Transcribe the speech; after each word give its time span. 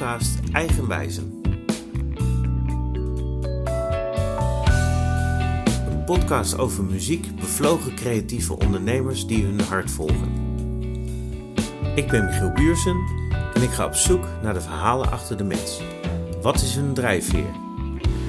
podcast 0.00 0.38
Eigenwijzen. 0.52 1.42
Een 5.88 6.04
podcast 6.04 6.58
over 6.58 6.84
muziek, 6.84 7.36
bevlogen 7.36 7.94
creatieve 7.94 8.58
ondernemers 8.58 9.26
die 9.26 9.44
hun 9.44 9.60
hart 9.60 9.90
volgen. 9.90 10.32
Ik 11.94 12.08
ben 12.08 12.24
Michiel 12.24 12.52
Buursen 12.52 12.96
en 13.54 13.62
ik 13.62 13.70
ga 13.70 13.84
op 13.84 13.94
zoek 13.94 14.24
naar 14.42 14.54
de 14.54 14.60
verhalen 14.60 15.10
achter 15.10 15.36
de 15.36 15.44
mens. 15.44 15.80
Wat 16.42 16.54
is 16.54 16.74
hun 16.74 16.94
drijfveer? 16.94 17.54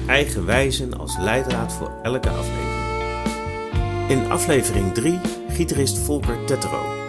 Eigenwijzen 0.06 0.98
als 0.98 1.16
leidraad 1.18 1.72
voor 1.72 1.92
elke 2.02 2.30
aflevering. 2.30 4.08
In 4.08 4.30
aflevering 4.30 4.94
3 4.94 5.20
gitarist 5.48 5.98
Volker 5.98 6.44
Tettero. 6.44 7.01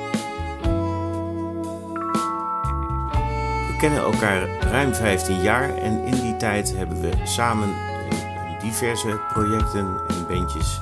Kennen 3.83 4.03
elkaar 4.03 4.47
ruim 4.59 4.93
15 4.93 5.41
jaar 5.41 5.77
en 5.77 6.03
in 6.03 6.21
die 6.21 6.37
tijd 6.37 6.75
hebben 6.75 7.01
we 7.01 7.11
samen 7.23 7.69
in 8.09 8.69
diverse 8.69 9.19
projecten 9.33 10.01
en 10.07 10.27
bandjes 10.27 10.81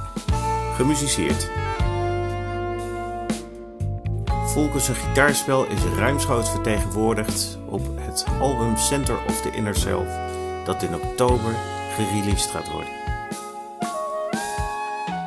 gemusiceerd. 0.76 1.50
Volkers 4.46 4.88
gitaarspel 4.88 5.66
is 5.66 5.84
ruimschoots 5.98 6.50
vertegenwoordigd 6.50 7.58
op 7.66 7.82
het 7.96 8.26
album 8.40 8.78
Center 8.78 9.16
of 9.28 9.42
the 9.42 9.52
Inner 9.52 9.76
Self, 9.76 10.08
dat 10.66 10.84
in 10.84 10.96
oktober 10.96 11.56
gereleased 11.96 12.52
gaat 12.52 12.72
worden. 12.72 12.94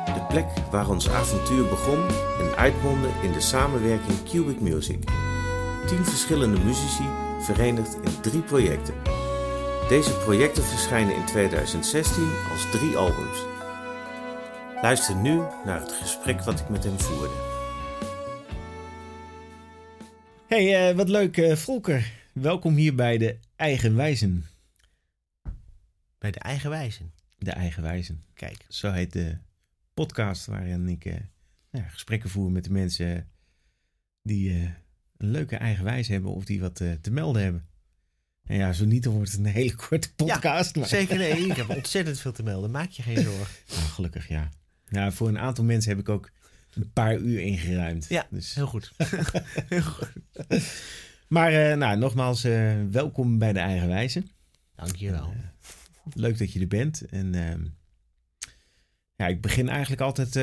De 0.05 0.25
plek 0.27 0.47
waar 0.71 0.89
ons 0.89 1.09
avontuur 1.09 1.67
begon 1.67 1.99
en 2.39 2.57
uitmondde 2.57 3.09
in 3.21 3.31
de 3.31 3.41
samenwerking 3.41 4.23
Cubic 4.29 4.59
Music. 4.59 5.03
Tien 5.85 6.05
verschillende 6.05 6.59
muzici 6.59 7.24
verenigd 7.45 7.95
in 8.01 8.21
drie 8.21 8.41
projecten. 8.41 8.93
Deze 9.89 10.17
projecten 10.23 10.63
verschijnen 10.63 11.15
in 11.15 11.25
2016 11.25 12.23
als 12.51 12.71
drie 12.71 12.95
albums. 12.95 13.43
Luister 14.81 15.15
nu 15.15 15.35
naar 15.65 15.79
het 15.79 15.91
gesprek 15.91 16.41
wat 16.41 16.59
ik 16.59 16.69
met 16.69 16.83
hem 16.83 16.99
voerde. 16.99 17.33
Hey, 20.47 20.89
uh, 20.89 20.95
wat 20.95 21.09
leuk, 21.09 21.37
uh, 21.37 21.55
Volker. 21.55 22.11
Welkom 22.33 22.75
hier 22.75 22.95
bij 22.95 23.17
de 23.17 23.39
Eigenwijzen. 23.55 24.45
Bij 26.17 26.31
de 26.31 26.39
Eigenwijzen? 26.39 27.13
De 27.37 27.51
Eigenwijzen. 27.51 28.23
Kijk. 28.33 28.65
Zo 28.67 28.91
heet 28.91 29.13
de 29.13 29.37
podcast 29.93 30.45
waarin 30.45 30.89
ik 30.89 31.05
uh, 31.05 31.15
nou, 31.71 31.85
gesprekken 31.87 32.29
voer 32.29 32.51
met 32.51 32.63
de 32.63 32.71
mensen 32.71 33.29
die 34.21 34.73
een 35.17 35.31
leuke 35.31 35.55
eigenwijze 35.55 36.11
hebben 36.11 36.31
of 36.31 36.45
die 36.45 36.59
wat 36.59 36.75
te 36.75 37.11
melden 37.11 37.43
hebben. 37.43 37.67
En 38.45 38.57
ja, 38.57 38.73
zo 38.73 38.85
niet, 38.85 39.03
dan 39.03 39.13
wordt 39.13 39.31
het 39.31 39.39
een 39.39 39.45
hele 39.45 39.75
korte 39.87 40.13
podcast. 40.13 40.75
Ja, 40.75 40.79
maar. 40.79 40.89
Zeker, 40.89 41.17
nee. 41.17 41.45
Ik 41.45 41.55
heb 41.55 41.69
ontzettend 41.77 42.19
veel 42.19 42.31
te 42.31 42.43
melden. 42.43 42.71
Maak 42.71 42.89
je 42.89 43.01
geen 43.01 43.23
zorgen. 43.23 43.55
Nou, 43.67 43.81
gelukkig, 43.81 44.27
ja. 44.27 44.49
Ja, 44.87 45.11
voor 45.11 45.27
een 45.27 45.39
aantal 45.39 45.63
mensen 45.63 45.89
heb 45.91 45.99
ik 45.99 46.09
ook 46.09 46.31
een 46.73 46.91
paar 46.93 47.17
uur 47.17 47.39
ingeruimd. 47.39 48.05
Ja, 48.09 48.27
dus. 48.29 48.53
heel 48.53 48.67
goed. 48.67 48.91
heel 49.69 49.81
goed. 49.81 50.11
Maar 51.27 51.53
uh, 51.53 51.77
nou, 51.77 51.97
nogmaals, 51.97 52.45
uh, 52.45 52.73
welkom 52.91 53.37
bij 53.37 53.53
de 53.53 53.59
Eigenwijze. 53.59 54.23
Dank 54.75 54.95
je 54.95 55.11
wel. 55.11 55.33
Uh, 55.33 55.73
leuk 56.13 56.37
dat 56.37 56.53
je 56.53 56.59
er 56.59 56.67
bent. 56.67 57.01
En 57.01 57.35
ehm, 57.35 57.65
ja, 59.15 59.27
ik 59.27 59.41
begin 59.41 59.69
eigenlijk 59.69 60.01
altijd 60.01 60.33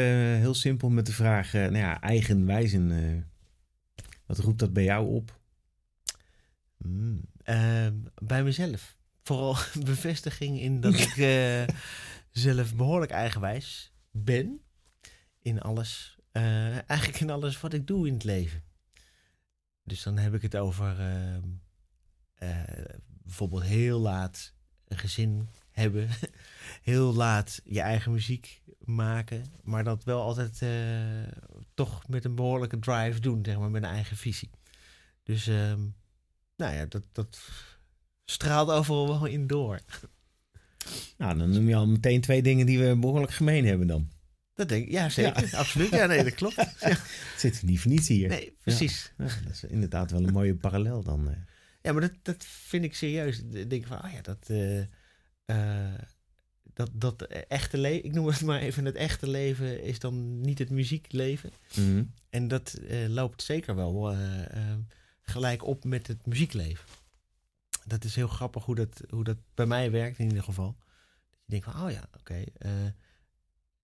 heel 0.40 0.54
simpel 0.54 0.90
met 0.90 1.06
de 1.06 1.12
vraag, 1.12 1.52
nou 1.52 1.76
ja, 1.76 2.00
Eigenwijzen. 2.00 2.90
Wat 4.32 4.44
roept 4.44 4.58
dat 4.58 4.72
bij 4.72 4.84
jou 4.84 5.14
op? 5.14 5.40
Mm, 6.76 7.20
ehm, 7.42 7.96
bij 8.14 8.42
mezelf. 8.42 8.96
Vooral 9.22 9.56
bevestiging 9.84 10.60
in 10.60 10.80
dat 10.80 10.94
ik 11.06 11.14
zelf 12.30 12.74
behoorlijk 12.74 13.12
eigenwijs 13.12 13.92
ben 14.10 14.60
in 15.38 15.60
alles 15.60 16.16
uh, 16.32 16.90
eigenlijk 16.90 17.20
in 17.20 17.30
alles 17.30 17.60
wat 17.60 17.72
ik 17.72 17.86
doe 17.86 18.06
in 18.06 18.12
het 18.12 18.24
leven. 18.24 18.64
Dus 19.84 20.02
dan 20.02 20.18
heb 20.18 20.34
ik 20.34 20.42
het 20.42 20.56
over 20.56 21.00
uh, 21.00 21.36
uh, 22.48 22.62
bijvoorbeeld 23.06 23.62
heel 23.62 23.98
laat 23.98 24.54
een 24.84 24.98
gezin 24.98 25.48
hebben. 25.72 26.08
heel 26.82 27.14
laat 27.14 27.60
je 27.64 27.80
eigen 27.80 28.12
muziek 28.12 28.62
maken. 28.78 29.44
Maar 29.62 29.84
dat 29.84 30.04
wel 30.04 30.22
altijd 30.22 30.62
toch 31.74 32.08
met 32.08 32.24
een 32.24 32.34
behoorlijke 32.34 32.78
drive 32.78 33.20
doen, 33.20 33.44
zeg 33.44 33.58
maar, 33.58 33.70
met 33.70 33.82
een 33.82 33.88
eigen 33.88 34.16
visie. 34.16 34.50
Dus 35.22 35.46
ehm, 35.46 35.80
nou 36.56 36.74
ja, 36.74 36.86
dat, 36.86 37.02
dat 37.12 37.38
straalt 38.24 38.70
overal 38.70 39.08
wel 39.08 39.26
in 39.26 39.46
door. 39.46 39.80
Nou, 41.18 41.38
dan 41.38 41.50
noem 41.50 41.68
je 41.68 41.74
al 41.74 41.86
meteen 41.86 42.20
twee 42.20 42.42
dingen 42.42 42.66
die 42.66 42.78
we 42.78 42.96
behoorlijk 42.96 43.32
gemeen 43.32 43.66
hebben 43.66 43.86
dan. 43.86 44.10
Dat 44.54 44.68
denk 44.68 44.84
ik, 44.84 44.90
ja 44.90 45.08
zeker, 45.08 45.56
absoluut. 45.56 45.90
Ja, 45.90 46.06
nee, 46.06 46.24
dat 46.24 46.34
klopt. 46.34 46.56
Ja. 46.80 46.88
Het 46.88 47.00
zit 47.36 47.62
niet 47.62 47.80
voor 47.80 47.90
niets 47.90 48.08
hier. 48.08 48.28
Nee, 48.28 48.56
precies. 48.62 49.12
Ja. 49.18 49.24
dat 49.24 49.52
is 49.52 49.64
inderdaad 49.64 50.10
wel 50.10 50.26
een 50.26 50.32
mooie 50.32 50.54
parallel 50.54 51.02
dan. 51.02 51.28
Uh. 51.28 51.34
Ja, 51.82 51.92
maar 51.92 52.00
dat, 52.00 52.12
dat 52.22 52.44
vind 52.44 52.84
ik 52.84 52.94
serieus. 52.94 53.42
Ik 53.52 53.70
denk 53.70 53.86
van, 53.86 54.02
ah 54.02 54.12
ja, 54.12 54.20
dat, 54.20 54.48
uh, 54.50 54.82
uh, 55.46 55.94
dat, 56.62 56.90
dat 56.92 57.22
echte 57.22 57.78
leven, 57.78 58.04
ik 58.04 58.12
noem 58.12 58.26
het 58.26 58.42
maar 58.50 58.60
even, 58.60 58.84
het 58.84 58.94
echte 58.94 59.28
leven 59.28 59.82
is 59.82 59.98
dan 59.98 60.40
niet 60.40 60.58
het 60.58 60.70
muziekleven. 60.70 61.50
Mm 61.74 61.84
-hmm. 61.84 62.12
En 62.30 62.48
dat 62.48 62.78
loopt 63.08 63.42
zeker 63.42 63.74
wel 63.74 64.16
gelijk 65.22 65.64
op 65.64 65.84
met 65.84 66.06
het 66.06 66.26
muziekleven. 66.26 66.88
Dat 67.84 68.04
is 68.04 68.14
heel 68.14 68.28
grappig 68.28 68.64
hoe 68.64 68.74
dat, 68.74 69.02
hoe 69.08 69.24
dat 69.24 69.36
bij 69.54 69.66
mij 69.66 69.90
werkt 69.90 70.18
in 70.18 70.28
ieder 70.28 70.42
geval. 70.42 70.76
Je 71.30 71.60
denkt 71.60 71.64
van, 71.64 71.82
oh 71.82 71.90
ja, 71.90 72.08
oké. 72.18 72.18
Okay, 72.18 72.94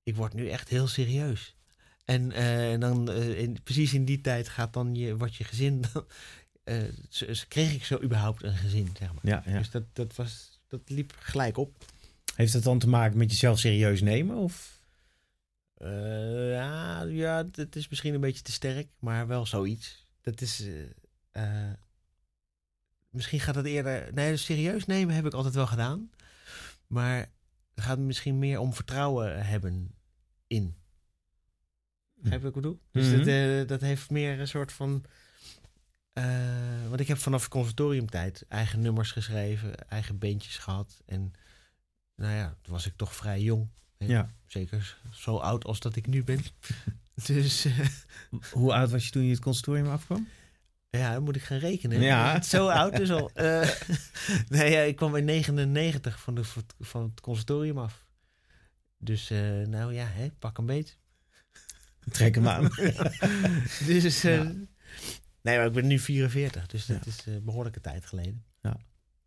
ik 0.02 0.16
word 0.16 0.34
nu 0.34 0.48
echt 0.48 0.68
heel 0.68 0.86
serieus. 0.86 1.56
En, 2.04 2.30
uh, 2.30 2.72
en 2.72 2.80
dan 2.80 3.10
uh, 3.10 3.38
in, 3.38 3.62
precies 3.62 3.94
in 3.94 4.04
die 4.04 4.20
tijd 4.20 4.48
gaat 4.48 4.72
dan 4.72 4.94
je, 4.94 5.16
wat 5.16 5.34
je 5.34 5.44
gezin. 5.44 5.84
Dan, 5.92 6.06
uh, 6.74 7.34
kreeg 7.48 7.74
ik 7.74 7.84
zo 7.84 8.02
überhaupt 8.02 8.42
een 8.42 8.56
gezin, 8.56 8.90
zeg 8.98 9.12
maar. 9.12 9.26
Ja, 9.26 9.42
ja. 9.46 9.58
Dus 9.58 9.70
dat, 9.70 9.84
dat, 9.92 10.16
was, 10.16 10.57
dat 10.68 10.80
liep 10.86 11.12
gelijk 11.18 11.56
op. 11.56 11.84
Heeft 12.34 12.52
dat 12.52 12.62
dan 12.62 12.78
te 12.78 12.88
maken 12.88 13.18
met 13.18 13.30
jezelf 13.30 13.58
serieus 13.58 14.00
nemen? 14.00 14.36
Of? 14.36 14.76
ja, 16.50 17.02
ja, 17.02 17.48
het 17.52 17.76
is 17.76 17.88
misschien 17.88 18.14
een 18.14 18.20
beetje 18.20 18.42
te 18.42 18.52
sterk, 18.52 18.88
maar 18.98 19.26
wel 19.26 19.46
zoiets. 19.46 20.06
Dat 20.20 20.40
is. 20.40 20.64
misschien 23.10 23.40
gaat 23.40 23.54
het 23.54 23.66
eerder. 23.66 24.12
Nee, 24.14 24.30
dus 24.30 24.44
serieus 24.44 24.86
nemen 24.86 25.14
heb 25.14 25.26
ik 25.26 25.32
altijd 25.34 25.54
wel 25.54 25.66
gedaan. 25.66 26.10
Maar 26.86 27.18
het 27.74 27.84
gaat 27.84 27.98
misschien 27.98 28.38
meer 28.38 28.58
om 28.58 28.72
vertrouwen 28.72 29.46
hebben 29.46 29.94
in. 30.46 30.76
Je 32.22 32.30
wat 32.30 32.44
ik 32.44 32.52
bedoel? 32.52 32.80
Dus 32.90 33.06
mm 33.06 33.14
-hmm. 33.14 33.24
dat, 33.24 33.68
dat 33.68 33.80
heeft 33.80 34.10
meer 34.10 34.40
een 34.40 34.48
soort 34.48 34.72
van... 34.72 35.04
Uh, 36.18 36.88
want 36.88 37.00
ik 37.00 37.08
heb 37.08 37.18
vanaf 37.18 37.48
conservatoriumtijd 37.48 38.44
eigen 38.48 38.80
nummers 38.80 39.12
geschreven, 39.12 39.88
eigen 39.88 40.18
bandjes 40.18 40.56
gehad. 40.56 41.02
En 41.06 41.32
nou 42.16 42.34
ja, 42.34 42.56
toen 42.62 42.72
was 42.72 42.86
ik 42.86 42.92
toch 42.96 43.14
vrij 43.14 43.40
jong. 43.40 43.68
Ja. 43.98 44.30
Zeker 44.46 44.98
zo 45.12 45.36
oud 45.36 45.64
als 45.64 45.80
dat 45.80 45.96
ik 45.96 46.06
nu 46.06 46.24
ben. 46.24 46.40
dus... 47.26 47.66
Uh, 47.66 47.86
Hoe 48.50 48.74
oud 48.74 48.90
was 48.90 49.04
je 49.04 49.10
toen 49.10 49.22
je 49.22 49.30
het 49.30 49.40
conservatorium 49.40 49.92
afkwam? 49.92 50.28
Ja, 50.90 51.12
dan 51.12 51.22
moet 51.22 51.36
ik 51.36 51.42
gaan 51.42 51.58
rekenen. 51.58 52.00
Ja. 52.00 52.42
Zo 52.42 52.68
oud 52.68 52.96
dus 52.96 53.10
al. 53.10 53.30
Uh, 53.34 53.70
nee, 54.48 54.70
ja, 54.70 54.80
ik 54.80 54.96
kwam 54.96 55.16
in 55.16 55.24
99 55.24 56.20
van, 56.20 56.34
de, 56.34 56.44
van 56.80 57.02
het 57.02 57.20
conservatorium 57.20 57.78
af. 57.78 58.06
Dus 58.98 59.30
uh, 59.30 59.66
nou 59.66 59.94
ja, 59.94 60.06
hè, 60.06 60.30
pak 60.38 60.58
een 60.58 60.66
beet. 60.66 60.98
Trek 62.10 62.34
hem 62.34 62.48
aan. 62.48 62.70
dus 63.86 64.24
uh, 64.24 64.36
ja. 64.36 64.52
Nee, 65.42 65.56
maar 65.56 65.66
ik 65.66 65.72
ben 65.72 65.86
nu 65.86 65.98
44, 65.98 66.66
dus 66.66 66.86
dat 66.86 67.06
is 67.06 67.26
een 67.26 67.44
behoorlijke 67.44 67.80
tijd 67.80 68.06
geleden. 68.06 68.44
Ja. 68.62 68.76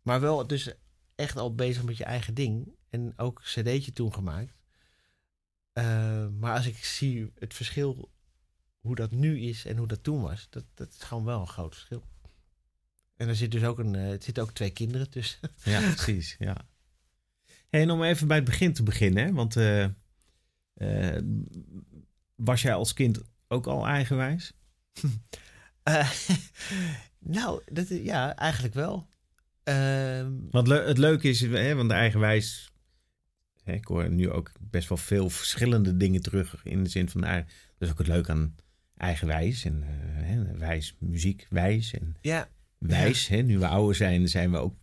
Maar 0.02 0.20
wel 0.20 0.46
dus 0.46 0.74
echt 1.14 1.36
al 1.36 1.54
bezig 1.54 1.82
met 1.82 1.96
je 1.96 2.04
eigen 2.04 2.34
ding. 2.34 2.74
En 2.88 3.12
ook 3.16 3.40
cd'tje 3.42 3.92
toen 3.92 4.14
gemaakt. 4.14 4.54
Uh, 5.78 6.28
maar 6.28 6.56
als 6.56 6.66
ik 6.66 6.84
zie 6.84 7.32
het 7.38 7.54
verschil 7.54 8.10
hoe 8.80 8.94
dat 8.94 9.10
nu 9.10 9.40
is 9.40 9.64
en 9.64 9.76
hoe 9.76 9.86
dat 9.86 10.02
toen 10.02 10.20
was, 10.20 10.46
dat, 10.50 10.64
dat 10.74 10.92
is 10.92 11.02
gewoon 11.02 11.24
wel 11.24 11.40
een 11.40 11.48
groot 11.48 11.74
verschil. 11.74 12.04
En 13.16 13.28
er 13.28 13.36
zit 13.36 13.50
dus 13.50 13.64
ook 13.64 13.78
een, 13.78 13.94
er 13.94 14.22
zitten 14.22 14.42
ook 14.42 14.52
twee 14.52 14.70
kinderen 14.70 15.10
tussen. 15.10 15.38
Ja, 15.64 15.80
precies. 15.80 16.36
Ja. 16.38 16.56
Hey, 17.68 17.80
en 17.80 17.90
om 17.90 18.02
even 18.02 18.26
bij 18.26 18.36
het 18.36 18.46
begin 18.46 18.72
te 18.72 18.82
beginnen, 18.82 19.24
hè? 19.24 19.32
want 19.32 19.56
uh, 19.56 19.86
uh, 20.74 21.18
was 22.34 22.62
jij 22.62 22.74
als 22.74 22.92
kind 22.92 23.20
ook 23.48 23.66
al 23.66 23.86
eigenwijs? 23.86 24.52
uh, 25.84 26.10
nou, 27.36 27.62
dat, 27.72 27.88
ja, 27.88 28.36
eigenlijk 28.36 28.74
wel. 28.74 29.08
Ehm, 29.64 30.32
want 30.50 30.66
le 30.68 30.82
het 30.82 30.98
leuke 30.98 31.28
is, 31.28 31.40
hè, 31.40 31.74
want 31.74 31.88
de 31.88 31.94
eigenwijs, 31.94 32.72
hè, 33.64 33.72
ik 33.72 33.84
hoor 33.84 34.10
nu 34.10 34.30
ook 34.30 34.52
best 34.60 34.88
wel 34.88 34.98
veel 34.98 35.30
verschillende 35.30 35.96
dingen 35.96 36.22
terug 36.22 36.60
in 36.64 36.84
de 36.84 36.90
zin 36.90 37.08
van, 37.08 37.20
nou, 37.20 37.42
dat 37.42 37.88
is 37.88 37.90
ook 37.90 37.98
het 37.98 38.06
leuke 38.06 38.30
aan 38.30 38.54
eigenwijs 38.96 39.64
en 39.64 39.84
wijs, 40.58 40.96
muziek, 40.98 41.46
wijs 41.50 41.92
en 41.92 42.16
ja. 42.20 42.48
wijs. 42.78 43.26
Ja. 43.26 43.36
Hè, 43.36 43.42
nu 43.42 43.58
we 43.58 43.66
ouder 43.66 43.94
zijn, 43.94 44.28
zijn 44.28 44.50
we 44.50 44.56
ook 44.56 44.74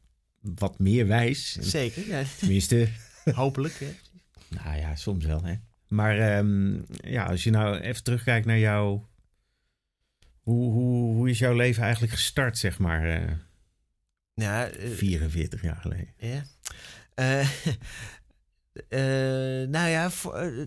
wat 0.42 0.80
meer 0.80 1.08
wijs. 1.08 1.52
Zeker, 1.52 2.08
ja. 2.08 2.24
Tenminste, 2.40 2.88
hopelijk. 3.34 3.80
Hè. 3.80 3.96
nou 4.64 4.78
ja, 4.78 4.96
soms 4.96 5.26
wel. 5.26 5.44
Hè. 5.44 5.54
Maar 5.88 6.18
ehm, 6.18 6.82
ja, 6.90 7.26
als 7.26 7.44
je 7.44 7.50
nou 7.50 7.78
even 7.78 8.04
terugkijkt 8.04 8.46
naar 8.46 8.60
jou. 8.60 9.02
Hoe, 10.50 10.72
hoe, 10.72 11.16
hoe 11.16 11.30
is 11.30 11.40
jouw 11.40 11.54
leven 11.56 11.84
eigenlijk 11.84 12.14
gestart, 12.14 12.58
zeg 12.58 12.80
maar, 12.80 13.10
eh, 13.10 13.36
Ja, 14.34 14.68
eh, 14.68 14.90
44 14.90 15.62
jaar 15.62 15.76
geleden? 15.76 16.14
Ja. 16.18 16.44
Eh, 17.14 17.40
eh, 18.90 19.70
nou 19.70 19.90
ja, 19.90 20.10
voor, 20.10 20.36
eh, 20.36 20.66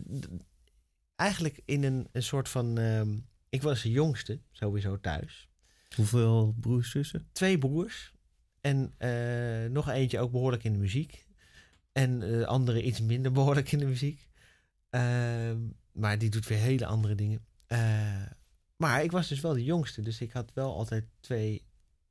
eigenlijk 1.17 1.61
in 1.65 1.83
een, 1.85 2.09
een 2.13 2.23
soort 2.23 2.49
van. 2.49 2.79
ehm, 2.79 3.19
ik 3.49 3.63
was 3.63 3.83
de 3.83 3.91
jongste, 3.91 4.41
sowieso 4.51 5.01
thuis. 5.01 5.49
Hoeveel 5.97 6.55
broers, 6.61 6.91
zussen? 6.91 7.29
Twee 7.33 7.59
broers. 7.59 8.13
En 8.61 8.95
eh, 8.99 9.71
nog 9.71 9.89
eentje 9.89 10.19
ook 10.19 10.31
behoorlijk 10.31 10.65
in 10.65 10.73
de 10.73 10.79
muziek. 10.79 11.27
En 11.93 12.19
de 12.19 12.47
andere 12.47 12.83
iets 12.83 13.01
minder 13.01 13.33
behoorlijk 13.39 13.73
in 13.73 13.79
de 13.79 13.87
muziek. 13.87 14.29
Ehm, 14.91 15.59
maar 15.93 16.19
die 16.19 16.31
doet 16.31 16.47
weer 16.49 16.59
hele 16.59 16.87
andere 16.87 17.15
dingen. 17.15 17.41
Maar 18.83 19.03
ik 19.03 19.13
was 19.13 19.29
dus 19.29 19.41
wel 19.41 19.53
de 19.53 19.65
jongste. 19.65 20.03
Dus 20.03 20.21
ik 20.21 20.33
had 20.33 20.51
wel 20.55 20.75
altijd 20.77 21.05
twee 21.21 21.65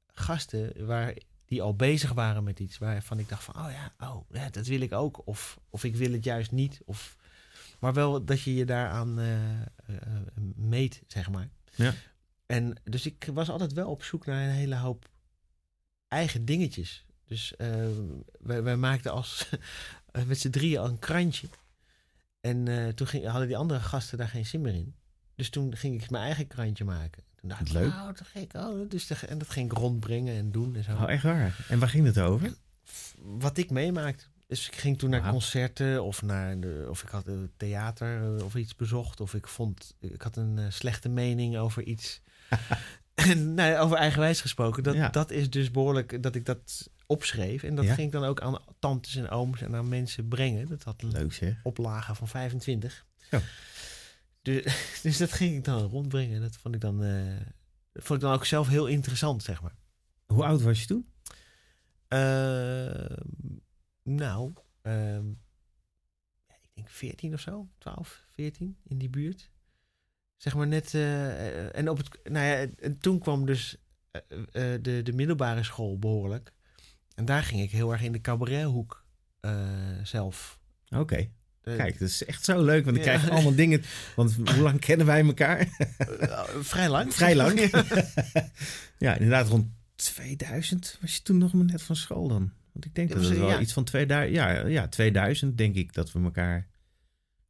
gasten 0.07 0.85
waar, 0.85 1.17
die 1.45 1.61
al 1.61 1.75
bezig 1.75 2.13
waren 2.13 2.43
met 2.43 2.59
iets. 2.59 2.77
Waarvan 2.77 3.19
ik 3.19 3.29
dacht 3.29 3.43
van, 3.43 3.55
oh 3.55 3.71
ja, 3.71 3.93
oh, 4.07 4.21
ja 4.29 4.49
dat 4.49 4.67
wil 4.67 4.81
ik 4.81 4.91
ook. 4.91 5.27
Of, 5.27 5.59
of 5.69 5.83
ik 5.83 5.95
wil 5.95 6.11
het 6.11 6.23
juist 6.23 6.51
niet. 6.51 6.81
Of, 6.85 7.17
maar 7.79 7.93
wel 7.93 8.25
dat 8.25 8.41
je 8.41 8.55
je 8.55 8.65
daaraan 8.65 9.19
eh, 9.19 9.95
meet, 10.55 11.03
zeg 11.07 11.29
maar. 11.29 11.49
Ja. 11.75 11.93
En 12.45 12.81
dus 12.83 13.05
ik 13.05 13.29
was 13.33 13.49
altijd 13.49 13.73
wel 13.73 13.89
op 13.89 14.03
zoek 14.03 14.25
naar 14.25 14.43
een 14.43 14.53
hele 14.53 14.75
hoop 14.75 15.09
eigen 16.07 16.45
dingetjes. 16.45 17.05
Dus 17.25 17.55
eh, 17.55 17.87
wij, 18.39 18.63
wij 18.63 18.77
maakten 18.77 19.11
als 19.11 19.49
met 20.27 20.39
z'n 20.39 20.49
drieën 20.49 20.79
al 20.79 20.87
een 20.87 20.99
krantje. 20.99 21.47
En 22.39 22.95
toen 22.95 23.07
ging, 23.07 23.25
hadden 23.25 23.47
die 23.47 23.57
andere 23.57 23.79
gasten 23.79 24.17
daar 24.17 24.27
geen 24.27 24.45
zin 24.45 24.61
meer 24.61 24.73
in. 24.73 24.95
Dus 25.35 25.49
toen 25.49 25.75
ging 25.75 26.03
ik 26.03 26.09
mijn 26.09 26.23
eigen 26.23 26.47
krantje 26.47 26.83
maken. 26.83 27.23
Toen 27.35 27.49
dacht 27.49 27.61
ik, 27.61 27.71
Leuk. 27.73 27.91
dat 27.91 28.27
ging 28.27 28.45
ik, 28.45 28.53
oh, 28.53 28.89
dat, 28.89 29.21
en 29.21 29.37
dat 29.37 29.49
ging 29.49 29.71
ik 29.71 29.77
rondbrengen 29.77 30.35
en 30.35 30.51
doen 30.51 30.75
en 30.75 30.83
zo. 30.83 30.91
Oh, 30.91 31.09
echt 31.09 31.23
waar? 31.23 31.65
En 31.69 31.79
waar 31.79 31.89
ging 31.89 32.05
het 32.05 32.19
over? 32.19 32.53
Wat 33.21 33.57
ik 33.57 33.69
meemaakte. 33.69 34.23
Dus 34.47 34.67
ik 34.67 34.75
ging 34.75 34.97
toen 34.99 35.09
naar 35.09 35.29
concerten 35.29 36.03
of 36.03 36.21
naar 36.21 36.59
de, 36.59 36.87
of 36.89 37.03
ik 37.03 37.09
had 37.09 37.27
eh, 37.27 37.33
theater 37.57 38.37
eh, 38.37 38.45
of 38.45 38.55
iets 38.55 38.75
bezocht 38.75 39.19
of 39.21 39.33
ik 39.33 39.47
vond 39.47 39.95
ik 39.99 40.21
had 40.21 40.35
een 40.35 40.57
eh, 40.57 40.65
slechte 40.69 41.09
mening 41.09 41.57
over 41.57 41.83
iets. 41.83 42.21
en 43.13 43.53
nou, 43.53 43.69
ja, 43.71 43.79
over 43.79 43.97
eigenwijs 43.97 44.41
gesproken, 44.41 44.83
dat, 44.83 44.95
Ja. 44.95 45.09
dat 45.09 45.31
is 45.31 45.49
dus 45.49 45.71
behoorlijk 45.71 46.23
dat 46.23 46.35
ik 46.35 46.45
dat 46.45 46.89
opschreef 47.05 47.63
en 47.63 47.75
dat 47.75 47.85
Ja. 47.85 47.93
ging 47.93 48.07
ik 48.07 48.13
dan 48.13 48.23
ook 48.23 48.41
aan 48.41 48.59
tantes 48.79 49.15
en 49.15 49.29
ooms 49.29 49.61
en 49.61 49.75
aan 49.75 49.89
mensen 49.89 50.27
brengen. 50.27 50.67
Dat 50.67 50.83
had 50.83 51.01
een 51.01 51.11
Leuk 51.11 51.55
oplage 51.63 52.15
van 52.15 52.27
25. 52.27 53.05
Zo. 53.29 53.39
Dus, 54.41 54.63
dus 55.03 55.17
dat 55.17 55.31
ging 55.31 55.55
ik 55.55 55.63
dan 55.63 55.81
rondbrengen. 55.81 56.35
en 56.35 56.41
Dat 56.41 56.57
vond 56.57 56.75
ik 56.75 56.81
dan, 56.81 57.03
eh, 57.03 57.41
vond 57.93 58.19
ik 58.21 58.25
dan 58.27 58.33
ook 58.33 58.45
zelf 58.45 58.67
heel 58.67 58.87
interessant, 58.87 59.43
zeg 59.43 59.61
maar. 59.61 59.75
Hoe 60.25 60.45
oud 60.45 60.61
was 60.61 60.79
je 60.79 60.85
toen? 60.85 61.11
Ehm, 62.07 63.15
nou, 64.03 64.53
ehm, 64.81 65.29
ik 66.47 66.69
denk 66.73 66.89
14 66.89 67.33
of 67.33 67.39
zo, 67.39 67.69
12, 67.77 68.25
14 68.29 68.77
in 68.83 68.97
die 68.97 69.09
buurt. 69.09 69.51
Zeg 70.37 70.55
maar 70.55 70.67
net. 70.67 70.93
eh, 70.93 71.75
en 71.75 71.89
op 71.89 71.97
het, 71.97 72.19
nou 72.23 72.45
ja, 72.45 72.67
en 72.75 72.97
toen 72.97 73.19
kwam 73.19 73.45
dus 73.45 73.77
eh, 74.11 74.21
de, 74.81 74.99
de 75.03 75.13
middelbare 75.13 75.63
school 75.63 75.99
behoorlijk. 75.99 76.53
En 77.15 77.25
daar 77.25 77.43
ging 77.43 77.61
ik 77.61 77.71
heel 77.71 77.91
erg 77.91 78.01
in 78.01 78.11
de 78.11 78.21
cabarethoek 78.21 79.05
zelf. 80.03 80.59
Oké. 80.89 81.31
Kijk, 81.63 81.99
dat 81.99 82.07
is 82.09 82.25
echt 82.25 82.45
zo 82.45 82.63
leuk, 82.63 82.85
want 82.85 82.97
ik 82.97 83.03
Ja. 83.03 83.13
krijg 83.17 83.29
allemaal 83.31 83.55
dingen. 83.55 83.83
Want 84.15 84.35
hoe 84.53 84.61
lang 84.61 84.79
kennen 84.79 85.05
wij 85.05 85.23
elkaar? 85.25 85.59
eh, 86.19 86.43
vrij 86.61 86.89
lang. 86.89 87.13
Vrij 87.13 87.35
lang. 87.35 87.59
ja, 88.97 89.13
inderdaad, 89.13 89.47
rond 89.47 89.67
2000 89.95 90.97
was 91.01 91.15
je 91.15 91.21
toen 91.21 91.37
nog 91.37 91.53
maar 91.53 91.65
net 91.65 91.81
van 91.81 91.95
school 91.95 92.27
dan. 92.27 92.51
Want 92.71 92.85
ik 92.85 92.95
denk 92.95 93.09
dat 93.09 93.17
het 93.19 93.27
was- 93.29 93.37
wel 93.37 93.49
ja. 93.49 93.59
iets 93.59 93.73
van 93.73 93.83
2000, 93.83 94.35
ja, 94.35 94.67
ja, 94.67 94.87
2000 94.87 95.57
denk 95.57 95.75
ik 95.75 95.93
dat 95.93 96.11
we 96.11 96.19
elkaar 96.19 96.67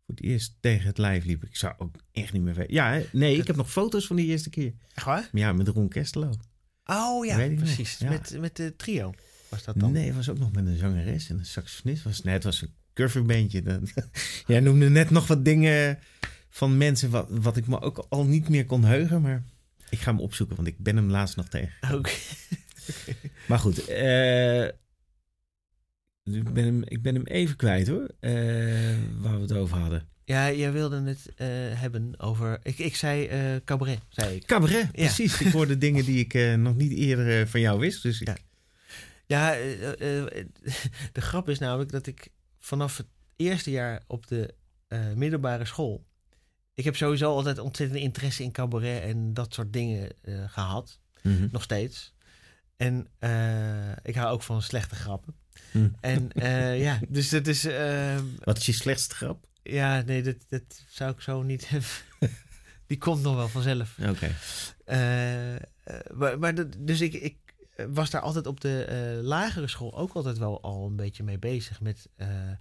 voor 0.06 0.16
het 0.16 0.24
eerst 0.24 0.56
tegen 0.60 0.88
het 0.88 0.98
lijf 0.98 1.26
liepen. 1.26 1.48
Ik 1.48 1.56
zou 1.56 1.74
ook 1.78 1.96
echt 2.12 2.34
niet 2.34 2.42
meer 2.42 2.54
weten. 2.54 2.74
Ja, 2.74 2.92
hè? 2.92 3.06
nee, 3.12 3.38
ik 3.38 3.48
heb 3.48 3.56
nog 3.56 3.72
foto's 3.72 4.08
van 4.08 4.16
die 4.16 4.26
eerste 4.28 4.50
keer. 4.50 4.74
Echt 4.94 5.06
waar? 5.06 5.30
Ja, 5.32 5.54
met 5.54 5.68
Ron 5.68 5.90
Kestelo. 5.90 6.34
Oh 6.86 7.26
ja, 7.26 7.36
precies. 7.56 7.98
Met, 8.00 8.38
met 8.40 8.56
de 8.56 8.76
trio 8.76 9.14
was 9.50 9.64
dat 9.64 9.80
dan. 9.80 9.92
Nee, 9.92 10.06
het 10.06 10.16
was 10.16 10.30
ook 10.30 10.40
nog 10.40 10.52
met 10.52 10.66
een 10.66 10.78
zangeres 10.78 11.30
en 11.30 11.38
een 11.40 11.46
saxofonist. 11.46 12.04
Was, 12.04 12.22
nee, 12.22 12.34
het 12.34 12.44
was 12.44 12.62
een 12.62 12.74
Dat- 12.94 14.10
Jij 14.48 14.60
noemde 14.60 14.90
net 14.90 15.10
nog 15.10 15.28
wat 15.28 15.46
dingen 15.46 16.00
van 16.50 16.78
mensen 16.78 17.10
wat, 17.10 17.28
wat 17.30 17.58
ik 17.58 17.68
me 17.68 17.82
ook 17.82 18.06
al 18.10 18.26
niet 18.26 18.50
meer 18.50 18.66
kon 18.66 18.84
heugen. 18.84 19.22
Maar 19.22 19.44
ik 19.90 20.00
ga 20.00 20.12
hem 20.12 20.20
opzoeken, 20.20 20.56
want 20.56 20.68
ik 20.68 20.78
ben 20.78 20.96
hem 20.96 21.10
laatst 21.10 21.36
nog 21.36 21.48
tegen. 21.48 21.96
Oké. 21.98 22.12
Maar 23.48 23.60
goed, 23.60 23.86
eh, 23.88 24.64
ik, 26.24 26.54
ben 26.54 26.64
hem, 26.66 26.82
ik 26.86 27.02
ben 27.02 27.16
hem 27.16 27.26
even 27.26 27.56
kwijt 27.56 27.88
hoor, 27.88 28.08
eh, 28.20 28.32
waar 29.20 29.36
we 29.36 29.42
het 29.42 29.52
over 29.54 29.78
hadden. 29.78 30.08
Ja, 30.26 30.52
jij 30.52 30.72
wilde 30.72 31.02
het 31.02 31.32
eh, 31.36 31.48
hebben 31.80 32.20
over. 32.20 32.60
Ik, 32.64 32.78
ik 32.80 32.96
zei 32.96 33.30
cabaret, 33.66 34.00
zei 34.10 34.36
ik. 34.36 34.46
Cabaret, 34.46 34.92
precies. 34.92 35.42
Ik 35.42 35.52
hoorde 35.52 35.78
dingen 35.88 36.06
die 36.06 36.26
ik 36.28 36.58
nog 36.58 36.76
niet 36.76 36.92
eerder 36.92 37.48
van 37.48 37.60
jou 37.60 37.80
wist. 37.80 38.04
Dus 38.04 38.22
ik, 38.22 38.28
Ja. 38.28 38.38
Ja, 39.26 39.52
de 41.12 41.22
grap 41.22 41.50
is 41.50 41.60
namelijk 41.60 41.92
dat 41.92 42.08
ik 42.08 42.28
vanaf 42.62 42.98
het 42.98 43.08
eerste 43.36 43.72
jaar 43.72 44.04
op 44.08 44.28
de 44.28 44.54
eh, 44.88 45.14
middelbare 45.14 45.66
school. 45.66 46.06
Ik 46.74 46.84
heb 46.84 46.96
sowieso 46.96 47.34
altijd 47.34 47.60
ontzettend 47.60 48.00
interesse 48.00 48.44
in 48.44 48.52
cabaret 48.52 49.02
en 49.04 49.34
dat 49.34 49.54
soort 49.54 49.74
dingen 49.74 50.10
eh, 50.22 50.50
gehad. 50.52 51.00
Mhm. 51.22 51.48
Nog 51.52 51.64
steeds. 51.64 52.14
En 52.78 53.08
eh, 53.20 53.92
ik 54.04 54.16
hou 54.16 54.32
ook 54.34 54.42
van 54.44 54.62
slechte 54.62 54.96
grappen. 54.96 55.36
Hm. 55.72 55.88
En 56.00 56.30
ja, 56.78 57.00
dus 57.10 57.30
dat 57.30 57.48
is. 57.48 57.66
eh, 57.66 58.20
Wat 58.44 58.58
is 58.58 58.66
je 58.66 58.72
slechtste 58.74 59.16
grap? 59.16 59.46
ja, 59.64 60.02
nee, 60.02 60.24
dat, 60.24 60.36
dat 60.50 60.84
zou 60.90 61.12
ik 61.12 61.22
zo 61.22 61.42
niet 61.44 61.68
hebben. 61.70 61.90
Die 62.88 62.98
komt 62.98 63.22
nog 63.22 63.36
wel 63.36 63.48
vanzelf. 63.48 63.98
Oké. 64.10 64.32
Maar, 66.14 66.40
maar 66.40 66.56
dat- 66.56 66.76
dus 66.80 67.02
ik, 67.02 67.14
ik 67.14 67.38
was 67.90 68.10
daar 68.10 68.22
altijd 68.22 68.48
op 68.48 68.62
de 68.62 68.84
eh, 68.84 69.24
lagere 69.24 69.68
school 69.68 69.98
ook 69.98 70.14
altijd 70.14 70.38
wel 70.38 70.62
al 70.62 70.86
een 70.86 70.96
beetje 70.96 71.24
mee 71.24 71.40
bezig 71.40 71.82
met 71.82 72.10
eh, 72.16 72.52
eh, 72.52 72.58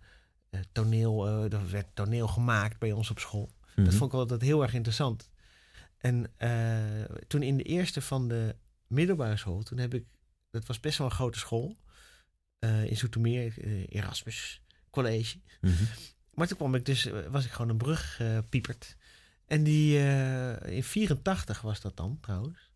toneel. 0.72 1.28
er 1.28 1.70
werd 1.70 1.86
toneel 1.94 2.28
gemaakt 2.28 2.78
bij 2.78 2.92
ons 2.92 3.10
op 3.10 3.18
school. 3.18 3.50
Mhm. 3.74 3.84
Dat 3.84 3.94
vond 3.94 4.12
ik 4.12 4.18
altijd 4.18 4.40
heel 4.40 4.62
erg 4.62 4.74
interessant. 4.74 5.30
En 5.98 6.32
toen 7.26 7.42
in 7.42 7.56
de 7.56 7.62
eerste 7.62 8.00
van 8.00 8.28
de 8.28 8.56
middelbare 8.86 9.36
school, 9.36 9.62
toen 9.62 9.78
heb 9.78 9.94
ik, 9.94 10.04
dat 10.50 10.66
was 10.66 10.80
best 10.80 10.98
wel 10.98 11.06
een 11.06 11.12
grote 11.12 11.38
school, 11.38 11.76
in 12.58 12.96
Zoetermeer, 12.96 13.58
Erasmus 13.88 14.62
College. 14.90 15.38
Mhm. 15.60 15.84
Maar 16.34 16.46
toen 16.46 16.56
kwam 16.56 16.74
ik 16.74 16.84
dus, 16.84 17.08
was 17.30 17.44
ik 17.44 17.50
gewoon 17.50 17.70
een 17.70 17.76
brug 17.76 18.20
pieperd. 18.48 18.96
En 19.46 19.62
die, 19.62 19.98
in 20.64 20.84
84 20.84 21.60
was 21.60 21.80
dat 21.80 21.96
dan 21.96 22.18
trouwens. 22.20 22.69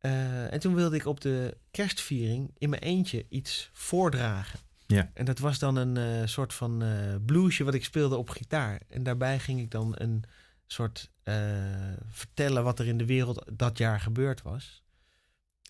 Eh, 0.00 0.52
en 0.52 0.60
toen 0.60 0.74
wilde 0.74 0.96
ik 0.96 1.06
op 1.06 1.20
de 1.20 1.56
kerstviering 1.70 2.50
in 2.58 2.70
mijn 2.70 2.82
eentje 2.82 3.26
iets 3.28 3.70
voordragen. 3.72 4.60
Ja. 4.86 5.10
En 5.14 5.24
dat 5.24 5.38
was 5.38 5.58
dan 5.58 5.76
een 5.76 5.96
eh, 5.96 6.26
soort 6.26 6.54
van 6.54 6.82
eh 6.82 7.14
bluesje 7.26 7.64
wat 7.64 7.74
ik 7.74 7.84
speelde 7.84 8.16
op 8.16 8.28
gitaar. 8.28 8.80
En 8.88 9.02
daarbij 9.02 9.38
ging 9.38 9.60
ik 9.60 9.70
dan 9.70 9.92
een 9.94 10.24
soort 10.66 11.10
vertellen 12.10 12.64
wat 12.64 12.78
er 12.78 12.86
in 12.86 12.98
de 12.98 13.06
wereld 13.06 13.44
dat 13.52 13.78
jaar 13.78 14.00
gebeurd 14.00 14.42
was. 14.42 14.82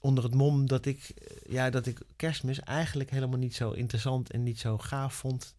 Onder 0.01 0.25
het 0.25 0.35
mom 0.35 0.67
dat 0.67 0.87
ik, 0.87 1.15
ja, 1.49 1.71
dat 1.71 1.87
ik 1.87 2.01
kerstmis 2.17 2.61
eigenlijk 2.61 3.11
helemaal 3.11 3.39
niet 3.39 3.55
zo 3.55 3.71
interessant 3.71 4.31
en 4.31 4.43
niet 4.43 4.59
zo 4.59 4.79
gaaf 4.79 5.15
vond. 5.15 5.55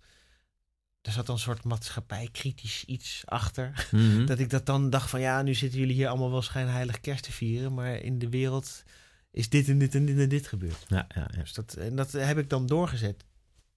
Er 1.01 1.12
zat 1.12 1.25
dan 1.25 1.36
een 1.36 1.41
soort 1.41 1.63
maatschappijkritisch 1.63 2.86
iets 2.86 3.22
achter. 3.25 3.88
Mhm. 3.91 4.25
Dat 4.31 4.39
ik 4.39 4.50
dat 4.50 4.65
dan 4.65 4.89
dacht 4.89 5.10
van 5.10 5.20
ja, 5.20 5.41
nu 5.41 5.53
zitten 5.53 5.79
jullie 5.79 5.96
hier 5.96 6.08
allemaal 6.08 6.31
wel 6.31 6.41
schijnheilig 6.41 7.00
kerst 7.00 7.24
te 7.24 7.31
vieren. 7.31 7.74
Maar 7.74 7.96
in 7.96 8.20
de 8.20 8.29
wereld 8.29 8.84
is 9.31 9.50
dit 9.50 9.67
en 9.67 9.77
dit 9.77 9.96
en 9.96 10.05
dit 10.05 10.17
en 10.17 10.29
dit 10.29 10.48
gebeurd. 10.48 10.86
Ja, 10.88 11.08
ja, 11.15 11.29
ja. 11.31 11.41
Dus 11.41 11.53
dat, 11.53 11.74
en 11.74 11.96
dat 11.96 12.12
heb 12.12 12.38
ik 12.38 12.50
dan 12.50 12.65
doorgezet. 12.65 13.25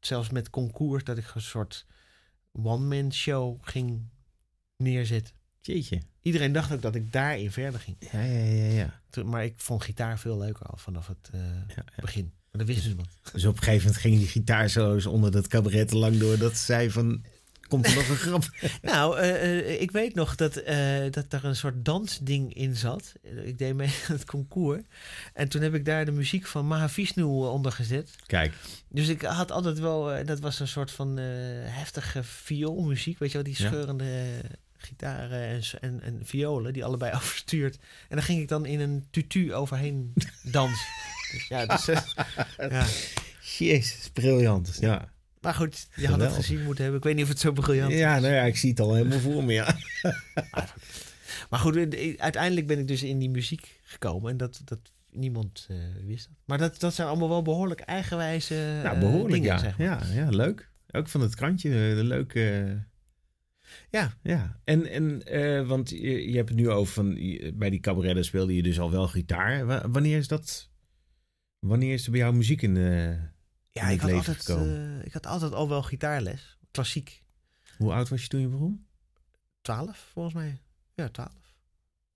Zelfs 0.01 0.31
met 0.31 0.51
concours 0.51 1.05
dat 1.05 1.19
ik 1.19 1.35
een 1.35 1.41
soort 1.41 1.87
one-man 2.53 3.13
show 3.13 3.59
ging 3.63 4.09
neerzetten. 4.77 5.35
Jeetje. 5.61 6.03
Iedereen 6.23 6.53
dacht 6.53 6.73
ook 6.73 6.83
dat 6.83 6.95
ik 6.95 7.13
daarin 7.13 7.51
verder 7.51 7.81
ging. 7.81 7.97
Ja, 8.13 8.21
ja, 8.21 8.45
ja, 8.45 8.91
ja. 9.13 9.23
Maar 9.25 9.45
ik 9.45 9.61
vond 9.61 9.83
gitaar 9.83 10.19
veel 10.19 10.39
leuker 10.39 10.67
al 10.67 10.77
vanaf 10.77 11.07
het 11.07 11.31
eh, 11.33 11.41
begin. 11.97 12.33
Dat 12.59 12.67
wist 12.67 12.87
niemand. 12.87 13.09
Dus 13.33 13.45
op 13.45 13.57
een 13.57 13.63
gegeven 13.63 13.85
moment 13.85 14.01
gingen 14.03 14.19
die 14.19 14.29
gitaarsolo's 14.29 15.07
onder 15.07 15.31
dat 15.31 15.47
cabaret 15.49 15.93
lang 15.93 16.19
door. 16.19 16.39
Dat 16.39 16.57
zij 16.57 16.91
van, 16.91 17.25
komt 17.69 17.87
er 17.87 17.95
nog 17.95 18.09
een 18.09 18.17
grap? 18.17 18.45
Nou, 18.83 19.19
eh, 19.19 19.59
eh, 19.59 19.81
ik 19.81 19.91
weet 19.91 20.15
nog 20.15 20.35
dat, 20.35 20.57
eh, 20.57 21.11
dat 21.11 21.33
er 21.33 21.45
een 21.45 21.57
soort 21.57 21.85
dansding 21.85 22.55
in 22.55 22.77
zat. 22.77 23.13
Ik 23.45 23.59
deed 23.59 23.75
mee 23.75 23.89
aan 24.09 24.15
het 24.15 24.25
concours. 24.25 24.83
En 25.33 25.49
toen 25.49 25.63
heb 25.63 25.75
ik 25.75 25.85
daar 25.85 26.05
de 26.05 26.13
muziek 26.13 26.47
van 26.47 26.67
Mahavishnu 26.67 27.23
onder 27.23 27.73
gezet. 27.73 28.11
Kijk, 28.27 28.53
Dus 28.89 29.09
ik 29.09 29.23
had 29.23 29.51
altijd 29.51 29.79
wel... 29.79 30.25
dat 30.25 30.41
was 30.41 30.61
een 30.61 30.69
soort 30.69 30.91
van 30.91 31.17
heftige 31.17 32.23
vioolmuziek. 32.23 33.19
Weet 33.19 33.31
je 33.33 33.43
wel, 33.43 33.53
die 33.53 33.63
Ja. 33.63 33.67
scheurende 33.69 34.41
gitaren 34.77 35.41
en, 35.49 35.63
en, 35.81 36.01
en 36.03 36.21
violen. 36.25 36.73
Die 36.73 36.85
allebei 36.85 37.13
overstuurd. 37.19 37.75
En 38.09 38.17
daar 38.17 38.25
ging 38.25 38.41
ik 38.41 38.49
dan 38.49 38.67
in 38.67 38.81
een 38.81 39.07
tutu 39.11 39.55
overheen 39.55 40.13
dansen. 40.43 40.87
Dus 41.33 41.47
ja, 41.49 41.67
dus, 41.67 41.89
eh, 41.89 42.01
ja. 42.71 42.87
jezus, 43.59 44.11
briljant. 44.13 44.77
Ja. 44.81 45.13
Maar 45.41 45.55
goed, 45.55 45.87
je 45.95 46.09
had 46.09 46.21
het 46.21 46.33
gezien 46.33 46.63
moeten 46.63 46.83
hebben. 46.83 47.01
Ik 47.01 47.07
weet 47.07 47.15
niet 47.15 47.25
of 47.25 47.31
het 47.31 47.41
zo 47.41 47.53
briljant 47.53 47.93
is. 47.93 47.99
ja, 47.99 48.19
nou 48.19 48.35
ja, 48.35 48.43
ik 48.43 48.57
zie 48.57 48.71
het 48.71 48.81
al 48.81 48.95
helemaal 48.95 49.19
voor 49.21 49.45
me, 49.45 49.53
ja. 49.53 49.77
Maar 51.51 51.61
goed, 51.61 51.77
uiteindelijk 52.19 52.67
ben 52.67 52.79
ik 52.79 52.89
dus 52.89 53.03
in 53.03 53.19
die 53.19 53.31
muziek 53.31 53.81
gekomen. 53.83 54.31
En 54.31 54.37
dat, 54.37 54.61
dat 54.65 54.79
niemand 55.11 55.67
eh, 55.71 55.77
wist 56.07 56.29
dat. 56.29 56.37
Maar 56.45 56.59
dat, 56.59 56.81
dat 56.81 56.95
zijn 56.95 57.09
allemaal 57.09 57.29
wel 57.29 57.43
behoorlijk 57.43 57.81
eigenwijze 57.81 58.55
Nou, 58.83 58.95
eh, 58.95 59.01
behoorlijk, 59.01 59.33
dingen, 59.33 59.49
ja. 59.49 59.59
zeg 59.59 59.79
maar. 59.79 59.87
ja. 59.87 60.01
Ja, 60.13 60.29
leuk. 60.29 60.71
Ook 60.91 61.09
van 61.09 61.21
het 61.21 61.35
krantje, 61.35 61.71
de 61.71 62.05
leuke... 62.05 62.79
Ja. 63.91 64.15
Ja, 64.23 64.61
en, 64.65 64.87
en 64.87 65.67
want 65.67 65.91
je, 65.91 66.31
je 66.31 66.37
hebt 66.37 66.49
het 66.49 66.59
nu 66.59 66.71
over 66.71 66.93
van... 66.95 67.15
bij 67.55 67.71
die 67.71 67.81
cabaretten 67.81 68.25
speelde 68.25 68.55
je 68.55 68.63
dus 68.63 68.81
al 68.81 68.91
wel 68.91 69.09
gitaar. 69.09 69.67
Wa- 69.67 69.89
wanneer 69.91 70.17
is 70.19 70.29
dat... 70.29 70.71
Wanneer 71.65 71.93
is 71.93 72.05
er 72.05 72.11
bij 72.11 72.21
jou 72.21 72.35
muziek 72.35 72.63
in 72.63 72.75
de... 72.75 73.19
Ja, 73.71 73.87
in 73.87 73.95
ik 73.95 74.01
had, 74.01 74.11
leven 74.11 74.27
altijd, 74.27 74.47
gekomen? 74.47 74.99
eh, 74.99 75.07
ik 75.07 75.13
had 75.13 75.27
altijd 75.27 75.53
al 75.53 75.69
wel 75.69 75.83
gitaarles. 75.83 76.59
Klassiek. 76.71 77.23
Hoe 77.79 77.93
oud 77.93 78.09
was 78.09 78.23
je 78.23 78.29
toen 78.29 78.41
je 78.41 78.49
begon? 78.49 78.87
12 79.61 80.09
volgens 80.13 80.35
mij. 80.35 80.59
Ja, 80.95 81.09
12. 81.09 81.31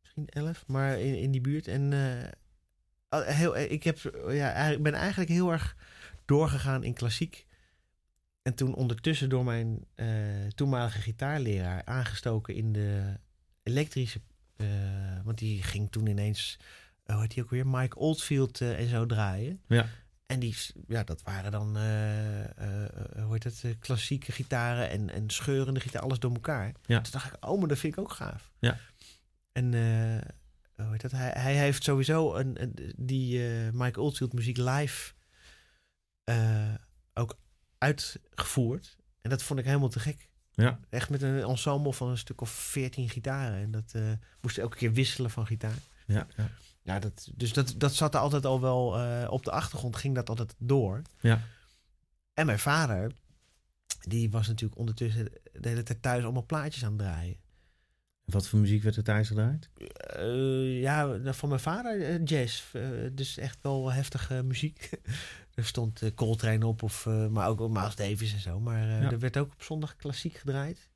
Misschien 0.00 0.26
11. 0.26 0.64
Maar 0.67 1.00
in, 1.00 1.19
in 1.19 1.31
die 1.31 1.40
buurt. 1.40 1.67
En 1.67 1.93
eh, 1.93 3.21
heel, 3.26 3.57
ik 3.57 3.85
heb, 3.85 4.23
ja, 4.28 4.78
ben 4.78 4.95
eigenlijk 4.95 5.31
heel 5.31 5.52
erg 5.52 5.76
doorgegaan 6.25 6.85
in 6.85 6.95
klassiek. 6.95 7.47
En 8.43 8.55
toen 8.55 8.75
ondertussen 8.75 9.28
door 9.28 9.45
mijn 9.45 9.87
toenmalige 10.55 11.00
gitaarleraar 11.00 11.85
aangestoken 11.85 12.55
in 12.55 12.73
de 12.73 13.19
elektrische. 13.62 14.21
want 15.25 15.38
die 15.38 15.62
ging 15.62 15.90
toen 15.90 16.07
ineens, 16.07 16.59
hoe 17.12 17.21
heet 17.21 17.35
die 17.35 17.43
ook 17.43 17.50
weer, 17.50 17.67
Mike 17.67 17.97
Oldfield 17.97 18.61
eh, 18.61 18.79
en 18.81 18.88
zo 18.88 19.07
draaien. 19.07 19.61
Ja. 19.69 19.87
En 20.27 20.38
die, 20.41 20.57
ja, 20.88 21.05
dat 21.05 21.23
waren 21.23 21.50
dan, 21.50 21.77
eh, 21.77 22.45
eh, 22.85 23.25
hoe 23.25 23.33
heet 23.33 23.45
het, 23.45 23.77
klassieke 23.81 24.33
gitaren 24.33 24.91
en, 24.91 25.11
en 25.11 25.31
scheurende 25.31 25.81
gitaar, 25.81 26.03
alles 26.03 26.19
door 26.19 26.33
elkaar. 26.33 26.73
Ja. 26.87 27.00
Toen 27.00 27.12
dacht 27.12 27.35
ik, 27.35 27.47
oh, 27.47 27.59
maar 27.59 27.69
dat 27.69 27.79
vind 27.79 27.93
ik 27.93 27.99
ook 28.00 28.12
gaaf. 28.12 28.50
Ja. 28.59 28.79
En 29.53 29.73
hoe 30.77 30.91
heet 30.91 31.00
dat? 31.00 31.11
Hij, 31.11 31.31
hij 31.35 31.55
heeft 31.57 31.83
sowieso 31.85 32.35
een, 32.35 32.62
een- 32.62 32.93
die 32.97 33.41
Mike 33.73 34.00
Oldfield 34.00 34.33
muziek 34.33 34.57
live 34.57 35.12
ook 37.15 37.38
uitgevoerd. 37.79 38.97
En 39.21 39.31
dat 39.31 39.43
vond 39.43 39.59
ik 39.59 39.65
helemaal 39.65 39.88
te 39.88 40.00
gek. 40.00 40.29
Ja. 40.50 40.81
Echt 40.91 41.11
met 41.11 41.23
een 41.23 41.43
ensemble 41.43 41.93
van 41.93 42.09
een 42.09 42.19
stuk 42.19 42.41
of 42.41 42.50
veertien 42.50 43.09
gitaren. 43.09 43.59
En 43.62 43.71
dat 43.71 43.95
moest 44.41 44.59
elke 44.59 44.77
keer 44.77 44.93
wisselen 44.93 45.31
van 45.31 45.47
gitaar. 45.47 45.79
Ja, 46.07 46.27
ja. 46.37 46.50
Ja, 46.88 46.99
dat, 46.99 47.30
dus 47.35 47.52
dat, 47.52 47.75
dat 47.76 47.95
zat 47.95 48.14
er 48.14 48.21
altijd 48.21 48.45
al 48.45 48.61
wel 48.61 48.99
eh, 48.99 49.30
op 49.30 49.45
de 49.45 49.50
achtergrond, 49.50 49.97
ging 49.97 50.14
dat 50.14 50.28
altijd 50.28 50.54
door. 50.59 51.02
Ja. 51.21 51.40
En 52.35 52.47
mijn 52.47 52.59
vader, 52.59 53.12
die 54.00 54.30
was 54.30 54.47
natuurlijk 54.49 54.78
ondertussen 54.78 55.33
de 55.52 55.68
hele 55.68 55.83
tijd 55.83 56.02
thuis 56.02 56.23
allemaal 56.25 56.47
plaatjes 56.47 56.85
aan 56.85 56.90
het 56.92 56.99
draaien. 56.99 57.37
Wat 58.25 58.49
voor 58.49 58.59
muziek 58.59 58.83
werd 58.83 58.97
er 58.97 59.02
thuis 59.02 59.28
gedraaid? 59.28 59.68
Eh, 59.97 60.80
ja, 60.80 61.33
van 61.33 61.49
mijn 61.49 61.61
vader 61.61 62.02
eh, 62.02 62.25
jazz. 62.25 62.62
Dus 63.12 63.38
echt 63.38 63.59
wel 63.62 63.92
heftige 63.92 64.42
muziek. 64.42 64.90
er 65.54 65.64
stond 65.64 66.14
Coltrane 66.14 66.66
op, 66.66 66.83
of, 66.83 67.07
maar 67.30 67.49
ook 67.49 67.68
Miles 67.68 67.97
Davis 67.97 68.33
en 68.33 68.40
zo. 68.40 68.61
Maar 68.61 68.87
Ja. 68.87 69.11
er 69.11 69.18
werd 69.18 69.37
ook 69.37 69.52
op 69.52 69.62
zondag 69.62 69.97
klassiek 69.97 70.35
gedraaid. 70.35 70.88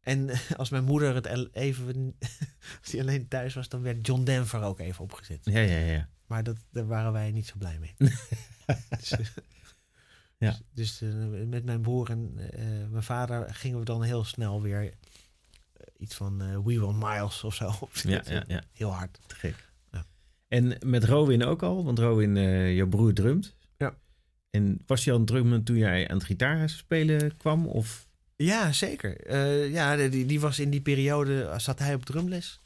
En 0.00 0.30
als 0.56 0.70
mijn 0.70 0.84
moeder 0.84 1.14
het 1.14 1.54
even, 1.54 2.16
als 2.80 2.90
die 2.90 3.00
alleen 3.00 3.28
thuis 3.28 3.54
was, 3.54 3.68
dan 3.68 3.82
werd 3.82 4.06
John 4.06 4.24
Denver 4.24 4.62
ook 4.62 4.78
even 4.78 5.04
opgezet. 5.04 5.40
Ja, 5.42 5.60
ja, 5.60 5.78
ja. 5.78 6.08
Maar 6.26 6.42
dat, 6.42 6.56
daar 6.70 6.86
waren 6.86 7.12
wij 7.12 7.30
niet 7.30 7.46
zo 7.46 7.54
blij 7.58 7.78
mee. 7.78 7.94
dus, 8.98 9.10
eh, 9.10 9.26
Ja. 10.38 10.56
dus, 10.72 10.98
dus, 10.98 11.00
eh, 11.00 11.46
met 11.46 11.64
mijn 11.64 11.80
broer 11.80 12.10
en 12.10 12.32
eh, 12.36 12.88
mijn 12.90 13.02
vader 13.02 13.54
gingen 13.54 13.78
we 13.78 13.84
dan 13.84 14.02
heel 14.02 14.24
snel 14.24 14.62
weer 14.62 14.94
iets 15.96 16.14
van 16.14 16.62
We 16.64 16.78
Want 16.78 16.98
Miles 16.98 17.44
of 17.44 17.54
zo 17.54 17.88
Ja, 17.92 18.22
ja, 18.24 18.44
ja. 18.46 18.62
Heel 18.72 18.92
hard. 18.92 19.18
Te 19.26 19.34
gek. 19.34 19.70
Ja. 19.92 20.06
En 20.48 20.76
met 20.86 21.04
Rowin 21.04 21.44
ook 21.44 21.62
al, 21.62 21.84
want 21.84 21.98
Rowin, 21.98 22.34
jouw 22.74 22.88
broer 22.88 23.12
drumt. 23.12 23.56
Ja. 23.76 23.94
En 24.50 24.82
was 24.86 25.04
hij 25.04 25.12
al 25.12 25.18
aan 25.18 25.24
het 25.24 25.34
drummen 25.34 25.64
toen 25.64 25.76
jij 25.76 26.08
aan 26.08 26.16
het 26.16 26.26
gitaar 26.26 26.68
spelen 26.68 27.36
kwam? 27.36 27.66
Of? 27.66 28.07
Ja, 28.38 28.72
zeker. 28.72 29.26
Eh, 29.26 29.70
ja, 29.72 29.96
die, 29.96 30.26
die 30.26 30.40
was 30.40 30.58
in 30.58 30.70
die 30.70 30.80
periode, 30.80 31.54
zat 31.56 31.78
hij 31.78 31.94
op 31.94 32.04
drumles. 32.04 32.60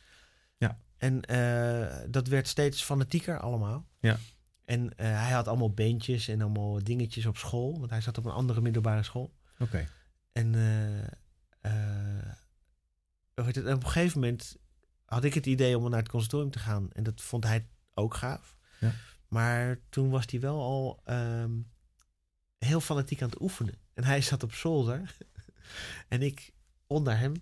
Ja. 0.56 0.78
En 0.98 1.22
eh, 1.22 1.96
dat 2.08 2.28
werd 2.28 2.48
steeds 2.48 2.82
fanatieker 2.82 3.40
allemaal. 3.40 3.86
Ja. 4.00 4.18
En 4.64 4.96
eh, 4.96 5.06
hij 5.06 5.30
had 5.30 5.48
allemaal 5.48 5.72
beentjes 5.72 6.28
en 6.28 6.40
allemaal 6.40 6.84
dingetjes 6.84 7.26
op 7.26 7.36
school. 7.36 7.78
Want 7.78 7.90
hij 7.90 8.00
zat 8.00 8.18
op 8.18 8.24
een 8.24 8.32
andere 8.32 8.60
middelbare 8.60 9.02
school. 9.02 9.34
Oké. 9.58 9.88
En 10.32 10.54
eh, 10.54 11.00
eh, 11.60 12.32
hoe 13.34 13.44
heet 13.44 13.54
het, 13.54 13.66
en 13.66 13.74
op 13.74 13.84
een 13.84 13.90
gegeven 13.90 14.20
moment 14.20 14.56
had 15.04 15.24
ik 15.24 15.34
het 15.34 15.46
idee 15.46 15.78
om 15.78 15.90
naar 15.90 15.98
het 15.98 16.08
conservatorium 16.08 16.52
te 16.52 16.58
gaan. 16.58 16.92
En 16.92 17.02
dat 17.02 17.20
vond 17.22 17.44
hij 17.44 17.66
ook 17.94 18.14
gaaf. 18.14 18.56
Ja. 18.80 18.92
Maar 19.28 19.78
toen 19.88 20.10
was 20.10 20.24
hij 20.30 20.40
wel 20.40 20.60
al 20.60 21.00
ehm, 21.04 21.52
heel 22.58 22.80
fanatiek 22.80 23.22
aan 23.22 23.28
het 23.28 23.40
oefenen. 23.40 23.74
En 23.94 24.04
hij 24.04 24.20
zat 24.20 24.42
op 24.42 24.52
zolder. 24.52 25.16
En 26.08 26.22
ik 26.22 26.50
onder 26.86 27.18
hem. 27.18 27.32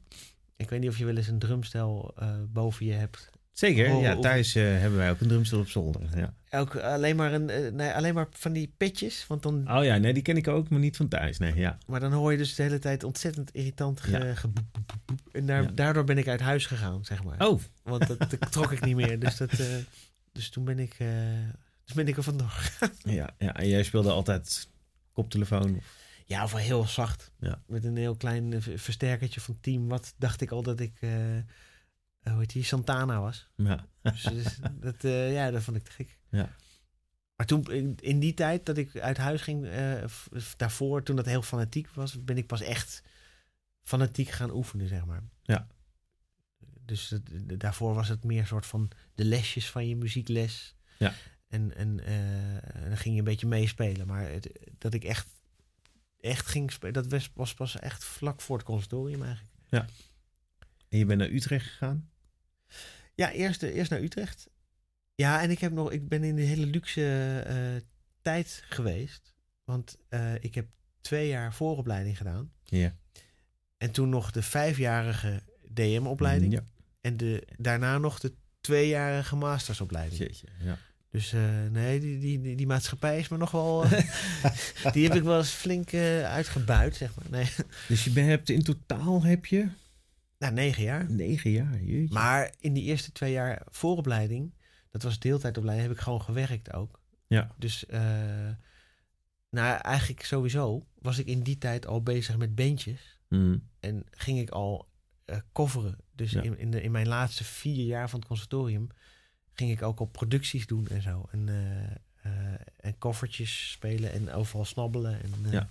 Ik 0.57 0.71
weet 0.71 0.81
niet 0.81 0.89
of 0.91 0.99
je 0.99 1.05
wel 1.05 1.17
eens 1.17 1.29
een 1.29 1.39
drumstel 1.39 2.15
eh, 2.19 2.35
boven 2.49 2.87
je 2.87 2.93
hebt. 2.93 3.31
Zeker, 3.53 3.95
Oh, 3.95 4.03
ja. 4.03 4.19
Thuis 4.19 4.55
eh, 4.55 4.63
hebben 4.65 4.99
wij 4.99 5.11
ook 5.11 5.21
een 5.21 5.29
drumstel 5.29 5.59
op 5.59 5.69
zolder. 5.69 6.03
Ja. 6.17 6.35
Ook 6.59 6.77
alleen 6.77 7.17
maar, 7.17 7.33
een, 7.33 7.51
eh, 7.51 7.73
nee, 7.73 7.91
alleen 7.93 8.15
maar 8.15 8.27
van 8.31 8.53
die 8.53 8.75
petjes. 8.77 9.27
Want 9.27 9.43
dan, 9.43 9.71
Oh 9.79 9.85
ja, 9.85 9.97
nee, 9.97 10.13
die 10.13 10.23
ken 10.23 10.37
ik 10.37 10.49
ook, 10.49 10.69
maar 10.69 10.79
niet 10.81 10.97
van 10.97 11.09
thuis. 11.09 11.39
Nee, 11.39 11.55
ja. 11.55 11.79
Maar 11.87 12.01
dan 12.01 12.13
hoor 12.13 12.33
je 12.33 12.39
dus 12.39 12.55
de 12.55 12.63
hele 12.63 12.79
tijd 12.79 13.05
ontzettend 13.05 13.51
irritant 13.55 14.01
ge, 14.01 14.11
Ja. 14.11 14.35
geboep, 14.35 14.65
boep, 14.73 14.85
boep, 14.87 14.99
boep. 15.07 15.35
En 15.35 15.47
daar, 15.47 15.63
Ja. 15.63 15.71
daardoor 15.71 16.05
ben 16.05 16.19
ik 16.19 16.29
uit 16.29 16.41
huis 16.41 16.67
gegaan, 16.67 17.05
zeg 17.05 17.25
maar. 17.25 17.47
Oh, 17.49 17.61
Want 17.83 18.07
dat, 18.07 18.19
dat 18.19 18.53
trok 18.53 18.73
ik 18.73 18.85
niet 18.85 18.97
meer. 18.97 19.19
Dus, 19.19 19.37
dat, 19.37 19.51
dus 20.33 20.51
toen 20.51 20.65
ben 20.65 20.79
ik, 20.79 20.97
dus 21.85 21.95
ben 21.95 22.09
ik 22.09 22.17
er 22.17 22.23
vandoor. 22.23 22.71
ja, 23.05 23.35
ja. 23.39 23.55
En 23.57 23.69
jij 23.69 23.83
speelde 23.83 24.11
altijd 24.11 24.69
koptelefoon. 25.13 25.81
Ja, 26.31 26.45
of 26.45 26.53
wel 26.53 26.61
heel 26.61 26.87
zacht. 26.87 27.33
Ja. 27.39 27.63
Met 27.67 27.85
een 27.85 27.97
heel 27.97 28.17
klein 28.17 28.53
eh, 28.53 28.61
versterkertje 28.77 29.41
van 29.41 29.61
10 29.61 29.89
watt 29.89 30.15
dacht 30.17 30.41
ik 30.41 30.51
al 30.51 30.63
dat 30.63 30.81
ik, 30.81 30.97
eh, 31.01 31.39
eh, 31.39 31.45
hoe 32.23 32.39
heet 32.39 32.53
die, 32.53 32.65
Santana 32.65 33.21
was. 33.21 33.49
Ja. 33.57 33.87
Dus, 34.03 34.23
dus 34.23 34.59
dat, 34.87 35.03
ja, 35.33 35.51
dat 35.51 35.63
vond 35.63 35.77
ik 35.77 35.85
te 35.85 35.91
gek. 35.91 36.19
Ja. 36.29 36.57
Maar 37.37 37.47
toen, 37.47 37.65
in, 37.97 38.19
die 38.19 38.35
tijd 38.35 38.67
dat 38.67 38.77
ik 38.77 38.99
uit 38.99 39.17
huis 39.17 39.43
ging, 39.43 39.69
daarvoor, 40.57 41.03
toen 41.03 41.17
dat 41.17 41.27
heel 41.27 41.43
fanatiek 41.43 41.89
was, 41.95 42.25
ben 42.25 42.37
ik 42.37 42.47
pas 42.47 42.61
echt 42.61 43.03
fanatiek 43.83 44.29
gaan 44.29 44.51
oefenen, 44.51 44.89
zeg 44.89 45.05
maar. 45.05 45.23
Ja. 45.43 45.67
Dus 46.85 47.15
daarvoor 47.59 47.95
was 47.95 48.09
het 48.09 48.25
meer 48.25 48.41
een 48.41 48.47
soort 48.47 48.67
van 48.67 48.91
de 49.15 49.25
lesjes 49.25 49.71
van 49.71 49.89
je 49.89 49.97
muziekles. 49.97 50.75
Ja. 50.99 51.13
En, 51.49 51.77
en, 51.77 52.05
en 52.05 52.89
dan 52.89 52.97
ging 52.97 53.15
je 53.15 53.19
een 53.19 53.25
beetje 53.25 53.47
meespelen. 53.47 54.07
Maar 54.07 54.31
het, 54.31 54.51
dat 54.79 54.95
ik 54.95 55.05
echt, 55.05 55.40
echt 56.21 56.47
ging 56.47 56.73
spelen, 56.73 56.95
dat 56.95 57.07
was, 57.07 57.31
was 57.35 57.55
pas 57.55 57.79
echt 57.79 58.05
vlak 58.05 58.41
voor 58.41 58.57
het 58.57 58.67
conservatorium 58.67 59.23
eigenlijk. 59.23 59.55
En 60.89 60.99
je 60.99 61.05
bent 61.05 61.19
naar 61.19 61.31
Utrecht 61.31 61.67
gegaan? 61.67 62.11
Ja, 63.15 63.31
eerst, 63.33 63.63
eerst 63.63 63.91
naar 63.91 64.01
Utrecht. 64.01 64.51
Ja, 65.15 65.43
en 65.43 65.51
ik, 65.51 65.59
heb 65.59 65.73
nog, 65.73 65.93
ik 65.93 66.09
ben 66.09 66.25
in 66.25 66.39
een 66.39 66.47
hele 66.47 66.67
luxe 66.67 67.41
eh, 67.47 67.57
tijd 68.23 68.63
geweest. 68.69 69.35
Want 69.65 69.97
eh, 70.09 70.35
ik 70.35 70.55
heb 70.55 70.69
twee 71.01 71.29
jaar 71.29 71.55
vooropleiding 71.55 72.17
gedaan. 72.17 72.53
Ja. 72.65 72.97
En 73.77 73.91
toen 73.91 74.09
nog 74.09 74.31
de 74.31 74.43
vijfjarige 74.43 75.43
DM-opleiding. 75.69 76.53
Ja. 76.53 76.65
En 77.01 77.17
de, 77.17 77.47
daarna 77.57 77.99
nog 77.99 78.19
de 78.21 78.35
tweejarige 78.61 79.37
mastersopleiding. 79.37 80.21
Jeetje, 80.21 80.49
ja. 80.61 80.79
Dus 81.11 81.33
eh, 81.33 81.67
nee, 81.71 82.01
die, 82.01 82.19
die, 82.19 82.41
die, 82.41 82.57
die 82.57 82.67
maatschappij 82.67 83.19
is 83.19 83.29
me 83.29 83.37
nog 83.37 83.51
wel... 83.51 83.85
eh, 83.85 83.93
die 84.93 85.07
heb 85.07 85.17
ik 85.17 85.23
wel 85.23 85.39
eens 85.39 85.51
flink 85.51 85.93
eh, 85.93 86.25
uitgebuit, 86.25 86.97
zeg 86.97 87.15
maar. 87.15 87.25
Nee, 87.31 87.51
Dus 87.89 88.05
je 88.05 88.21
hebt 88.21 88.49
in 88.51 88.63
totaal 88.63 89.23
heb 89.23 89.47
je 89.47 89.69
nou, 90.39 90.53
negen 90.53 90.83
jaar. 90.83 91.11
negen 91.11 91.51
jaar. 91.51 91.83
Jeetje. 91.83 92.15
Maar 92.15 92.55
in 92.61 92.73
die 92.73 92.85
eerste 92.85 93.13
twee 93.13 93.33
jaar 93.33 93.63
vooropleiding, 93.71 94.55
dat 94.91 95.03
was 95.03 95.19
deeltijdopleiding, 95.19 95.89
heb 95.89 95.97
ik 95.97 96.03
gewoon 96.03 96.23
gewerkt 96.23 96.73
ook. 96.73 97.01
Ja. 97.27 97.55
Dus, 97.59 97.85
nou 99.51 99.81
eigenlijk 99.81 100.25
sowieso 100.25 100.87
was 100.99 101.19
ik 101.19 101.27
in 101.27 101.41
die 101.43 101.59
tijd 101.59 101.87
al 101.87 102.03
bezig 102.03 102.37
met 102.37 102.55
beentjes. 102.55 103.19
Mm. 103.29 103.63
En 103.81 104.05
ging 104.11 104.39
ik 104.39 104.51
al 104.51 104.89
coveren. 105.53 105.97
Dus 106.15 106.31
Ja. 106.31 106.43
in, 106.43 106.59
in, 106.59 106.71
de, 106.71 106.83
in 106.83 106.91
mijn 106.91 107.09
laatste 107.09 107.45
vier 107.45 107.85
jaar 107.85 108.11
van 108.11 108.19
het 108.19 108.29
conservatorium 108.29 108.89
ging 109.55 109.71
ik 109.71 109.83
ook 109.83 110.01
al 110.01 110.07
producties 110.07 110.67
doen 110.67 110.89
en 110.89 111.03
zo. 111.03 111.29
En, 111.31 111.49
eh, 112.23 112.33
en 112.77 112.99
koffertjes 112.99 113.71
spelen 113.71 114.13
en 114.13 114.33
overal 114.33 114.65
snabbelen. 114.65 115.23
En, 115.23 115.33
eh, 115.45 115.53
Ja. 115.53 115.69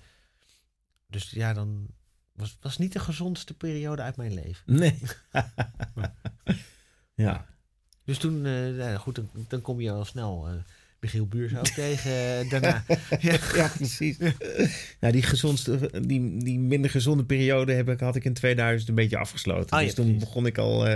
Dus 1.07 1.29
ja, 1.29 1.53
dan 1.53 1.87
was 2.33 2.57
was 2.61 2.77
niet 2.77 2.93
de 2.93 2.99
gezondste 2.99 3.53
periode 3.53 4.01
uit 4.01 4.15
mijn 4.15 4.33
leven. 4.33 4.63
Nee. 4.65 4.99
ja. 7.25 7.45
Dus 8.03 8.17
toen, 8.17 8.41
nou 8.41 8.75
ja, 8.75 8.97
goed, 8.97 9.15
dan, 9.15 9.29
dan 9.47 9.61
kom 9.61 9.81
je 9.81 9.91
al 9.91 10.05
snel 10.05 10.63
Michiel 10.99 11.27
Buurs 11.27 11.55
ook 11.55 11.67
tegen 11.67 12.49
daarna. 12.49 12.83
ja. 13.19 13.37
ja, 13.55 13.67
precies. 13.67 14.17
nou, 14.99 15.13
die, 15.13 15.21
gezondste, 15.21 16.01
die, 16.05 16.43
die 16.43 16.59
minder 16.59 16.89
gezonde 16.89 17.25
periode 17.25 17.73
heb 17.73 17.89
ik, 17.89 17.99
had 17.99 18.15
ik 18.15 18.23
in 18.23 18.33
2000 18.33 18.89
een 18.89 18.95
beetje 18.95 19.17
afgesloten. 19.17 19.77
Ja, 19.77 19.83
dus 19.83 19.93
toen 19.93 20.05
precies. 20.05 20.23
begon 20.23 20.45
ik 20.45 20.57
al, 20.57 20.87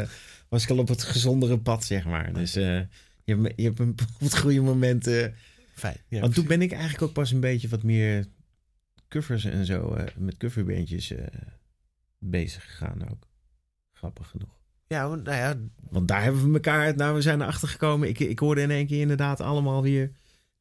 was 0.53 0.63
ik 0.63 0.69
al 0.69 0.77
op 0.77 0.87
het 0.87 1.03
gezondere 1.03 1.59
pad, 1.59 1.83
zeg 1.83 2.05
maar. 2.05 2.33
Dus 2.33 2.55
eh, 2.55 2.63
je, 2.63 2.87
hebt, 3.25 3.39
me- 3.39 3.53
je 3.55 3.63
hebt 3.63 3.77
hem 3.77 3.89
op 4.13 4.19
het 4.19 4.37
goede 4.37 4.61
moment... 4.61 5.07
eh, 5.07 5.27
Fijn. 5.75 5.97
Ja, 6.07 6.19
want 6.21 6.33
toen 6.33 6.47
ben 6.47 6.61
ik 6.61 6.71
eigenlijk 6.71 7.01
ook 7.03 7.13
pas 7.13 7.31
een 7.31 7.39
beetje 7.39 7.67
wat 7.69 7.83
meer 7.83 8.25
covers 9.09 9.43
en 9.45 9.65
zo, 9.65 9.93
eh, 9.93 10.05
met 10.17 10.37
coverbandjes 10.37 11.11
eh, 11.11 11.25
bezig 12.19 12.63
gegaan 12.63 13.09
ook. 13.11 13.27
Grappig 13.93 14.29
genoeg. 14.29 14.59
ja, 14.87 15.09
want, 15.09 15.23
nou 15.23 15.37
ja, 15.37 15.57
Want 15.89 16.07
daar 16.07 16.23
hebben 16.23 16.47
we 16.47 16.53
elkaar, 16.53 16.95
nou 16.95 17.15
we 17.15 17.21
zijn 17.21 17.41
erachter 17.41 17.67
gekomen. 17.67 18.09
Ik, 18.09 18.19
ik 18.19 18.39
hoorde 18.39 18.61
in 18.61 18.71
één 18.71 18.87
keer 18.87 19.01
inderdaad 19.01 19.41
allemaal 19.41 19.81
weer 19.81 20.11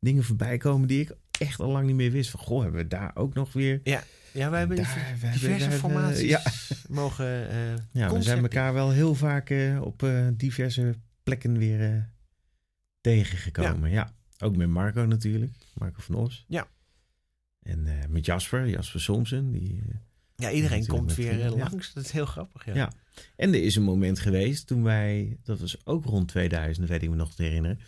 dingen 0.01 0.25
voorbij 0.25 0.57
komen 0.59 0.89
die 0.89 1.01
ik 1.01 1.13
echt 1.39 1.61
al 1.61 1.71
lang 1.71 1.87
niet 1.87 1.97
meer 1.97 2.11
wist. 2.11 2.31
Van 2.31 2.41
goh, 2.41 2.63
hebben 2.63 2.81
we 2.83 2.89
daar 2.89 3.11
ook 3.15 3.35
nog 3.35 3.53
weer... 3.53 3.81
ja, 3.85 4.03
wij 4.33 4.59
hebben 4.59 4.77
Daar, 4.77 5.19
diverse 5.33 5.71
formaties 5.71 6.29
ja. 6.29 6.43
mogen 6.89 7.51
eh 7.51 7.77
Ja, 7.93 8.13
we 8.13 8.23
zijn 8.23 8.43
elkaar 8.43 8.73
wel 8.73 8.91
heel 8.91 9.15
vaak 9.15 9.51
eh, 9.51 9.81
op 9.83 10.03
eh, 10.03 10.29
diverse 10.33 10.95
plekken 11.23 11.59
weer 11.59 12.11
tegengekomen. 13.01 13.91
Ja. 13.91 14.15
ook 14.39 14.57
met 14.57 14.69
Marco 14.69 15.05
natuurlijk. 15.05 15.53
Marco 15.75 16.01
van 16.01 16.15
Os. 16.15 16.45
Ja. 16.49 16.69
En 17.63 17.89
met 18.09 18.27
Jasper, 18.27 18.69
Jasper 18.69 19.01
Somsen. 19.01 19.51
Die, 19.51 19.83
Ja, 20.37 20.51
iedereen 20.51 20.87
komt 20.87 21.15
weer 21.15 21.39
ja. 21.39 21.51
langs. 21.51 21.93
Dat 21.93 22.05
is 22.05 22.11
heel 22.11 22.27
grappig. 22.27 22.67
Ja. 22.67 22.75
Ja. 22.75 22.93
En 23.37 23.55
er 23.55 23.63
is 23.63 23.77
een 23.77 23.83
moment 23.83 24.19
geweest 24.19 24.67
toen 24.67 24.83
wij, 24.83 25.39
dat 25.43 25.61
was 25.61 25.87
ook 25.87 26.05
rond 26.05 26.29
2000, 26.29 26.89
weet 26.89 27.03
ik 27.03 27.11
me 27.11 27.17
nog 27.17 27.35
te 27.35 27.43
herinneren. 27.43 27.81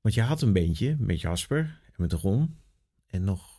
Want 0.00 0.14
je 0.14 0.22
had 0.22 0.42
een 0.42 0.52
bandje 0.52 0.96
met 0.98 1.20
Jasper 1.20 1.80
en 1.86 1.94
met 1.96 2.12
Ron 2.12 2.56
en 3.06 3.24
nog 3.24 3.57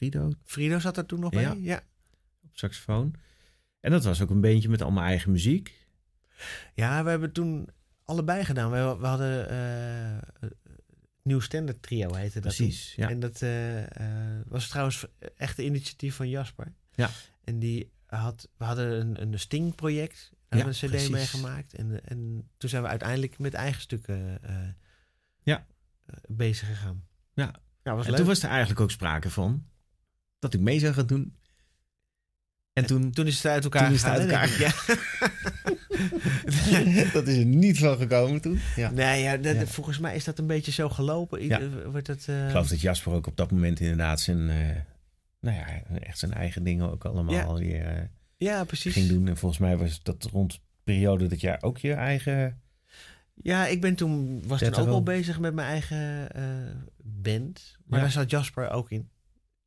Frido 0.00 0.30
Frido 0.44 0.78
zat 0.78 0.96
er 0.96 1.06
toen 1.06 1.20
nog 1.20 1.30
bij. 1.30 1.42
Ja. 1.42 1.54
Ja. 1.58 1.82
op 2.44 2.50
saxofoon. 2.52 3.14
En 3.80 3.90
dat 3.90 4.04
was 4.04 4.20
ook 4.20 4.30
een 4.30 4.40
bandje 4.40 4.68
met 4.68 4.82
allemaal 4.82 5.04
eigen 5.04 5.30
muziek. 5.32 5.86
ja, 6.74 7.04
we 7.04 7.10
hebben 7.10 7.32
toen 7.32 7.68
allebei 8.04 8.44
gedaan. 8.44 8.70
We, 8.70 8.96
we 9.00 9.06
hadden 9.06 9.48
eh, 9.48 10.48
Nieuw 11.22 11.40
Standard 11.40 11.82
Trio 11.82 12.14
heette 12.14 12.40
dat 12.40 12.54
Precies, 12.54 12.94
toen. 12.94 13.04
ja. 13.04 13.10
En 13.10 13.20
dat 13.20 13.42
eh, 13.42 13.82
eh, 14.38 14.42
was 14.46 14.68
trouwens 14.68 15.06
echt 15.36 15.58
een 15.58 15.64
initiatief 15.64 16.14
van 16.14 16.28
Jasper. 16.28 16.72
Ja. 16.94 17.10
En 17.44 17.58
die 17.58 17.92
had, 18.06 18.48
we 18.56 18.64
hadden 18.64 19.00
een, 19.00 19.22
een 19.22 19.38
Sting-project. 19.38 20.30
Daar 20.48 20.58
Ja, 20.58 20.64
hebben 20.64 20.74
we 20.74 20.80
een 20.82 20.88
cd 20.88 20.90
precies. 20.90 21.10
meegemaakt. 21.10 21.74
En, 21.74 22.04
en 22.04 22.48
toen 22.56 22.70
zijn 22.70 22.82
we 22.82 22.88
uiteindelijk 22.88 23.38
met 23.38 23.54
eigen 23.54 23.80
stukken 23.80 24.40
Ja. 25.42 25.66
bezig 26.28 26.68
gegaan. 26.68 27.04
Ja. 27.34 27.54
Ja, 27.82 27.94
was 27.94 28.04
En 28.04 28.10
leuk. 28.10 28.18
toen 28.20 28.28
was 28.28 28.42
er 28.42 28.48
eigenlijk 28.48 28.80
ook 28.80 28.90
sprake 28.90 29.30
van 29.30 29.66
dat 30.40 30.54
ik 30.54 30.60
mee 30.60 30.78
zou 30.78 30.92
gaan 30.94 31.06
doen. 31.06 31.34
En 32.72 32.86
toen, 32.86 33.10
Toen 33.10 33.26
is 33.26 33.36
het 33.36 33.46
uit 33.46 33.64
elkaar 33.64 33.84
Toen 33.84 33.94
is 33.94 34.02
het 34.02 34.10
gegaan. 34.12 34.30
uit 34.40 34.50
elkaar. 34.50 34.58
Ja. 34.60 34.72
dat 37.12 37.26
is 37.28 37.36
er 37.36 37.44
niet 37.44 37.78
van 37.78 37.96
gekomen 37.96 38.40
toen. 38.40 38.58
Ja. 38.76 38.90
Nee, 38.90 39.22
ja, 39.22 39.36
dat- 39.36 39.54
Ja. 39.54 39.66
volgens 39.66 39.98
mij 39.98 40.14
is 40.14 40.24
dat 40.24 40.38
een 40.38 40.46
beetje 40.46 40.72
zo 40.72 40.88
gelopen. 40.88 41.44
Ja. 41.46 41.60
Ieder- 41.60 41.90
Wordt 41.90 42.06
het, 42.06 42.28
eh, 42.28 42.44
Ik 42.44 42.50
geloof 42.50 42.68
dat 42.68 42.80
Jasper 42.80 43.12
ook 43.12 43.26
op 43.26 43.36
dat 43.36 43.50
moment 43.50 43.80
inderdaad 43.80 44.20
zijn, 44.20 44.48
eh, 44.50 44.76
nou 45.40 45.56
ja, 45.56 45.66
echt 46.00 46.18
zijn 46.18 46.32
eigen 46.32 46.64
dingen 46.64 46.90
ook 46.90 47.04
allemaal 47.04 47.58
weer 47.58 47.84
eh, 47.86 48.02
ja, 48.36 48.64
precies. 48.64 48.92
ging 48.92 49.08
doen. 49.08 49.28
En 49.28 49.36
volgens 49.36 49.60
mij 49.60 49.76
was 49.76 50.02
dat 50.02 50.24
rond 50.32 50.52
de 50.52 50.58
periode 50.84 51.26
dat 51.26 51.40
jij 51.40 51.62
ook 51.62 51.78
je 51.78 51.92
eigen... 51.92 52.60
Ja, 53.34 53.66
ik 53.66 53.80
ben 53.80 53.94
toen, 53.94 54.42
was 54.46 54.58
toen 54.60 54.74
ook 54.74 54.84
wel- 54.86 55.02
bezig 55.02 55.40
met 55.40 55.54
mijn 55.54 55.68
eigen 55.68 56.32
eh, 56.32 56.42
band. 57.02 57.76
Maar 57.86 58.00
daar 58.00 58.10
zat 58.10 58.30
Jasper 58.30 58.70
ook 58.70 58.90
in. 58.90 59.08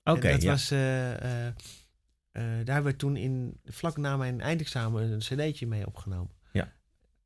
Oké, 0.03 0.27
En 0.27 0.33
dat 0.33 0.41
ja. 0.41 0.51
was, 0.51 0.71
eh, 0.71 1.13
eh, 1.13 1.47
eh, 1.47 1.53
daar 2.65 2.73
hebben 2.73 2.91
we 2.91 2.95
toen 2.95 3.17
in, 3.17 3.59
vlak 3.65 3.97
na 3.97 4.17
mijn 4.17 4.41
eindexamen 4.41 5.11
een 5.11 5.19
cd'tje 5.19 5.67
mee 5.67 5.87
opgenomen. 5.87 6.31
Ja. 6.51 6.71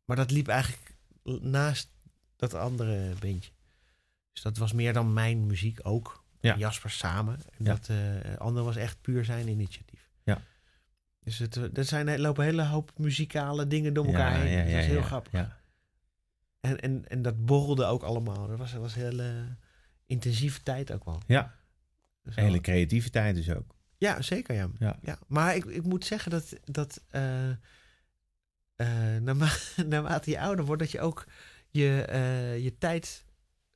Maar 0.05 0.15
dat 0.15 0.31
liep 0.31 0.47
eigenlijk 0.47 0.95
naast 1.41 1.89
dat 2.35 2.53
andere 2.53 3.13
bandje. 3.19 3.51
Dus 4.33 4.41
dat 4.41 4.57
was 4.57 4.73
meer 4.73 4.93
dan 4.93 5.13
mijn 5.13 5.45
muziek 5.45 5.79
ook. 5.83 6.25
Ja. 6.39 6.53
En 6.53 6.59
Jasper 6.59 6.89
samen. 6.89 7.39
En 7.57 7.65
Ja. 7.65 7.75
dat 7.75 7.89
andere 8.37 8.65
was 8.65 8.75
echt 8.75 9.01
puur 9.01 9.25
zijn 9.25 9.47
initiatief. 9.47 10.09
Ja. 10.23 10.41
Dus 11.19 11.37
het, 11.37 11.77
er 11.77 11.85
zijn, 11.85 12.07
er 12.07 12.19
lopen 12.19 12.43
een 12.43 12.49
hele 12.49 12.65
hoop 12.65 12.91
muzikale 12.97 13.67
dingen 13.67 13.93
door 13.93 14.05
elkaar 14.05 14.31
ja, 14.31 14.43
heen. 14.43 14.57
ja, 14.57 14.63
dat 14.63 14.71
ja, 14.71 14.79
is 14.79 14.85
heel 14.85 14.95
ja, 14.95 15.05
grappig. 15.05 15.31
Ja. 15.31 15.57
En, 16.59 16.79
en, 16.79 17.07
en 17.07 17.21
dat 17.21 17.45
borrelde 17.45 17.85
ook 17.85 18.03
allemaal. 18.03 18.47
Dat 18.47 18.57
was, 18.57 18.71
dat 18.71 18.81
was 18.81 18.95
een 18.95 19.01
hele 19.01 19.55
intensieve 20.05 20.63
tijd 20.63 20.91
ook 20.91 21.05
wel. 21.05 21.21
Ja. 21.27 21.53
Dus 22.27 22.35
Hele 22.35 22.61
creativiteit 22.61 23.35
dus 23.35 23.51
ook. 23.51 23.75
Ja, 23.97 24.21
zeker 24.21 24.55
ja. 24.55 24.69
Ja. 24.79 24.99
ja. 25.01 25.19
Maar 25.27 25.55
ik, 25.55 25.65
ik 25.65 25.83
moet 25.83 26.05
zeggen 26.05 26.31
dat, 26.31 26.53
dat 26.63 27.03
eh, 28.75 29.17
naarma 29.17 29.51
naarmate 29.89 30.29
je 30.29 30.39
ouder 30.39 30.65
wordt, 30.65 30.81
dat 30.81 30.91
je 30.91 30.99
ook 30.99 31.25
je, 31.69 32.01
eh, 32.01 32.63
je 32.63 32.77
tijd 32.77 33.25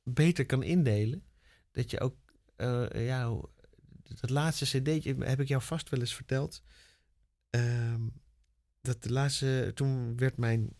beter 0.02 0.46
kan 0.46 0.62
indelen. 0.62 1.22
Dat 1.70 1.90
je 1.90 2.00
ook, 2.00 2.16
ja, 2.92 3.40
dat 4.20 4.30
laatste 4.30 4.64
cd'tje 4.64 5.16
heb 5.18 5.40
ik 5.40 5.48
jou 5.48 5.62
vast 5.62 5.88
wel 5.88 6.00
eens 6.00 6.14
verteld. 6.14 6.62
Ehm, 7.50 8.00
dat 8.80 9.02
de 9.02 9.12
laatste, 9.12 9.70
toen 9.74 10.16
werd 10.16 10.36
mijn, 10.36 10.76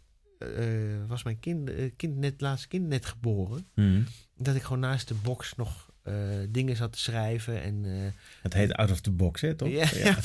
was 1.06 1.22
mijn 1.22 1.38
kind, 1.38 1.70
kind 1.96 2.16
net, 2.16 2.40
laatste 2.40 2.68
kind 2.68 2.86
net 2.86 3.06
geboren. 3.06 3.68
Mhm. 3.74 4.02
Dat 4.36 4.54
ik 4.54 4.62
gewoon 4.62 4.80
naast 4.80 5.08
de 5.08 5.14
box 5.14 5.54
nog 5.54 5.91
eh, 6.02 6.14
dingen 6.48 6.76
zat 6.76 6.92
te 6.92 6.98
schrijven 6.98 7.62
en... 7.62 7.84
eh, 7.84 8.12
Het 8.42 8.52
heet 8.54 8.72
Out 8.72 8.90
of 8.90 9.00
the 9.00 9.10
Box, 9.10 9.40
hè, 9.40 9.54
toch? 9.54 9.68
ja, 9.68 9.86
ja. 9.94 10.18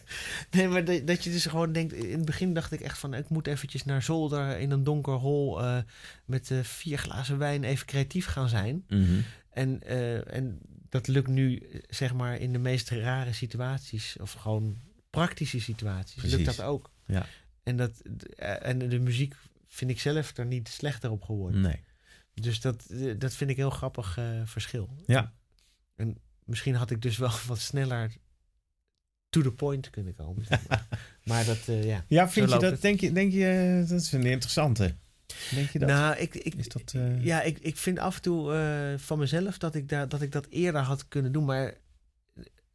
nee, 0.50 0.68
maar 0.68 0.84
dat, 0.84 1.06
dat 1.06 1.24
je 1.24 1.30
dus 1.30 1.46
gewoon 1.46 1.72
denkt... 1.72 1.92
In 1.92 2.16
het 2.16 2.24
begin 2.24 2.54
dacht 2.54 2.72
ik 2.72 2.80
echt 2.80 2.98
van... 2.98 3.14
Ik 3.14 3.28
moet 3.28 3.46
eventjes 3.46 3.84
naar 3.84 4.02
zolder 4.02 4.58
in 4.58 4.70
een 4.70 4.84
donker 4.84 5.14
hol... 5.14 5.62
eh, 5.62 5.78
met 6.24 6.50
vier 6.62 6.98
glazen 6.98 7.38
wijn 7.38 7.64
even 7.64 7.86
creatief 7.86 8.26
gaan 8.26 8.48
zijn. 8.48 8.84
Mhm. 8.88 9.20
En, 9.50 9.82
en 10.26 10.58
dat 10.88 11.06
lukt 11.06 11.28
nu, 11.28 11.62
zeg 11.88 12.14
maar, 12.14 12.36
in 12.40 12.52
de 12.52 12.58
meest 12.58 12.90
rare 12.90 13.32
situaties... 13.32 14.16
of 14.20 14.32
gewoon 14.32 14.76
praktische 15.10 15.60
situaties, 15.60 16.22
lukt 16.22 16.44
dat 16.44 16.60
ook. 16.62 16.90
Ja. 17.06 17.26
En, 17.62 17.76
dat, 17.76 18.02
en 18.38 18.78
de 18.78 18.98
muziek 18.98 19.34
vind 19.68 19.90
ik 19.90 20.00
zelf 20.00 20.36
er 20.36 20.46
niet 20.46 20.68
slechter 20.68 21.10
op 21.10 21.22
geworden. 21.22 21.60
Nee. 21.60 21.80
Dus 22.40 22.60
dat, 22.60 22.84
eh, 22.84 23.14
dat 23.18 23.34
vind 23.34 23.50
ik 23.50 23.56
een 23.56 23.62
heel 23.62 23.70
grappig 23.70 24.16
eh, 24.18 24.40
verschil. 24.44 24.88
Ja. 25.06 25.32
En 25.96 26.18
misschien 26.44 26.74
had 26.74 26.90
ik 26.90 27.02
dus 27.02 27.16
wel 27.16 27.30
wat 27.46 27.58
sneller 27.58 28.12
to 29.28 29.42
the 29.42 29.52
point 29.52 29.90
kunnen 29.90 30.14
komen. 30.14 30.44
maar. 31.24 31.44
dat, 31.44 31.68
eh, 31.68 31.84
ja. 31.84 32.04
Ja, 32.08 32.28
vind 32.28 32.50
je 32.50 32.58
dat? 32.58 32.70
het. 32.70 32.80
Denk 32.80 33.00
je, 33.00 33.12
denk 33.12 33.32
je, 33.32 33.84
dat 33.88 34.00
is 34.00 34.12
een 34.12 34.26
interessante. 34.26 34.94
Denk 35.54 35.70
je 35.70 35.78
dat? 35.78 35.88
Nou, 35.88 36.16
ik, 36.16 36.34
ik, 36.34 36.54
is 36.54 36.68
dat, 36.68 36.94
ja, 37.20 37.42
ik, 37.42 37.58
ik 37.58 37.76
vind 37.76 37.98
af 37.98 38.16
en 38.16 38.22
toe 38.22 38.96
van 38.98 39.18
mezelf 39.18 39.58
dat 39.58 39.74
ik, 39.74 39.88
daar, 39.88 40.08
dat 40.08 40.22
ik 40.22 40.32
dat 40.32 40.46
eerder 40.48 40.80
had 40.80 41.08
kunnen 41.08 41.32
doen. 41.32 41.44
Maar 41.44 41.74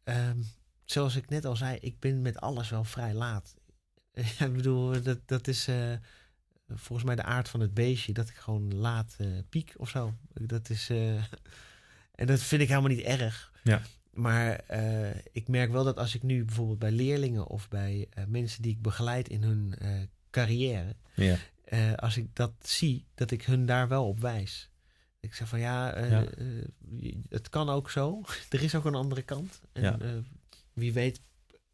ehm, 0.03 0.41
zoals 0.83 1.15
ik 1.15 1.29
net 1.29 1.45
al 1.45 1.55
zei, 1.55 1.77
ik 1.81 1.99
ben 1.99 2.21
met 2.21 2.39
alles 2.39 2.69
wel 2.69 2.83
vrij 2.83 3.13
laat. 3.13 3.55
Ik 4.39 4.53
bedoel, 4.53 5.01
dat, 5.01 5.19
dat 5.25 5.47
is 5.47 5.67
volgens 6.67 7.03
mij 7.07 7.15
de 7.15 7.23
aard 7.23 7.49
van 7.49 7.59
het 7.59 7.73
beestje. 7.73 8.13
Dat 8.13 8.29
ik 8.29 8.35
gewoon 8.35 8.73
laat 8.75 9.15
eh, 9.17 9.27
piek 9.49 9.73
of 9.77 9.89
zo. 9.89 10.13
Dat 10.33 10.69
is, 10.69 10.89
eh, 10.89 11.15
en 12.19 12.27
dat 12.27 12.39
vind 12.39 12.61
ik 12.61 12.67
helemaal 12.67 12.89
niet 12.89 13.05
erg. 13.05 13.51
Ja. 13.63 13.81
Maar 14.11 14.53
eh, 14.55 15.15
ik 15.31 15.47
merk 15.47 15.71
wel 15.71 15.83
dat 15.83 15.97
als 15.97 16.15
ik 16.15 16.23
nu 16.23 16.45
bijvoorbeeld 16.45 16.79
bij 16.79 16.91
leerlingen 16.91 17.47
of 17.47 17.67
bij 17.69 18.07
mensen 18.27 18.61
die 18.61 18.71
ik 18.71 18.81
begeleid 18.81 19.29
in 19.29 19.43
hun 19.43 19.75
carrière, 20.29 20.95
ja. 21.15 21.37
als 21.95 22.17
ik 22.17 22.35
dat 22.35 22.53
zie, 22.61 23.05
dat 23.15 23.31
ik 23.31 23.43
hun 23.43 23.65
daar 23.65 23.87
wel 23.87 24.07
op 24.07 24.19
wijs. 24.19 24.69
Ik 25.19 25.33
zeg 25.33 25.47
van 25.47 25.59
ja, 25.59 25.93
het 27.29 27.49
kan 27.49 27.69
ook 27.69 27.89
zo. 27.89 28.21
er 28.49 28.63
is 28.63 28.75
ook 28.75 28.85
een 28.85 28.95
andere 28.95 29.21
kant. 29.21 29.61
En 29.73 29.81
Ja. 29.83 29.97
wie 30.73 30.93
weet 30.93 31.21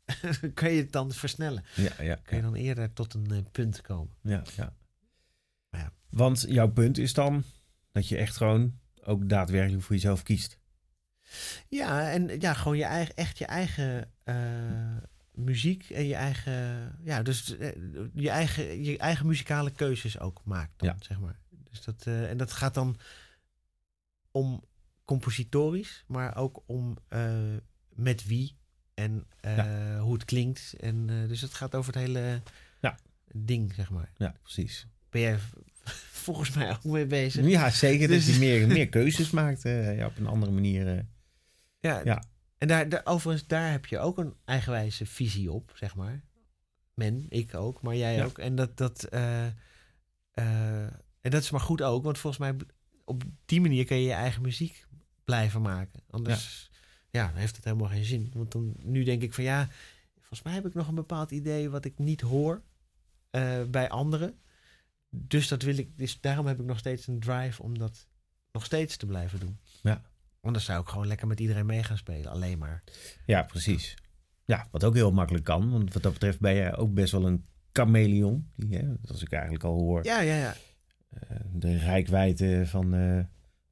kan 0.53 0.71
je 0.71 0.81
het 0.81 0.91
dan 0.91 1.11
versnellen. 1.11 1.63
Ja, 1.75 2.01
ja, 2.03 2.15
Kan 2.15 2.37
je 2.37 2.43
dan 2.43 2.55
eerder 2.55 2.93
tot 2.93 3.13
een 3.13 3.47
punt 3.51 3.81
komen. 3.81 4.13
ja, 4.21 4.43
ja. 4.55 4.73
Want 6.09 6.45
jouw 6.47 6.67
punt 6.71 6.97
is 6.97 7.13
dan 7.13 7.43
dat 7.91 8.07
je 8.07 8.17
echt 8.17 8.37
gewoon 8.37 8.79
ook 9.03 9.29
daadwerkelijk 9.29 9.83
voor 9.83 9.95
jezelf 9.95 10.23
kiest. 10.23 10.57
Ja, 11.69 12.11
en 12.11 12.39
ja, 12.39 12.53
gewoon 12.53 12.77
je 12.77 12.83
eigen, 12.83 13.15
echt 13.15 13.37
je 13.37 13.45
eigen 13.45 14.11
eh, 14.23 14.97
muziek 15.31 15.89
en 15.89 16.05
je 16.07 16.15
eigen, 16.15 16.51
ja, 17.03 17.21
dus 17.21 17.57
eh, 17.57 17.71
je 18.13 18.29
eigen, 18.29 18.83
je 18.83 18.97
eigen 18.97 19.25
muzikale 19.25 19.71
keuzes 19.71 20.19
ook 20.19 20.41
maakt, 20.45 20.79
dan, 20.79 20.87
Ja. 20.89 20.95
zeg 20.99 21.19
maar. 21.19 21.39
Dus 21.49 21.83
dat, 21.83 22.05
eh, 22.05 22.29
en 22.29 22.37
dat 22.37 22.51
gaat 22.51 22.73
dan 22.73 22.97
om 24.31 24.63
compositorisch, 25.05 26.03
maar 26.07 26.35
ook 26.35 26.63
om 26.65 26.97
met 27.89 28.25
wie 28.25 28.57
en 28.93 29.27
hoe 29.99 30.13
het 30.13 30.25
klinkt. 30.25 30.73
En 30.79 31.07
dus 31.27 31.41
het 31.41 31.53
gaat 31.53 31.75
over 31.75 31.93
het 31.93 32.01
hele 32.01 32.41
Ja. 32.81 32.97
ding, 33.31 33.73
zeg 33.73 33.89
maar. 33.89 34.11
Ja, 34.17 34.35
precies. 34.41 34.87
Ben 35.09 35.21
jij 35.21 35.39
volgens 36.33 36.55
mij 36.55 36.71
ook 36.71 36.83
mee 36.83 37.05
bezig? 37.05 37.45
Ja, 37.45 37.69
zeker. 37.69 38.07
Dus- 38.07 38.25
Dat 38.25 38.33
je 38.33 38.39
meer, 38.39 38.67
meer 38.77 38.89
keuzes 38.89 39.29
maakt 39.31 39.65
eh, 39.65 39.97
ja, 39.97 40.05
op 40.05 40.17
een 40.17 40.27
andere 40.27 40.51
manier. 40.51 40.87
eh. 40.97 41.03
Ja, 41.79 42.01
Ja. 42.03 42.23
en 42.57 42.67
daar, 42.67 42.89
daar, 42.89 43.01
overigens, 43.03 43.47
daar 43.47 43.71
heb 43.71 43.85
je 43.85 43.99
ook 43.99 44.17
een 44.17 44.33
eigenwijze 44.45 45.05
visie 45.05 45.51
op, 45.51 45.71
zeg 45.75 45.95
maar. 45.95 46.23
Men, 46.93 47.25
ik 47.29 47.53
ook, 47.55 47.81
maar 47.81 47.95
jij 47.95 48.15
Ja. 48.15 48.25
ook. 48.25 48.37
En 48.37 48.55
dat, 48.55 48.77
dat, 48.77 49.03
eh, 49.03 49.43
en 51.21 51.31
dat 51.31 51.41
is 51.41 51.49
maar 51.51 51.61
goed 51.61 51.81
ook, 51.81 52.03
want 52.03 52.17
volgens 52.17 52.41
mij 52.41 52.55
op 53.05 53.23
die 53.45 53.61
manier 53.61 53.85
kun 53.85 53.97
je 53.97 54.03
je 54.03 54.13
eigen 54.13 54.41
muziek 54.41 54.85
blijven 55.23 55.61
maken. 55.61 56.01
Anders 56.09 56.69
ja. 57.09 57.27
dan 57.27 57.35
heeft 57.35 57.55
het 57.55 57.65
helemaal 57.65 57.87
geen 57.89 58.05
zin. 58.05 58.31
Want 58.33 58.51
dan, 58.51 58.73
nu 58.83 59.03
denk 59.03 59.21
ik 59.21 59.33
van 59.33 59.43
ja, 59.43 59.67
volgens 60.17 60.41
mij 60.41 60.53
heb 60.53 60.65
ik 60.65 60.73
nog 60.73 60.87
een 60.87 60.95
bepaald 60.95 61.31
idee 61.31 61.69
wat 61.69 61.85
ik 61.85 61.97
niet 61.97 62.21
hoor 62.21 62.61
bij 63.69 63.89
anderen. 63.89 64.39
Dus 65.09 65.47
dat 65.47 65.61
wil 65.61 65.77
ik, 65.77 65.97
dus 65.97 66.21
daarom 66.21 66.45
heb 66.45 66.59
ik 66.59 66.65
nog 66.65 66.77
steeds 66.77 67.07
een 67.07 67.19
drive 67.19 67.63
om 67.63 67.77
dat 67.77 68.07
nog 68.51 68.65
steeds 68.65 68.97
te 68.97 69.05
blijven 69.05 69.39
doen. 69.39 69.59
Ja. 69.81 70.01
Anders 70.41 70.65
zou 70.65 70.81
ik 70.81 70.87
gewoon 70.87 71.07
lekker 71.07 71.27
met 71.27 71.39
iedereen 71.39 71.65
mee 71.65 71.83
gaan 71.83 71.97
spelen. 71.97 72.31
Alleen 72.31 72.57
maar. 72.57 72.83
Ja, 73.25 73.43
precies. 73.43 73.95
Ja, 74.45 74.67
wat 74.71 74.83
ook 74.83 74.93
heel 74.93 75.11
makkelijk 75.11 75.43
kan. 75.45 75.71
Want 75.71 75.93
wat 75.93 76.03
dat 76.03 76.13
betreft 76.13 76.39
ben 76.39 76.55
jij 76.55 76.75
ook 76.77 76.93
best 76.93 77.11
wel 77.11 77.25
een 77.25 77.45
chameleon. 77.71 78.51
Die, 78.55 78.77
hè, 78.77 78.87
als 79.05 79.21
ik 79.21 79.31
eigenlijk 79.31 79.63
al 79.63 79.77
hoor. 79.79 80.03
Ja, 80.03 80.19
ja, 80.19 80.35
ja. 80.35 80.55
eh, 81.09 81.37
de 81.53 81.77
rijkwijde 81.77 82.67
van 82.67 82.93
eh, 82.93 83.19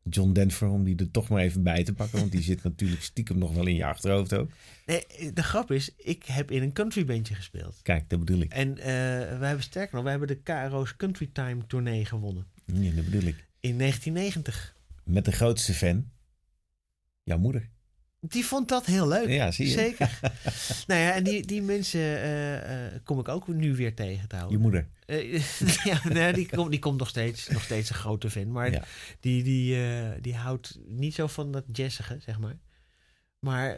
John 0.09 0.31
Denver. 0.31 0.67
Om 0.67 0.83
die 0.83 0.95
er 0.95 1.11
toch 1.11 1.29
maar 1.29 1.41
even 1.41 1.63
bij 1.63 1.83
te 1.83 1.93
pakken. 1.93 2.19
Want 2.19 2.31
die 2.31 2.41
zit 2.41 2.63
natuurlijk 2.63 3.01
stiekem 3.01 3.37
nog 3.37 3.53
wel 3.53 3.67
in 3.67 3.75
je 3.75 3.85
achterhoofd 3.85 4.33
ook. 4.33 4.51
Nee, 4.85 5.05
de 5.33 5.43
grap 5.43 5.71
is, 5.71 5.93
ik 5.97 6.23
heb 6.25 6.51
in 6.51 6.61
een 6.61 6.73
countrybandje 6.73 7.35
gespeeld. 7.35 7.79
Kijk, 7.81 8.09
dat 8.09 8.19
bedoel 8.19 8.41
ik. 8.41 8.51
En 8.51 8.77
eh 8.77 8.85
wij 9.39 9.47
hebben 9.47 9.63
sterker 9.63 9.95
nog, 9.95 10.03
wij 10.03 10.11
hebben 10.11 10.29
de 10.29 10.41
KRO's 10.43 10.95
Country 10.95 11.29
Time 11.33 11.67
tournee 11.67 12.05
gewonnen. 12.05 12.45
Ja, 12.65 12.91
dat 12.91 13.05
bedoel 13.05 13.27
ik. 13.27 13.47
In 13.59 13.77
1990. 13.77 14.75
Met 15.03 15.25
de 15.25 15.31
grootste 15.31 15.73
fan. 15.73 16.09
Jouw 17.23 17.37
moeder. 17.37 17.69
Die 18.29 18.45
vond 18.45 18.69
dat 18.69 18.85
heel 18.85 19.07
leuk. 19.07 19.27
Ja, 19.27 19.51
zie 19.51 19.65
je. 19.67 19.71
Zeker. 19.71 20.19
nou 20.87 21.01
ja, 21.01 21.13
en 21.13 21.23
die, 21.23 21.45
die 21.45 21.61
mensen 21.61 21.99
eh, 21.99 22.85
eh, 22.85 22.93
kom 23.03 23.19
ik 23.19 23.27
ook 23.27 23.47
nu 23.47 23.75
weer 23.75 23.95
tegen 23.95 24.21
Je 24.21 24.27
trouwens. 24.27 24.57
moeder. 24.61 24.87
Eh, 25.05 25.41
ja, 25.91 26.01
nee, 26.09 26.33
die, 26.33 26.49
komt, 26.49 26.71
die 26.71 26.79
komt 26.79 26.99
nog 26.99 27.09
steeds, 27.09 27.47
nog 27.47 27.63
steeds 27.63 27.89
een 27.89 27.95
grote 27.95 28.29
fan. 28.29 28.51
Maar 28.51 28.71
Ja. 28.71 28.83
die, 29.19 29.43
die, 29.43 29.77
die 30.21 30.35
houdt 30.35 30.79
niet 30.87 31.13
zo 31.13 31.27
van 31.27 31.51
dat 31.51 31.63
jazzige, 31.71 32.17
zeg 32.19 32.39
maar. 32.39 32.57
Maar 33.39 33.77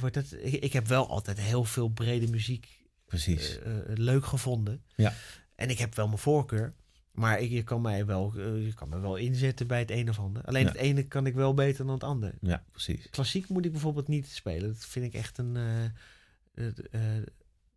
wordt 0.00 0.14
het, 0.14 0.32
ik, 0.42 0.52
ik 0.52 0.72
heb 0.72 0.86
wel 0.86 1.08
altijd 1.08 1.40
heel 1.40 1.64
veel 1.64 1.88
brede 1.88 2.28
muziek 2.28 2.68
Precies. 3.06 3.58
leuk 3.94 4.26
gevonden. 4.26 4.82
Ja. 4.96 5.14
En 5.54 5.70
ik 5.70 5.78
heb 5.78 5.94
wel 5.94 6.06
mijn 6.06 6.18
voorkeur. 6.18 6.72
Maar 7.16 7.40
ik, 7.40 7.50
je, 7.50 7.62
kan 7.62 7.80
mij 7.80 8.06
wel, 8.06 8.32
eh, 8.36 8.64
je 8.66 8.74
kan 8.74 8.88
me 8.88 8.98
wel 9.00 9.16
inzetten 9.16 9.66
bij 9.66 9.78
het 9.78 9.90
een 9.90 10.08
of 10.08 10.18
ander. 10.18 10.44
Alleen 10.44 10.62
Ja. 10.62 10.68
het 10.68 10.76
ene 10.76 11.02
kan 11.02 11.26
ik 11.26 11.34
wel 11.34 11.54
beter 11.54 11.84
dan 11.84 11.94
het 11.94 12.04
ander. 12.04 12.34
ja, 12.40 12.64
precies. 12.70 13.10
Klassiek 13.10 13.48
moet 13.48 13.64
ik 13.64 13.72
bijvoorbeeld 13.72 14.08
niet 14.08 14.26
spelen. 14.28 14.68
Dat 14.72 14.86
vind 14.86 15.04
ik 15.06 15.14
echt 15.14 15.38
een... 15.38 15.56
eh, 15.56 16.66
eh, 16.90 17.22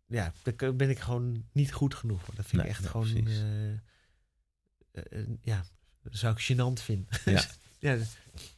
ja, 0.06 0.32
daar 0.42 0.76
ben 0.76 0.90
ik 0.90 0.98
gewoon 0.98 1.44
niet 1.52 1.72
goed 1.72 1.94
genoeg 1.94 2.22
voor. 2.24 2.34
Dat 2.34 2.46
vind 2.46 2.62
Nee, 2.62 2.70
ik 2.70 2.78
echt 2.78 2.94
nee, 2.94 3.24
gewoon... 3.24 3.80
eh, 4.92 5.20
ja, 5.42 5.64
zou 6.10 6.34
ik 6.36 6.52
gênant 6.52 6.82
vinden. 6.84 7.06
Ja. 7.24 7.44
ja, 7.78 7.96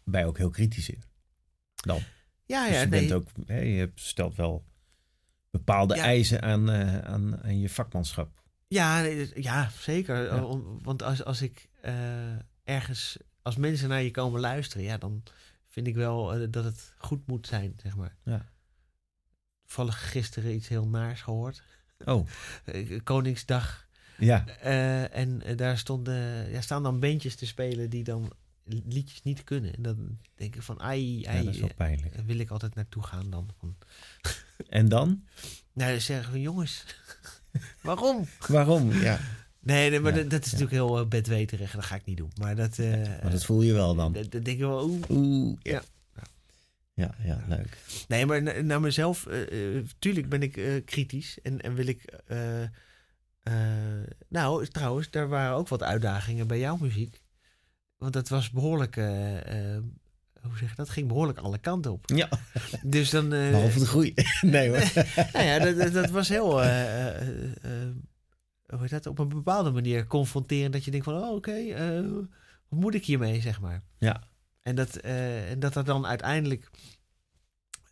Ben 0.05 0.21
je 0.21 0.27
ook 0.27 0.38
heel 0.38 0.51
kritisch 0.51 0.88
in. 0.90 1.03
Dan. 1.75 1.97
ja, 2.47 2.64
Dus 2.66 2.75
ja 2.75 2.81
je, 2.81 2.87
nee, 2.87 3.01
bent 3.01 3.12
ook, 3.12 3.29
hè, 3.47 3.61
je 3.61 3.90
stelt 3.95 4.35
wel 4.37 4.64
bepaalde 5.51 5.95
Ja. 5.95 6.03
eisen 6.03 6.42
aan, 6.42 6.71
aan, 7.05 7.42
aan 7.42 7.59
je 7.59 7.68
vakmanschap. 7.68 8.42
Ja, 8.73 9.01
nee, 9.01 9.43
ja 9.43 9.71
zeker. 9.81 10.23
Ja. 10.35 10.45
Om- 10.45 10.79
Want 10.83 11.03
als, 11.03 11.25
als 11.25 11.43
ik 11.43 11.69
eh, 11.81 12.35
ergens, 12.65 13.17
als 13.43 13.57
mensen 13.57 13.89
naar 13.89 14.03
je 14.03 14.11
komen 14.11 14.41
luisteren, 14.41 14.85
ja, 14.85 14.99
dan 14.99 15.23
vind 15.69 15.87
ik 15.87 15.95
wel 15.95 16.35
eh, 16.35 16.47
dat 16.51 16.65
het 16.65 16.95
goed 16.99 17.27
moet 17.27 17.47
zijn, 17.47 17.75
zeg 17.83 17.97
maar. 17.97 18.17
Ja. 18.25 18.47
Toevallig 19.65 20.11
gisteren 20.11 20.55
iets 20.55 20.69
heel 20.69 20.87
naars 20.89 21.23
gehoord. 21.23 21.63
Oh, 22.05 22.27
Eh, 22.65 23.01
Koningsdag. 23.05 23.87
ja. 24.19 24.47
Eh, 24.47 25.17
en 25.17 25.43
eh, 25.43 25.57
daar 25.57 25.79
stonden, 25.79 26.51
ja, 26.51 26.61
staan 26.61 26.83
dan 26.83 27.01
bandjes 27.01 27.35
te 27.37 27.47
spelen 27.47 27.91
die 27.91 28.05
dan 28.05 28.33
liedjes 28.65 29.23
niet 29.23 29.45
kunnen. 29.45 29.75
En 29.75 29.83
dan 29.83 30.19
denk 30.35 30.55
ik 30.55 30.63
van, 30.63 30.81
ai, 30.81 31.21
ja, 31.21 31.31
ai, 31.31 31.45
dat 31.45 31.55
is 31.55 31.61
wel 31.61 31.75
pijnlijk. 31.77 32.15
eh, 32.15 32.23
wil 32.25 32.39
ik 32.39 32.51
altijd 32.51 32.75
naartoe 32.75 33.03
gaan 33.03 33.31
dan. 33.31 33.49
En 34.69 34.89
dan? 34.89 35.25
nou, 35.73 35.91
dan 35.91 36.01
zeggen 36.01 36.33
we, 36.33 36.41
jongens, 36.41 36.85
waarom? 37.81 38.27
Waarom? 38.49 38.93
Ja, 38.93 39.21
Nee, 39.61 39.91
nee 39.91 40.01
maar 40.01 40.12
Ja, 40.17 40.19
dat, 40.21 40.31
dat 40.31 40.45
is 40.45 40.51
ja. 40.51 40.59
natuurlijk 40.59 40.87
heel 40.88 40.99
eh, 41.01 41.07
bedweterig 41.07 41.71
dat 41.73 41.85
ga 41.85 41.95
ik 41.95 42.05
niet 42.05 42.17
doen. 42.17 42.31
Maar 42.41 42.57
dat, 42.57 42.79
eh 42.79 42.91
maar 43.23 43.31
dat 43.31 43.45
voel 43.45 43.62
je 43.62 43.73
wel 43.73 43.95
dan. 43.95 44.12
dat, 44.12 44.23
dat 44.31 44.45
denk 44.45 44.57
ik 44.57 44.62
wel, 44.65 44.85
oeh. 44.88 45.03
Oeh, 45.11 45.57
Ja. 45.62 45.83
Ja, 46.95 47.15
ja, 47.25 47.45
leuk. 47.49 47.79
Nee, 48.09 48.27
maar 48.27 48.43
na- 48.43 48.61
naar 48.61 48.81
mezelf, 48.81 49.27
eh, 49.27 49.79
tuurlijk 49.99 50.29
ben 50.29 50.43
ik 50.43 50.83
kritisch 50.85 51.38
en, 51.43 51.61
en 51.61 51.75
wil 51.75 51.87
ik... 51.87 52.05
nou, 54.29 54.67
trouwens, 54.67 55.11
daar 55.11 55.29
waren 55.29 55.57
ook 55.57 55.69
wat 55.69 55.83
uitdagingen 55.83 56.47
bij 56.47 56.59
jouw 56.59 56.77
muziek. 56.77 57.21
Want 57.97 58.12
dat 58.12 58.29
was 58.29 58.51
behoorlijk... 58.51 58.97
hoe 60.43 60.57
zeg 60.59 60.75
dat? 60.75 60.89
ging 60.91 61.09
behoorlijk 61.09 61.39
alle 61.39 61.59
kanten 61.59 61.93
op. 61.93 62.05
Ja, 62.15 62.29
Dus 62.83 63.11
dan... 63.11 63.33
eh, 63.33 63.51
behalve 63.51 63.79
de 63.79 63.87
groei. 63.87 64.15
nee 64.41 64.69
hoor. 64.69 64.79
nou 65.33 65.45
ja, 65.45 65.59
dat, 65.59 65.77
dat, 65.77 65.93
dat 65.93 66.11
was 66.11 66.29
heel... 66.29 66.63
eh, 66.63 67.21
eh, 67.65 67.91
hoe 68.67 68.89
dat? 68.89 69.07
Op 69.07 69.19
een 69.19 69.29
bepaalde 69.29 69.71
manier 69.71 70.07
confronterend. 70.07 70.73
Dat 70.73 70.85
je 70.85 70.91
denkt 70.91 71.07
van, 71.07 71.15
oh, 71.23 71.35
oké, 71.35 71.53
eh, 71.53 72.01
wat 72.69 72.81
moet 72.81 72.95
ik 72.95 73.05
hiermee, 73.05 73.41
zeg 73.41 73.61
maar. 73.61 73.83
Ja. 73.99 74.23
En 74.63 74.75
dat, 74.75 74.97
en 74.97 75.59
dat 75.61 75.77
er 75.77 75.85
dan 75.85 76.07
uiteindelijk 76.07 76.71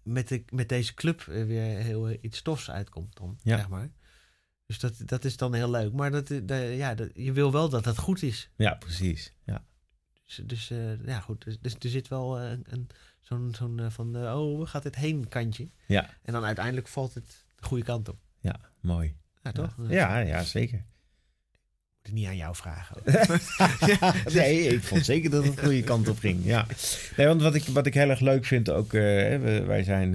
met, 0.02 0.28
de, 0.28 0.44
met 0.52 0.68
deze 0.68 0.94
club 0.94 1.22
weer 1.22 1.62
heel 1.62 2.10
iets 2.20 2.38
stofs 2.38 2.70
uitkomt 2.70 3.16
dan, 3.16 3.38
Ja. 3.42 3.56
zeg 3.56 3.68
maar. 3.68 3.90
Dus 4.66 4.78
dat, 4.78 4.94
dat 5.04 5.24
is 5.24 5.36
dan 5.36 5.54
heel 5.54 5.70
leuk. 5.70 5.92
Maar 5.92 6.10
dat, 6.10 6.28
dat- 6.28 6.72
ja, 6.74 6.94
dat, 6.94 7.10
je 7.14 7.32
wil 7.32 7.52
wel 7.52 7.68
dat 7.68 7.84
het 7.84 7.98
goed 7.98 8.22
is. 8.22 8.50
Ja, 8.56 8.74
precies. 8.74 9.34
Ja. 9.44 9.64
Dus, 10.36 10.40
dus 10.46 10.70
eh, 10.70 11.06
ja, 11.06 11.20
goed. 11.20 11.44
Dus, 11.44 11.58
dus 11.60 11.74
er 11.80 11.88
zit 11.88 12.08
wel 12.08 12.38
eh, 12.40 12.50
een, 12.64 12.88
zo'n 13.20 13.54
zo'n 13.56 13.80
eh, 13.80 13.90
van, 13.90 14.16
oh, 14.16 14.58
waar 14.58 14.66
gaat 14.66 14.84
het 14.84 14.96
heen 14.96 15.28
kantje? 15.28 15.68
Ja. 15.86 16.10
En 16.22 16.32
dan 16.32 16.44
uiteindelijk 16.44 16.88
valt 16.88 17.14
het 17.14 17.44
de 17.56 17.64
goede 17.66 17.84
kant 17.84 18.08
op. 18.08 18.18
ja, 18.40 18.60
mooi. 18.80 19.14
Ja, 19.42 19.52
toch? 19.52 19.74
Ja, 19.88 20.18
ja, 20.18 20.42
zeker. 20.42 20.78
moet 21.98 22.06
ik 22.08 22.12
niet 22.12 22.26
aan 22.26 22.36
jou 22.36 22.54
vragen. 22.56 22.96
nee, 24.34 24.60
ik 24.68 24.82
vond 24.82 25.04
zeker 25.04 25.30
dat 25.30 25.44
het 25.44 25.56
de 25.56 25.62
goede 25.62 25.82
kant 25.82 26.08
op 26.08 26.18
ging. 26.18 26.44
Ja. 26.44 26.66
Nee, 27.16 27.26
want 27.26 27.42
wat 27.42 27.54
ik, 27.54 27.64
wat 27.64 27.86
ik 27.86 27.94
heel 27.94 28.10
erg 28.10 28.20
leuk 28.20 28.44
vind 28.44 28.70
ook, 28.70 28.92
we- 28.92 29.62
wij 29.66 29.82
zijn, 29.82 30.12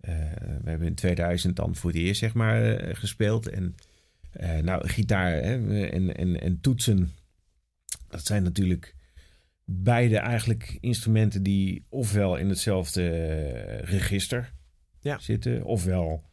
we 0.00 0.64
hebben 0.64 0.86
in 0.86 0.94
2000 0.94 1.56
dan 1.56 1.76
voor 1.76 1.90
het 1.90 1.98
eerst 1.98 2.20
zeg 2.20 2.34
maar 2.34 2.80
gespeeld 2.96 3.48
en 3.48 3.74
nou 4.62 4.88
gitaar 4.88 5.32
hè, 5.32 5.86
en, 5.90 6.16
en, 6.16 6.40
en 6.40 6.60
toetsen, 6.60 7.12
dat 8.08 8.26
zijn 8.26 8.42
natuurlijk 8.42 8.94
beide 9.72 10.18
eigenlijk 10.18 10.76
instrumenten 10.80 11.42
die 11.42 11.84
ofwel 11.88 12.36
in 12.36 12.48
hetzelfde 12.48 13.08
eh, 13.10 13.88
register 13.90 14.52
Ja. 15.00 15.18
zitten, 15.18 15.64
ofwel 15.64 16.28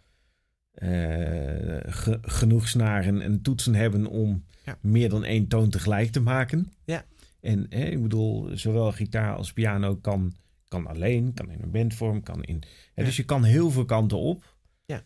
eh, 0.71 1.77
ge- 1.85 2.19
genoeg 2.21 2.67
snaren 2.67 3.21
en 3.21 3.41
toetsen 3.41 3.75
hebben 3.75 4.05
om 4.05 4.43
Ja. 4.65 4.77
meer 4.81 5.09
dan 5.09 5.23
één 5.23 5.47
toon 5.47 5.69
tegelijk 5.69 6.11
te 6.11 6.19
maken. 6.19 6.71
Ja. 6.85 7.05
En 7.41 7.65
hè, 7.69 7.83
ik 7.85 8.01
bedoel, 8.01 8.49
zowel 8.57 8.91
gitaar 8.91 9.35
als 9.35 9.53
piano 9.53 9.95
kan, 9.95 10.33
kan 10.67 10.87
alleen, 10.87 11.33
kan 11.33 11.51
in 11.51 11.61
een 11.61 11.71
bandvorm, 11.71 12.23
kan 12.23 12.43
in. 12.43 12.63
Hè, 12.93 13.01
Ja. 13.01 13.07
Dus 13.07 13.17
je 13.17 13.23
kan 13.23 13.43
heel 13.43 13.71
veel 13.71 13.85
kanten 13.85 14.17
op. 14.17 14.55
Ja. 14.85 15.03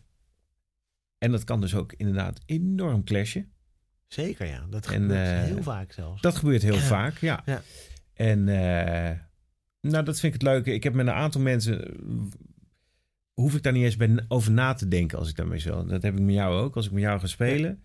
En 1.18 1.30
dat 1.30 1.44
kan 1.44 1.60
dus 1.60 1.74
ook 1.74 1.92
inderdaad 1.92 2.40
enorm 2.46 3.04
clashen. 3.04 3.52
Zeker, 4.06 4.46
ja. 4.46 4.66
Dat 4.70 4.86
En, 4.86 4.92
gebeurt 5.02 5.26
eh, 5.28 5.42
heel 5.42 5.62
vaak 5.62 5.92
zelfs. 5.92 6.22
Dat 6.22 6.36
gebeurt 6.36 6.62
heel 6.62 6.76
vaak, 6.76 7.18
ja. 7.18 7.42
Ja. 7.46 7.62
En 8.30 8.48
eh, 8.48 9.18
nou, 9.80 10.04
dat 10.04 10.20
vind 10.20 10.34
ik 10.34 10.40
het 10.40 10.50
leuke. 10.50 10.72
Ik 10.74 10.82
heb 10.82 10.94
met 10.94 11.06
een 11.06 11.12
aantal 11.12 11.40
mensen. 11.40 11.84
eh, 11.86 11.94
Hoef 13.32 13.54
ik 13.54 13.62
daar 13.62 13.72
niet 13.72 13.84
eens 13.84 13.96
bij 13.96 14.24
over 14.28 14.52
na 14.52 14.72
te 14.74 14.88
denken 14.88 15.18
als 15.18 15.28
ik 15.28 15.36
daarmee 15.36 15.58
zo. 15.58 15.84
Dat 15.84 16.02
heb 16.02 16.14
ik 16.14 16.20
met 16.20 16.34
jou 16.34 16.56
ook. 16.62 16.76
Als 16.76 16.86
ik 16.86 16.92
met 16.92 17.02
jou 17.02 17.20
ga 17.20 17.26
spelen. 17.26 17.82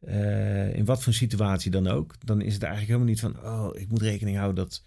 eh, 0.00 0.74
in 0.74 0.84
wat 0.84 1.02
voor 1.02 1.12
situatie 1.12 1.70
dan 1.70 1.86
ook. 1.86 2.14
Dan 2.26 2.40
is 2.40 2.54
het 2.54 2.62
eigenlijk 2.62 2.92
helemaal 2.92 3.12
niet 3.12 3.20
van. 3.20 3.44
Oh, 3.44 3.80
ik 3.80 3.88
moet 3.88 4.02
rekening 4.02 4.36
houden 4.36 4.64
dat. 4.64 4.84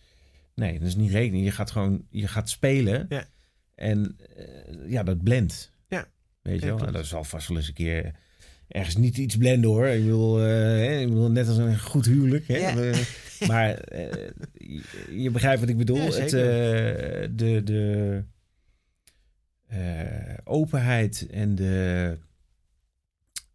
Nee, 0.55 0.79
dat 0.79 0.87
is 0.87 0.95
niet 0.95 1.11
rekening. 1.11 1.43
Je 1.43 1.51
gaat 1.51 1.71
gewoon. 1.71 2.05
Je 2.09 2.27
gaat 2.27 2.49
spelen. 2.49 3.05
Ja. 3.09 3.25
En 3.75 4.17
ja, 4.87 5.03
dat 5.03 5.23
blendt. 5.23 5.71
Ja. 5.87 6.05
Weet 6.41 6.59
je 6.59 6.65
Ja, 6.65 6.75
wel? 6.75 6.87
En 6.87 6.93
dat 6.93 7.05
zal 7.05 7.23
vast 7.23 7.47
wel 7.47 7.57
eens 7.57 7.67
een 7.67 7.73
keer 7.73 8.15
ergens 8.69 8.95
niet 8.95 9.17
iets 9.17 9.37
blenden 9.37 9.69
hoor. 9.69 9.87
Ik 9.87 10.03
wil, 10.03 10.39
ik 11.01 11.07
wil 11.07 11.31
net 11.31 11.47
als 11.47 11.57
een 11.57 11.79
goed 11.79 12.05
huwelijk. 12.05 12.47
Hè? 12.47 12.57
Ja. 12.57 12.75
Eh, 12.77 12.99
maar 13.47 13.73
eh, 13.99 14.29
je, 14.53 14.81
je 15.21 15.29
begrijpt 15.31 15.59
wat 15.59 15.69
ik 15.69 15.77
bedoel. 15.77 15.97
Ja, 15.97 16.03
het, 16.11 16.33
eh, 16.33 17.29
de 17.35 17.61
de 17.63 18.23
eh, 19.67 20.37
openheid 20.43 21.27
en 21.31 21.55
de... 21.55 22.17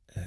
eh, 0.04 0.22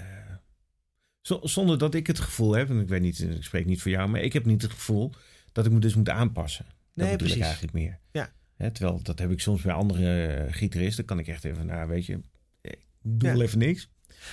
zo- 1.22 1.40
zonder 1.44 1.78
dat 1.78 1.94
ik 1.96 2.08
het 2.08 2.20
gevoel 2.20 2.54
heb, 2.56 2.70
en 2.70 2.80
ik 2.80 2.88
weet 2.88 3.02
niet, 3.02 3.20
ik 3.20 3.44
spreek 3.44 3.66
niet 3.66 3.82
voor 3.82 3.92
jou, 3.92 4.10
maar 4.10 4.22
ik 4.22 4.34
heb 4.34 4.46
niet 4.46 4.62
het 4.62 4.72
gevoel 4.72 5.14
dat 5.52 5.66
ik 5.66 5.72
me 5.72 5.80
dus 5.80 5.96
moet 5.96 6.10
aanpassen. 6.10 6.66
Dat 6.66 6.76
Nee, 6.94 7.12
bedoel 7.12 7.28
ik 7.28 7.34
precies. 7.34 7.42
eigenlijk 7.42 7.74
meer. 7.74 8.00
Ja. 8.12 8.34
Hè, 8.56 8.72
terwijl 8.72 9.02
dat 9.04 9.20
heb 9.20 9.32
ik 9.32 9.40
soms 9.40 9.62
bij 9.62 9.74
andere 9.74 10.26
eh, 10.28 10.54
gitaristen. 10.54 11.06
kan 11.06 11.20
ik 11.20 11.28
echt 11.28 11.46
even, 11.46 11.66
nou 11.66 11.88
weet 11.88 12.06
je, 12.06 12.20
ik 12.62 12.80
doe 13.02 13.30
Ja. 13.30 13.36
wel 13.36 13.46
even 13.46 13.58
niks. 13.60 13.90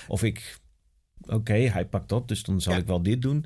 Of 0.07 0.23
ik, 0.23 0.57
oké, 1.21 1.53
hij 1.53 1.85
pakt 1.85 2.09
dat, 2.09 2.27
dus 2.27 2.43
dan 2.43 2.61
zal 2.61 2.73
Ja. 2.73 2.79
ik 2.79 2.85
wel 2.87 3.03
dit 3.03 3.21
doen. 3.21 3.45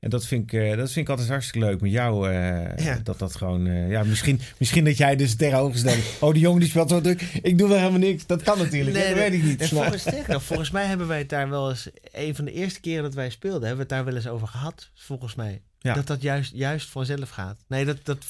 En 0.00 0.10
dat 0.10 0.26
vind, 0.26 0.52
ik, 0.52 0.60
eh, 0.60 0.76
dat 0.76 0.90
vind 0.92 1.04
ik 1.06 1.08
altijd 1.08 1.28
hartstikke 1.28 1.66
leuk 1.66 1.80
met 1.80 1.90
jou. 1.90 2.30
eh, 2.30 2.76
Ja. 2.84 2.98
Dat 3.02 3.18
dat 3.18 3.36
gewoon, 3.36 3.66
eh, 3.66 3.90
ja, 3.90 4.02
misschien, 4.02 4.40
misschien 4.58 4.84
dat 4.84 4.96
jij 4.96 5.16
dus 5.16 5.36
tegenovergesteld. 5.36 5.98
Oh, 6.20 6.32
die 6.32 6.42
jongen 6.42 6.60
die 6.60 6.68
speelt 6.68 6.88
zo 6.90 7.00
druk. 7.00 7.22
Ik 7.42 7.58
doe 7.58 7.68
wel 7.68 7.78
helemaal 7.78 7.98
niks. 7.98 8.26
Dat 8.26 8.42
kan 8.42 8.58
natuurlijk. 8.58 8.96
hè, 8.96 9.08
dat 9.08 9.14
weet 9.18 9.32
ik 9.32 9.42
niet. 9.42 9.60
En 9.60 9.68
volgens, 9.68 10.04
volgens 10.28 10.70
mij 10.70 10.86
hebben 10.86 11.06
wij 11.06 11.18
het 11.18 11.28
daar 11.28 11.48
wel 11.48 11.70
eens... 11.70 11.88
Een 12.12 12.34
van 12.34 12.44
de 12.44 12.52
eerste 12.52 12.80
keren 12.80 13.02
dat 13.02 13.14
wij 13.14 13.30
speelden, 13.30 13.60
hebben 13.68 13.76
we 13.76 13.80
het 13.82 13.88
daar 13.88 14.04
wel 14.04 14.14
eens 14.14 14.26
over 14.28 14.48
gehad. 14.48 14.90
Volgens 14.94 15.34
mij. 15.34 15.62
Ja. 15.78 15.94
Dat 15.94 16.06
dat 16.06 16.22
juist, 16.22 16.52
juist 16.54 16.88
vanzelf 16.88 17.28
gaat. 17.30 17.58
Nee, 17.68 17.84
dat... 17.84 17.98
dat 18.02 18.24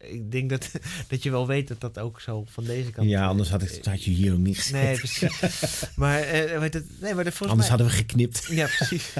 ik 0.00 0.30
denk 0.30 0.50
dat, 0.50 0.70
dat 1.08 1.22
je 1.22 1.30
wel 1.30 1.46
weet 1.46 1.68
dat 1.68 1.80
dat 1.80 1.98
ook 1.98 2.20
zo 2.20 2.44
van 2.44 2.64
deze 2.64 2.90
kant... 2.90 3.08
ja, 3.08 3.26
anders 3.26 3.50
had, 3.50 3.62
ik, 3.62 3.84
had 3.84 4.04
je 4.04 4.10
hier 4.10 4.32
ook 4.32 4.38
niet 4.38 4.56
gezet. 4.56 4.72
Nee, 4.72 4.96
precies. 4.96 5.42
maar, 5.96 6.20
eh, 6.20 6.58
weet 6.58 6.74
het, 6.74 7.00
nee, 7.00 7.14
maar 7.14 7.24
dat, 7.24 7.40
anders 7.40 7.56
mij... 7.56 7.68
hadden 7.68 7.86
we 7.86 7.92
geknipt. 7.92 8.46
Ja, 8.60 8.66
precies. 8.66 9.12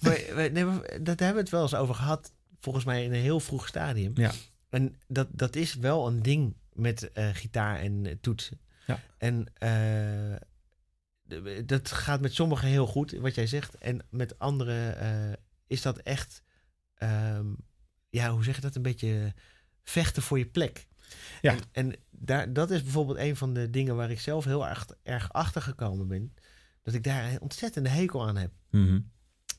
maar, 0.00 0.50
nee, 0.52 0.64
maar 0.64 0.80
dat 1.02 1.18
hebben 1.18 1.34
we 1.34 1.40
het 1.40 1.50
wel 1.50 1.62
eens 1.62 1.74
over 1.74 1.94
gehad, 1.94 2.32
volgens 2.60 2.84
mij 2.84 3.04
in 3.04 3.12
een 3.12 3.20
heel 3.20 3.40
vroeg 3.40 3.68
stadium. 3.68 4.12
Ja. 4.14 4.32
En 4.70 4.96
dat, 5.06 5.28
dat 5.30 5.56
is 5.56 5.74
wel 5.74 6.06
een 6.06 6.22
ding 6.22 6.56
met 6.72 7.12
eh, 7.12 7.28
gitaar 7.32 7.78
en 7.78 8.06
eh, 8.06 8.14
toetsen. 8.20 8.60
Ja. 8.86 9.00
En 9.18 9.46
eh, 9.54 10.36
dat 11.64 11.92
gaat 11.92 12.20
met 12.20 12.34
sommigen 12.34 12.68
heel 12.68 12.86
goed, 12.86 13.10
wat 13.10 13.34
jij 13.34 13.46
zegt. 13.46 13.74
En 13.74 14.06
met 14.10 14.38
anderen 14.38 14.98
eh, 14.98 15.32
is 15.66 15.82
dat 15.82 15.98
echt, 15.98 16.42
ehm, 16.94 17.46
ja, 18.08 18.30
hoe 18.30 18.44
zeg 18.44 18.54
je 18.54 18.60
dat, 18.60 18.74
een 18.74 18.82
beetje 18.82 19.34
vechten 19.90 20.22
voor 20.22 20.38
je 20.38 20.46
plek. 20.46 20.86
Ja. 21.40 21.52
En, 21.52 21.60
en 21.72 21.94
daar, 22.10 22.52
dat 22.52 22.70
is 22.70 22.82
bijvoorbeeld 22.82 23.18
een 23.18 23.36
van 23.36 23.54
de 23.54 23.70
dingen 23.70 23.96
waar 23.96 24.10
ik 24.10 24.20
zelf 24.20 24.44
heel 24.44 24.66
erg, 24.68 24.86
erg 25.02 25.32
achter 25.32 25.62
gekomen 25.62 26.08
ben. 26.08 26.34
Dat 26.82 26.94
ik 26.94 27.02
daar 27.04 27.32
een 27.32 27.40
ontzettende 27.40 27.88
hekel 27.88 28.26
aan 28.26 28.36
heb. 28.36 28.50
Mhm. 28.70 29.00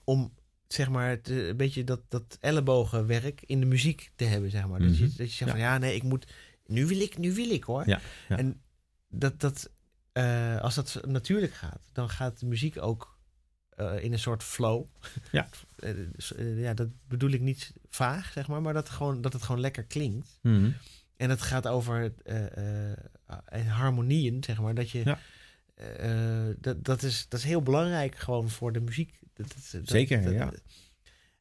Om 0.03 0.33
zeg 0.67 0.89
maar 0.89 1.09
het, 1.09 1.29
een 1.29 1.57
beetje 1.57 1.83
dat, 1.83 2.01
dat 2.07 2.37
ellebogenwerk 2.39 3.41
in 3.45 3.59
de 3.59 3.65
muziek 3.65 4.11
te 4.15 4.23
hebben, 4.25 4.49
zeg 4.49 4.67
maar. 4.67 4.79
Dat, 4.79 4.97
je, 4.97 5.03
Mhm. 5.05 5.17
dat 5.17 5.29
je 5.29 5.35
zegt 5.35 5.39
Ja. 5.39 5.47
van 5.49 5.59
ja, 5.59 5.77
nee, 5.77 5.95
ik 5.95 6.03
moet. 6.03 6.33
Nu 6.65 6.85
wil 6.85 6.99
ik, 6.99 7.17
nu 7.17 7.33
wil 7.33 7.49
ik 7.49 7.63
hoor. 7.63 7.87
Ja, 7.87 8.01
ja. 8.29 8.37
En 8.37 8.61
dat, 9.09 9.39
dat 9.39 9.71
eh, 10.11 10.61
als 10.61 10.75
dat 10.75 11.01
natuurlijk 11.07 11.53
gaat, 11.53 11.81
dan 11.93 12.09
gaat 12.09 12.39
de 12.39 12.45
muziek 12.45 12.81
ook 12.81 13.16
eh, 13.77 14.03
in 14.03 14.11
een 14.13 14.19
soort 14.19 14.43
flow. 14.43 14.85
Ja. 15.31 15.47
Eh, 15.79 15.93
dus, 16.15 16.33
eh, 16.33 16.61
ja, 16.61 16.73
dat 16.73 16.87
bedoel 17.07 17.29
ik 17.31 17.41
niet 17.41 17.73
vaag, 17.89 18.31
zeg 18.31 18.47
maar, 18.47 18.61
maar 18.61 18.73
dat, 18.73 18.89
gewoon, 18.89 19.21
dat 19.21 19.33
het 19.33 19.41
gewoon 19.43 19.61
lekker 19.61 19.83
klinkt. 19.83 20.39
Mhm. 20.41 20.71
En 21.17 21.29
het 21.29 21.41
gaat 21.41 21.67
over 21.67 22.13
harmonieën, 23.67 24.43
zeg 24.43 24.61
maar. 24.61 24.73
Dat 24.75 24.89
je. 24.89 25.01
Ja. 25.05 25.19
dat, 26.59 26.83
dat, 26.83 27.03
is, 27.03 27.25
dat 27.29 27.39
is 27.39 27.45
heel 27.45 27.61
belangrijk 27.61 28.15
gewoon 28.15 28.49
voor 28.49 28.71
de 28.73 28.79
muziek. 28.81 29.19
Dat, 29.33 29.47
dat- 29.47 29.69
dat- 29.71 29.87
Zeker, 29.89 30.23
dat- 30.23 30.33
ja. 30.33 30.51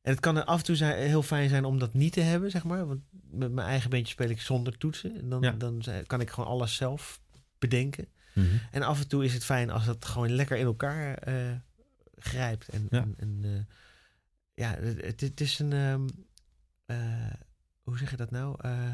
En 0.03 0.13
het 0.13 0.21
kan 0.21 0.47
af 0.47 0.59
en 0.59 0.65
toe 0.65 0.77
zijn, 0.77 1.09
heel 1.09 1.23
fijn 1.23 1.49
zijn 1.49 1.65
om 1.65 1.79
dat 1.79 1.95
niet 1.95 2.13
te 2.13 2.21
hebben, 2.21 2.51
zeg 2.51 2.65
maar. 2.65 2.87
Want 2.87 3.01
met 3.31 3.53
mijn 3.53 3.69
eigen 3.69 3.91
bandje 3.91 4.13
speel 4.13 4.29
ik 4.29 4.41
zonder 4.41 4.79
toetsen. 4.79 5.17
En 5.17 5.29
dan, 5.29 5.43
Ja. 5.43 5.51
dan 5.51 5.83
kan 6.07 6.21
ik 6.21 6.31
gewoon 6.31 6.49
alles 6.51 6.75
zelf 6.77 7.21
bedenken. 7.59 8.09
Mhm. 8.35 8.47
En 8.71 8.83
af 8.83 9.01
en 9.01 9.09
toe 9.09 9.25
is 9.25 9.33
het 9.35 9.45
fijn 9.45 9.71
als 9.71 9.87
het 9.87 10.05
gewoon 10.05 10.31
lekker 10.31 10.57
in 10.57 10.65
elkaar 10.67 11.19
grijpt. 12.17 12.69
En, 12.69 12.87
Ja. 12.91 13.01
en, 13.01 13.15
en, 13.19 13.41
eh, 13.43 13.75
ja, 14.55 14.75
het, 14.81 15.21
het- 15.21 15.41
is 15.41 15.59
een. 15.59 15.73
ehm, 15.73 16.07
eh, 16.87 17.33
hoe 17.83 17.99
zeg 17.99 18.11
je 18.11 18.17
dat 18.17 18.31
nou? 18.31 18.55
Eh, 18.61 18.91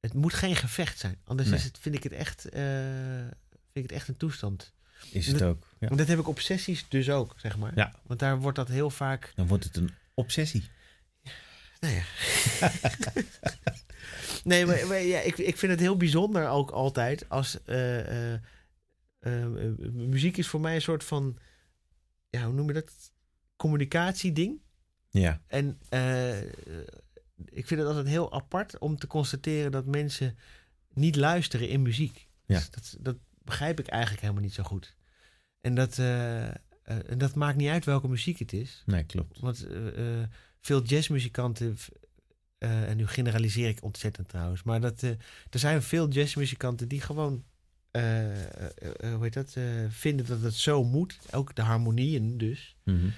het 0.00 0.14
moet 0.14 0.34
geen 0.34 0.56
gevecht 0.56 0.98
zijn. 0.98 1.18
Anders 1.24 1.48
Nee. 1.48 1.58
is 1.58 1.64
het, 1.64 1.78
vind, 1.78 1.94
ik 1.94 2.02
het 2.02 2.12
echt, 2.12 2.40
vind 2.42 3.32
ik 3.72 3.82
het 3.82 3.92
echt 3.92 4.08
een 4.08 4.16
toestand. 4.16 4.72
Is 5.10 5.26
het 5.26 5.42
ook. 5.42 5.66
Ja. 5.78 5.86
Want 5.86 5.98
dat 5.98 6.08
heb 6.08 6.18
ik 6.18 6.28
op 6.28 6.40
sessies 6.40 6.88
dus 6.88 7.10
ook, 7.10 7.34
zeg 7.36 7.58
maar. 7.58 7.72
Ja. 7.74 7.94
Want 8.02 8.20
daar 8.20 8.40
wordt 8.40 8.56
dat 8.56 8.68
heel 8.68 8.90
vaak. 8.90 9.32
Dan 9.34 9.46
wordt 9.46 9.64
het 9.64 9.76
een 9.76 9.90
obsessie. 10.14 10.68
Nou 11.80 11.94
ja. 11.94 12.02
nee, 14.44 14.66
maar, 14.66 14.86
maar 14.86 15.00
ja, 15.00 15.20
ik, 15.20 15.38
ik 15.38 15.56
vind 15.56 15.72
het 15.72 15.80
heel 15.80 15.96
bijzonder 15.96 16.48
ook 16.48 16.70
altijd 16.70 17.28
als. 17.28 17.58
muziek 19.92 20.36
is 20.36 20.48
voor 20.48 20.60
mij 20.60 20.74
een 20.74 20.82
soort 20.82 21.04
van. 21.04 21.38
Ja, 22.32 22.44
hoe 22.44 22.54
noem 22.54 22.66
je 22.66 22.72
dat? 22.72 23.12
Communicatieding. 23.56 24.60
Ja. 25.10 25.42
En 25.46 25.78
eh, 25.88 26.40
ik 27.44 27.66
vind 27.66 27.80
het 27.80 27.86
altijd 27.88 28.06
heel 28.06 28.32
apart 28.32 28.78
om 28.78 28.96
te 28.96 29.06
constateren 29.06 29.72
dat 29.72 29.86
mensen 29.86 30.38
niet 30.94 31.16
luisteren 31.16 31.68
in 31.68 31.82
muziek. 31.82 32.28
Ja. 32.44 32.58
Dus 32.58 32.70
dat, 32.70 32.96
dat 33.00 33.16
begrijp 33.44 33.80
ik 33.80 33.86
eigenlijk 33.86 34.22
helemaal 34.22 34.42
niet 34.42 34.54
zo 34.54 34.62
goed. 34.62 34.96
En 35.60 35.74
dat, 35.74 35.98
en 35.98 37.18
dat 37.18 37.34
maakt 37.34 37.56
niet 37.56 37.68
uit 37.68 37.84
welke 37.84 38.08
muziek 38.08 38.38
het 38.38 38.52
is. 38.52 38.82
Nee, 38.86 39.04
klopt. 39.04 39.40
Want 39.40 39.66
veel 40.60 40.82
jazzmuzikanten, 40.82 41.76
en 42.58 42.96
nu 42.96 43.06
generaliseer 43.06 43.68
ik 43.68 43.82
ontzettend 43.82 44.28
trouwens, 44.28 44.62
maar 44.62 44.80
dat, 44.80 45.02
er 45.02 45.18
zijn 45.50 45.82
veel 45.82 46.08
jazzmuzikanten 46.08 46.88
die 46.88 47.00
gewoon, 47.00 47.44
hoe 47.92 49.18
heet 49.20 49.32
dat, 49.32 49.56
eh, 49.56 49.64
vinden 49.88 50.26
dat 50.26 50.40
het 50.40 50.54
zo 50.54 50.84
moet. 50.84 51.18
Ook 51.30 51.54
de 51.54 51.62
harmonieën 51.62 52.38
dus. 52.38 52.76
Mhm. 52.84 53.08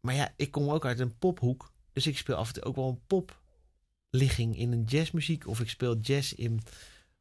Maar 0.00 0.14
ja, 0.14 0.32
ik 0.36 0.50
kom 0.50 0.68
ook 0.68 0.84
uit 0.84 0.98
een 0.98 1.18
pophoek. 1.18 1.72
Dus 1.92 2.06
ik 2.06 2.18
speel 2.18 2.34
af 2.36 2.48
en 2.48 2.54
toe 2.54 2.62
ook 2.62 2.76
wel 2.76 2.88
een 2.88 3.24
popligging 4.10 4.58
in 4.58 4.72
een 4.72 4.84
jazzmuziek. 4.84 5.46
Of 5.46 5.60
ik 5.60 5.68
speel 5.68 5.98
jazz 5.98 6.32
in 6.32 6.60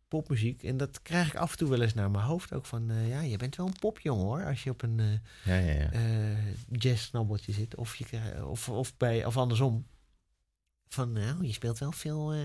popmuziek. 0.07 0.63
En 0.63 0.77
dat 0.77 1.01
krijg 1.01 1.27
ik 1.27 1.35
af 1.35 1.51
en 1.51 1.57
toe 1.57 1.69
wel 1.69 1.81
eens 1.81 1.93
naar 1.93 2.11
mijn 2.11 2.25
hoofd. 2.25 2.53
Ook 2.53 2.65
van, 2.65 2.89
eh, 2.89 3.09
ja, 3.09 3.21
je 3.21 3.37
bent 3.37 3.55
wel 3.55 3.67
een 3.67 3.79
popjongen 3.79 4.25
hoor. 4.25 4.45
Als 4.45 4.63
je 4.63 4.69
op 4.69 4.81
een 4.81 4.99
eh 4.99 5.11
Ja, 5.43 5.55
ja, 5.55 5.73
ja. 5.73 5.91
eh 5.91 6.55
jazz-snabbeltje 6.69 7.51
zit. 7.51 7.75
Of, 7.75 7.95
je, 7.95 8.05
of, 8.45 8.69
of, 8.69 8.97
bij, 8.97 9.25
of 9.25 9.37
andersom. 9.37 9.87
Van, 10.87 11.11
nou, 11.11 11.45
je 11.45 11.53
speelt 11.53 11.77
wel 11.79 11.91
veel, 11.91 12.33
eh 12.33 12.39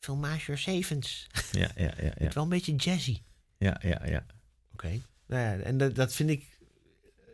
veel 0.00 0.16
major 0.16 0.58
sevens. 0.58 1.26
Ja, 1.52 1.70
ja, 1.76 1.94
ja, 1.96 2.12
ja. 2.18 2.30
Wel 2.34 2.42
een 2.42 2.48
beetje 2.48 2.74
jazzy. 2.74 3.20
Ja, 3.58 3.80
ja, 3.82 4.06
ja. 4.06 4.26
Oké. 4.72 4.88
Nou 5.26 5.42
ja, 5.42 5.56
en 5.64 5.78
dat, 5.78 5.94
dat 5.94 6.12
vind 6.12 6.30
ik 6.30 6.58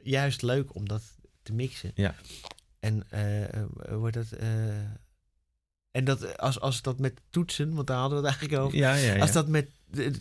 juist 0.02 0.42
leuk 0.42 0.74
om 0.74 0.88
dat 0.88 1.02
te 1.42 1.52
mixen. 1.52 1.92
Ja. 1.94 2.14
En 2.80 3.11
eh 3.11 3.64
wordt 3.98 4.14
dat. 4.14 4.32
eh, 4.32 4.80
en 5.90 6.04
dat 6.04 6.38
als, 6.38 6.61
als 6.61 6.82
dat 6.82 6.98
met 6.98 7.20
toetsen, 7.30 7.74
want 7.74 7.87
daar 7.87 7.98
hadden 7.98 8.22
we 8.22 8.26
het 8.26 8.35
eigenlijk 8.37 8.64
over. 8.64 8.78
Ja, 8.78 8.94
ja, 8.94 9.14
ja. 9.14 9.20
Als 9.20 9.32
dat 9.32 9.48
met 9.48 9.70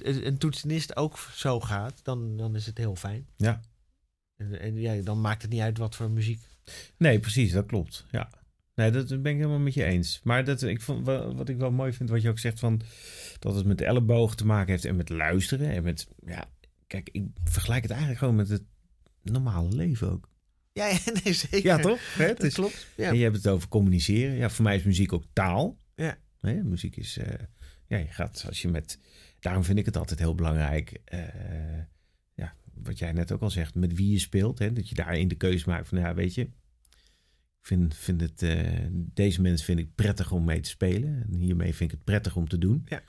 een 0.02 0.38
toetsenist 0.38 0.96
ook 0.96 1.18
zo 1.18 1.60
gaat, 1.60 2.00
dan, 2.04 2.38
dan 2.38 2.56
is 2.56 2.66
het 2.66 2.78
heel 2.78 2.96
fijn. 2.96 3.28
Ja. 3.36 3.62
En, 4.36 4.60
en 4.60 4.76
ja, 4.80 5.02
dan 5.02 5.22
maakt 5.22 5.42
het 5.42 5.52
niet 5.52 5.62
uit 5.62 5.78
wat 5.78 5.96
voor 5.96 6.10
muziek. 6.12 6.42
Nee, 6.98 7.20
precies, 7.20 7.52
dat 7.52 7.66
klopt. 7.66 8.06
Ja. 8.12 8.30
Nee, 8.76 8.92
dat 8.92 9.08
ben 9.08 9.32
ik 9.32 9.38
helemaal 9.38 9.60
met 9.60 9.74
je 9.74 9.84
eens. 9.84 10.20
Maar 10.24 10.44
dat, 10.46 10.62
ik 10.62 10.82
vond, 10.82 11.06
wa- 11.06 11.34
wat 11.34 11.50
ik 11.50 11.58
wel 11.58 11.72
mooi 11.72 11.94
vind, 11.94 12.10
wat 12.10 12.22
je 12.22 12.30
ook 12.30 12.40
zegt 12.40 12.60
van 12.60 12.82
dat 13.40 13.56
het 13.56 13.66
met 13.66 13.82
elleboog 13.82 14.36
te 14.36 14.46
maken 14.46 14.72
heeft 14.72 14.86
en 14.86 14.96
met 14.96 15.10
luisteren 15.10 15.70
en 15.72 15.84
met, 15.84 16.08
ja, 16.26 16.50
kijk, 16.88 17.10
ik 17.12 17.24
vergelijk 17.44 17.82
het 17.82 17.92
eigenlijk 17.92 18.20
gewoon 18.20 18.36
met 18.36 18.50
het 18.50 18.64
normale 19.24 19.76
leven 19.76 20.12
ook. 20.12 20.30
Ja, 20.74 20.88
ja 20.88 20.98
nee, 21.24 21.34
zeker. 21.34 21.64
Ja, 21.64 21.78
toch? 21.78 22.16
Hè? 22.16 22.26
Het 22.26 22.38
Dat 22.38 22.46
is, 22.46 22.54
klopt. 22.54 22.88
Ja. 22.98 23.10
En 23.10 23.18
je 23.18 23.24
hebt 23.24 23.36
het 23.36 23.48
over 23.48 23.68
communiceren. 23.68 24.36
Ja, 24.36 24.50
voor 24.50 24.64
mij 24.64 24.76
is 24.76 24.84
muziek 24.84 25.14
ook 25.14 25.26
taal. 25.34 25.78
Ja. 25.96 26.18
Hè, 26.42 26.64
muziek 26.64 26.96
is, 26.96 27.18
eh, 27.18 27.34
ja, 27.88 27.98
je 27.98 28.08
gaat 28.08 28.44
als 28.48 28.62
je 28.62 28.68
met, 28.68 29.00
daarom 29.40 29.64
vind 29.64 29.80
ik 29.80 29.86
het 29.86 29.98
altijd 29.98 30.20
heel 30.20 30.36
belangrijk, 30.36 31.02
eh, 31.06 31.20
ja, 32.34 32.54
wat 32.74 32.98
jij 33.00 33.12
net 33.12 33.32
ook 33.32 33.42
al 33.42 33.50
zegt, 33.50 33.76
met 33.76 33.94
wie 33.94 34.12
je 34.12 34.20
speelt, 34.20 34.60
hè, 34.60 34.74
dat 34.74 34.90
je 34.90 34.96
daarin 34.96 35.28
de 35.28 35.36
keuze 35.36 35.70
maakt 35.70 35.88
van, 35.88 36.00
ja, 36.00 36.14
weet 36.14 36.34
je, 36.34 36.50
vind, 37.62 37.96
vind 37.96 38.22
het, 38.22 38.42
eh, 38.42 38.86
deze 38.92 39.42
mensen 39.42 39.66
vind 39.66 39.80
ik 39.80 39.96
prettig 39.96 40.32
om 40.32 40.44
mee 40.44 40.60
te 40.60 40.70
spelen 40.70 41.24
en 41.24 41.34
hiermee 41.36 41.76
vind 41.76 41.92
ik 41.92 41.96
het 41.98 42.06
prettig 42.06 42.36
om 42.36 42.48
te 42.48 42.58
doen. 42.58 42.82
Ja. 42.86 43.02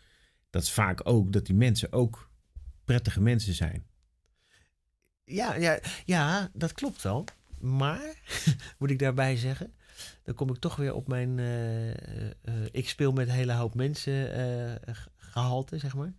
Dat 0.50 0.62
is 0.62 0.70
vaak 0.72 1.00
ook 1.08 1.32
dat 1.32 1.46
die 1.46 1.54
mensen 1.54 1.92
ook 1.92 2.30
prettige 2.84 3.20
mensen 3.20 3.54
zijn. 3.54 3.84
Ja, 5.24 5.54
ja, 5.54 5.80
ja, 6.04 6.50
dat 6.52 6.72
klopt 6.72 7.02
wel. 7.02 7.24
Maar, 7.58 8.14
moet 8.78 8.90
ik 8.90 8.98
daarbij 8.98 9.36
zeggen, 9.36 9.72
dan 10.22 10.34
kom 10.34 10.50
ik 10.50 10.56
toch 10.56 10.76
weer 10.76 10.94
op 10.94 11.08
mijn. 11.08 11.38
eh, 11.38 11.90
eh, 12.30 12.34
ik 12.70 12.88
speel 12.88 13.12
met 13.12 13.28
een 13.28 13.34
hele 13.34 13.52
hoop 13.52 13.74
mensen 13.74 14.32
eh, 14.34 14.94
ge- 14.94 15.10
gehalte, 15.16 15.78
zeg 15.78 15.94
maar. 15.94 16.12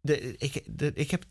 de, 0.00 0.36
ik, 0.36 0.78
de, 0.78 0.92
ik 0.92 1.10
heb 1.10 1.24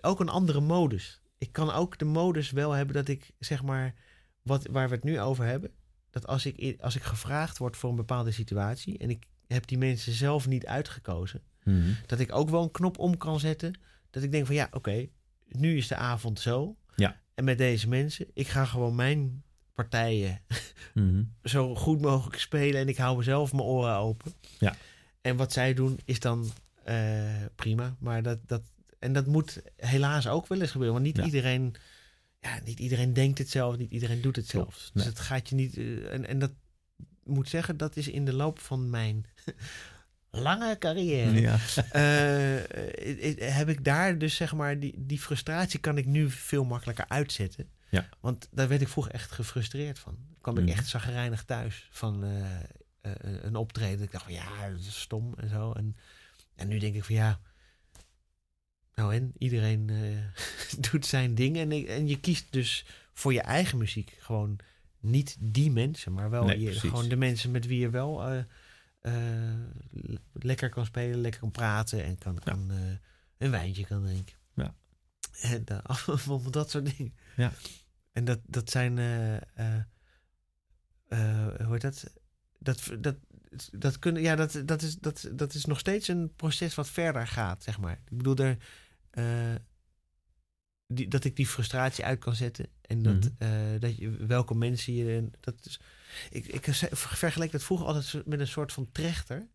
ook 0.00 0.20
een 0.20 0.28
andere 0.28 0.60
modus. 0.60 1.20
Ik 1.38 1.52
kan 1.52 1.72
ook 1.72 1.98
de 1.98 2.04
modus 2.04 2.50
wel 2.50 2.70
hebben 2.72 2.94
dat 2.94 3.08
ik, 3.08 3.30
zeg 3.38 3.62
maar, 3.62 3.94
wat, 4.42 4.66
waar 4.70 4.88
we 4.88 4.94
het 4.94 5.04
nu 5.04 5.20
over 5.20 5.44
hebben, 5.44 5.70
dat 6.10 6.26
als 6.26 6.46
ik, 6.46 6.80
als 6.80 6.96
ik 6.96 7.02
gevraagd 7.02 7.58
word 7.58 7.76
voor 7.76 7.90
een 7.90 7.96
bepaalde 7.96 8.30
situatie 8.30 8.98
en 8.98 9.10
ik 9.10 9.24
heb 9.46 9.66
die 9.66 9.78
mensen 9.78 10.12
zelf 10.12 10.46
niet 10.46 10.66
uitgekozen, 10.66 11.42
Mhm. 11.64 11.90
dat 12.06 12.18
ik 12.18 12.34
ook 12.34 12.50
wel 12.50 12.62
een 12.62 12.70
knop 12.70 12.98
om 12.98 13.16
kan 13.16 13.40
zetten. 13.40 13.78
Dat 14.10 14.22
ik 14.22 14.32
denk 14.32 14.46
van 14.46 14.54
ja, 14.54 14.68
oké, 14.70 15.06
nu 15.48 15.76
is 15.76 15.88
de 15.88 15.94
avond 15.96 16.40
zo. 16.40 16.76
Ja. 16.96 17.20
En 17.34 17.44
met 17.44 17.58
deze 17.58 17.88
mensen, 17.88 18.26
ik 18.34 18.48
ga 18.48 18.64
gewoon 18.64 18.94
mijn 18.94 19.42
partijen 19.74 20.40
Mhm. 20.94 21.22
zo 21.42 21.74
goed 21.74 22.00
mogelijk 22.00 22.38
spelen 22.40 22.80
en 22.80 22.88
ik 22.88 22.96
hou 22.96 23.16
mezelf 23.16 23.52
mijn 23.52 23.64
oren 23.64 23.96
open. 23.96 24.32
Ja. 24.58 24.74
En 25.20 25.36
wat 25.36 25.52
zij 25.52 25.74
doen 25.74 25.98
is 26.04 26.20
dan 26.20 26.50
eh, 26.84 27.44
prima. 27.54 27.96
Maar 27.98 28.22
dat, 28.22 28.38
dat, 28.48 28.62
en 29.06 29.12
dat 29.12 29.26
moet 29.26 29.62
helaas 29.76 30.26
ook 30.28 30.46
wel 30.46 30.60
eens 30.60 30.70
gebeuren. 30.70 30.94
Want 30.94 31.06
niet 31.06 31.16
Ja. 31.16 31.24
iedereen, 31.24 31.74
ja, 32.40 32.60
niet 32.64 32.78
iedereen 32.78 33.12
denkt 33.12 33.38
hetzelfde, 33.38 33.78
niet 33.78 33.90
iedereen 33.92 34.20
doet 34.20 34.36
het 34.36 34.46
zelf. 34.46 34.74
Dus 34.74 34.90
nee. 34.92 35.04
het 35.06 35.20
gaat 35.20 35.48
je 35.48 35.54
niet. 35.54 35.76
eh, 35.76 36.12
en, 36.12 36.26
en 36.26 36.38
dat 36.38 36.52
moet 37.24 37.48
zeggen, 37.48 37.76
dat 37.76 37.96
is 37.96 38.08
in 38.08 38.24
de 38.24 38.32
loop 38.32 38.58
van 38.58 38.90
mijn 38.90 39.26
lange 40.30 40.78
carrière. 40.78 41.40
Ja. 41.40 41.58
eh, 41.90 42.56
eh, 42.58 43.56
heb 43.56 43.68
ik 43.68 43.84
daar 43.84 44.18
dus 44.18 44.34
zeg 44.36 44.54
maar 44.54 44.78
die, 44.80 44.94
die 45.06 45.20
frustratie 45.20 45.80
kan 45.80 45.98
ik 45.98 46.06
nu 46.06 46.30
veel 46.30 46.64
makkelijker 46.64 47.04
uitzetten. 47.08 47.70
Ja. 47.90 48.08
Want 48.20 48.48
daar 48.50 48.68
werd 48.68 48.80
ik 48.80 48.88
vroeger 48.88 49.12
echt 49.12 49.30
gefrustreerd 49.32 49.98
van. 49.98 50.18
kwam 50.40 50.54
Mhm. 50.54 50.62
ik 50.66 50.72
echt 50.72 50.88
zagrijnig 50.88 51.44
thuis 51.44 51.88
van 51.90 52.24
eh, 52.24 52.54
eh, 53.00 53.12
een 53.42 53.56
optreden. 53.56 54.04
Ik 54.04 54.12
dacht 54.12 54.24
van 54.24 54.32
ja, 54.32 54.70
dat 54.70 54.78
is 54.80 55.00
stom 55.00 55.34
en 55.36 55.48
zo. 55.48 55.72
En, 55.72 55.96
en 56.54 56.68
nu 56.68 56.78
denk 56.78 56.94
ik 56.94 57.04
van 57.04 57.14
ja, 57.14 57.40
nou 58.96 59.14
en 59.14 59.32
iedereen 59.38 59.90
eh, 59.90 60.80
doet 60.90 61.06
zijn 61.06 61.34
ding. 61.34 61.56
En, 61.56 61.70
en 61.86 62.08
je 62.08 62.20
kiest 62.20 62.52
dus 62.52 62.86
voor 63.12 63.32
je 63.32 63.40
eigen 63.40 63.78
muziek 63.78 64.16
gewoon 64.18 64.58
niet 65.00 65.36
die 65.40 65.70
mensen, 65.70 66.12
maar 66.12 66.30
wel 66.30 66.44
Nee, 66.44 66.60
je, 66.60 66.72
gewoon 66.72 67.08
de 67.08 67.16
mensen 67.16 67.50
met 67.50 67.66
wie 67.66 67.78
je 67.80 67.90
wel 67.90 68.22
eh, 68.28 68.38
eh, 69.00 69.58
le- 69.90 70.18
lekker 70.32 70.68
kan 70.68 70.86
spelen, 70.86 71.20
lekker 71.20 71.40
kan 71.40 71.50
praten 71.50 72.04
en 72.04 72.18
kan, 72.18 72.34
Ja. 72.34 72.40
kan, 72.52 72.70
een 73.38 73.50
wijntje 73.50 73.86
kan 73.86 74.02
drinken. 74.02 74.36
Ja. 74.54 74.74
En 75.40 75.64
allemaal 75.82 76.50
dat 76.50 76.70
soort 76.70 76.96
dingen. 76.96 77.14
Ja. 77.36 77.52
En 78.12 78.24
dat, 78.24 78.38
dat 78.46 78.70
zijn, 78.70 78.98
hoe 81.08 81.72
heet 81.72 81.80
dat? 81.80 82.04
Dat, 82.58 82.90
dat, 83.00 83.16
dat, 83.72 83.98
kunnen, 83.98 84.22
ja, 84.22 84.36
dat, 84.36 84.62
dat, 84.64 84.82
is, 84.82 84.96
dat, 84.98 85.28
dat 85.32 85.54
is 85.54 85.64
nog 85.64 85.78
steeds 85.78 86.08
een 86.08 86.32
proces 86.36 86.74
wat 86.74 86.88
verder 86.88 87.26
gaat, 87.26 87.62
zeg 87.62 87.78
maar. 87.78 88.00
Ik 88.10 88.16
bedoel, 88.16 88.36
er, 88.36 88.56
eh, 89.16 89.54
die, 90.86 91.08
dat 91.08 91.24
ik 91.24 91.36
die 91.36 91.46
frustratie 91.46 92.04
uit 92.04 92.18
kan 92.18 92.34
zetten. 92.34 92.66
En 92.80 93.02
dat, 93.02 93.14
Mhm. 93.14 93.28
eh, 93.38 93.80
dat 93.80 93.96
je, 93.96 94.10
welke 94.10 94.54
mensen 94.54 94.92
je... 94.92 95.30
Dat 95.40 95.54
is, 95.66 95.80
ik, 96.30 96.46
ik 96.46 96.66
vergelijk 96.92 97.52
dat 97.52 97.62
vroeger 97.62 97.86
altijd 97.86 98.26
met 98.26 98.40
een 98.40 98.46
soort 98.46 98.72
van 98.72 98.88
trechter. 98.92 99.48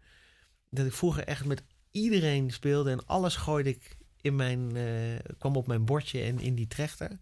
Dat 0.69 0.85
ik 0.85 0.93
vroeger 0.93 1.23
echt 1.23 1.45
met 1.45 1.63
iedereen 1.91 2.51
speelde 2.51 2.91
en 2.91 3.05
alles 3.05 3.35
gooide 3.35 3.69
ik 3.69 3.97
in 4.21 4.35
mijn... 4.35 4.75
eh, 4.75 5.19
kwam 5.37 5.55
op 5.55 5.67
mijn 5.67 5.85
bordje 5.85 6.21
en 6.21 6.39
in 6.39 6.55
die 6.55 6.67
trechter. 6.67 7.19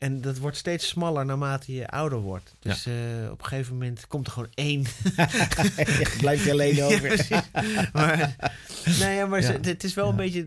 En 0.00 0.20
dat 0.20 0.38
wordt 0.38 0.56
steeds 0.56 0.88
smaller 0.88 1.24
naarmate 1.26 1.72
je 1.72 1.88
ouder 1.88 2.18
wordt. 2.18 2.54
Dus 2.58 2.86
eh, 2.86 2.94
op 3.30 3.38
een 3.38 3.44
gegeven 3.46 3.72
moment 3.72 4.06
komt 4.06 4.26
er 4.26 4.32
gewoon 4.32 4.50
één 4.54 4.82
Blijf 6.20 6.44
je 6.44 6.50
alleen 6.50 6.74
ja, 6.80 6.84
over. 6.84 7.00
precies. 7.00 7.40
Maar, 7.92 8.36
nou 8.98 9.12
ja, 9.12 9.26
maar 9.26 9.40
Ja. 9.42 9.58
het 9.60 9.84
is 9.84 9.94
wel 9.94 10.04
een 10.08 10.10
Ja. 10.10 10.16
beetje. 10.22 10.46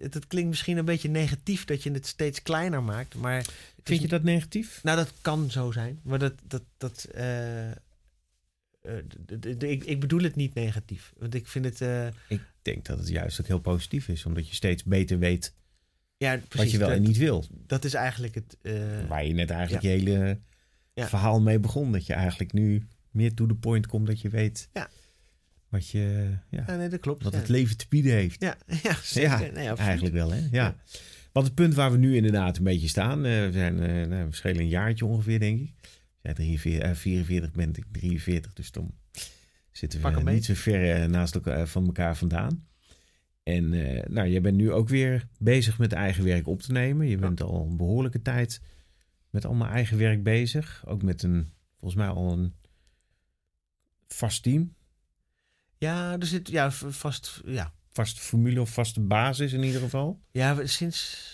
Het, 0.00 0.14
het 0.14 0.26
klinkt 0.26 0.48
misschien 0.48 0.76
een 0.76 0.84
beetje 0.84 1.08
negatief 1.08 1.64
dat 1.64 1.82
je 1.82 1.90
het 1.90 2.06
steeds 2.06 2.42
kleiner 2.42 2.82
maakt. 2.82 3.14
Maar 3.14 3.38
is- 3.38 3.46
Vind 3.84 4.00
je 4.02 4.08
dat 4.08 4.22
negatief? 4.22 4.80
Nou, 4.82 4.96
dat 4.96 5.12
kan 5.20 5.50
zo 5.50 5.70
zijn. 5.72 6.00
Maar 6.02 6.18
dat. 6.18 6.32
dat, 6.46 6.62
dat 6.76 7.04
eh, 7.04 7.70
eh, 7.70 7.74
ik, 9.58 9.84
ik 9.84 10.00
bedoel 10.00 10.22
het 10.22 10.36
niet 10.36 10.54
negatief. 10.54 11.12
Want 11.18 11.34
ik 11.34 11.46
vind 11.46 11.64
het. 11.64 12.12
Ik 12.28 12.40
denk 12.62 12.84
dat 12.86 12.98
het 12.98 13.08
juist 13.08 13.40
ook 13.40 13.46
heel 13.46 13.58
positief 13.60 14.08
is, 14.08 14.24
omdat 14.24 14.48
je 14.48 14.54
steeds 14.54 14.84
beter 14.84 15.18
weet 15.18 15.54
ja, 16.18 16.36
precies. 16.36 16.54
wat 16.56 16.70
je 16.70 16.78
wel 16.78 16.88
dat, 16.88 16.96
en 16.96 17.02
niet 17.02 17.16
wil. 17.16 17.44
dat 17.66 17.84
is 17.84 17.94
eigenlijk 17.94 18.34
het. 18.34 18.56
eh, 18.62 18.72
Waar 19.08 19.26
je 19.26 19.32
net 19.34 19.50
eigenlijk 19.50 19.82
je 19.82 19.88
hele 19.88 20.38
Ja. 20.94 21.08
verhaal 21.08 21.40
mee 21.40 21.58
begon. 21.60 21.92
Dat 21.92 22.06
je 22.06 22.12
eigenlijk 22.12 22.52
nu 22.52 22.86
meer 23.10 23.34
to 23.34 23.46
the 23.46 23.54
point 23.54 23.86
komt, 23.86 24.06
dat 24.06 24.20
je 24.20 24.28
weet 24.28 24.68
Ja. 24.72 24.88
wat, 25.68 25.88
je, 25.88 26.28
ja, 26.50 26.64
ja, 26.66 26.76
nee, 26.76 26.88
dat 26.88 27.00
klopt. 27.00 27.22
wat 27.24 27.34
het 27.34 27.48
leven 27.48 27.76
te 27.76 27.86
bieden 27.88 28.12
heeft. 28.12 28.40
Ja, 28.42 28.56
ja, 28.82 28.96
zeker. 29.02 29.30
Ja, 29.46 29.52
nee. 29.52 29.68
Eigenlijk 29.68 30.14
wel, 30.14 30.30
hè? 30.32 30.40
Ja. 30.50 30.76
Want 31.32 31.46
het 31.46 31.54
punt 31.54 31.74
waar 31.74 31.90
we 31.92 31.96
nu 31.98 32.16
inderdaad 32.16 32.56
een 32.56 32.64
beetje 32.64 32.88
staan, 32.88 33.24
eh, 33.24 33.44
we 33.44 33.52
zijn 33.52 33.80
eh 33.82 34.06
nou, 34.06 34.28
we 34.28 34.34
schelen 34.34 34.60
een 34.60 34.68
jaartje 34.68 35.04
ongeveer, 35.06 35.38
denk 35.40 35.60
ik. 35.60 35.72
Jij 36.22 36.34
43, 36.34 36.82
eh, 36.90 36.94
44 36.94 37.52
bent, 37.52 37.76
ik 37.76 37.84
43, 37.92 38.52
dus 38.52 38.70
dan 38.70 38.94
zitten 39.72 40.02
we 40.24 40.30
niet 40.32 40.44
zo 40.44 40.54
ver 40.54 41.10
naast 41.10 41.34
elkaar, 41.34 41.66
van 41.68 41.86
elkaar 41.86 42.16
vandaan. 42.16 42.66
En 43.48 43.72
eh, 43.72 44.04
nou, 44.08 44.28
jij 44.28 44.40
bent 44.40 44.56
nu 44.56 44.72
ook 44.72 44.88
weer 44.88 45.28
bezig 45.38 45.78
met 45.78 45.92
eigen 45.92 46.24
werk 46.24 46.46
op 46.46 46.60
te 46.60 46.72
nemen. 46.72 47.06
Je 47.06 47.16
bent 47.16 47.42
al 47.42 47.66
een 47.66 47.76
behoorlijke 47.76 48.22
tijd 48.22 48.60
met 49.30 49.44
allemaal 49.44 49.68
eigen 49.68 49.98
werk 49.98 50.22
bezig. 50.22 50.84
Ook 50.86 51.02
met 51.02 51.22
een, 51.22 51.52
volgens 51.78 52.00
mij 52.00 52.08
al 52.08 52.32
een 52.32 52.54
vast 54.06 54.42
team. 54.42 54.74
Ja, 55.78 56.18
er 56.18 56.26
zit. 56.26 56.48
Ja, 56.48 56.70
vast. 56.70 57.40
Ja, 57.44 57.72
Vaste 57.88 58.20
formule 58.20 58.60
of 58.60 58.70
vaste 58.70 59.00
basis 59.00 59.52
in 59.52 59.62
ieder 59.62 59.80
geval. 59.80 60.20
Ja, 60.30 60.66
sinds 60.66 61.26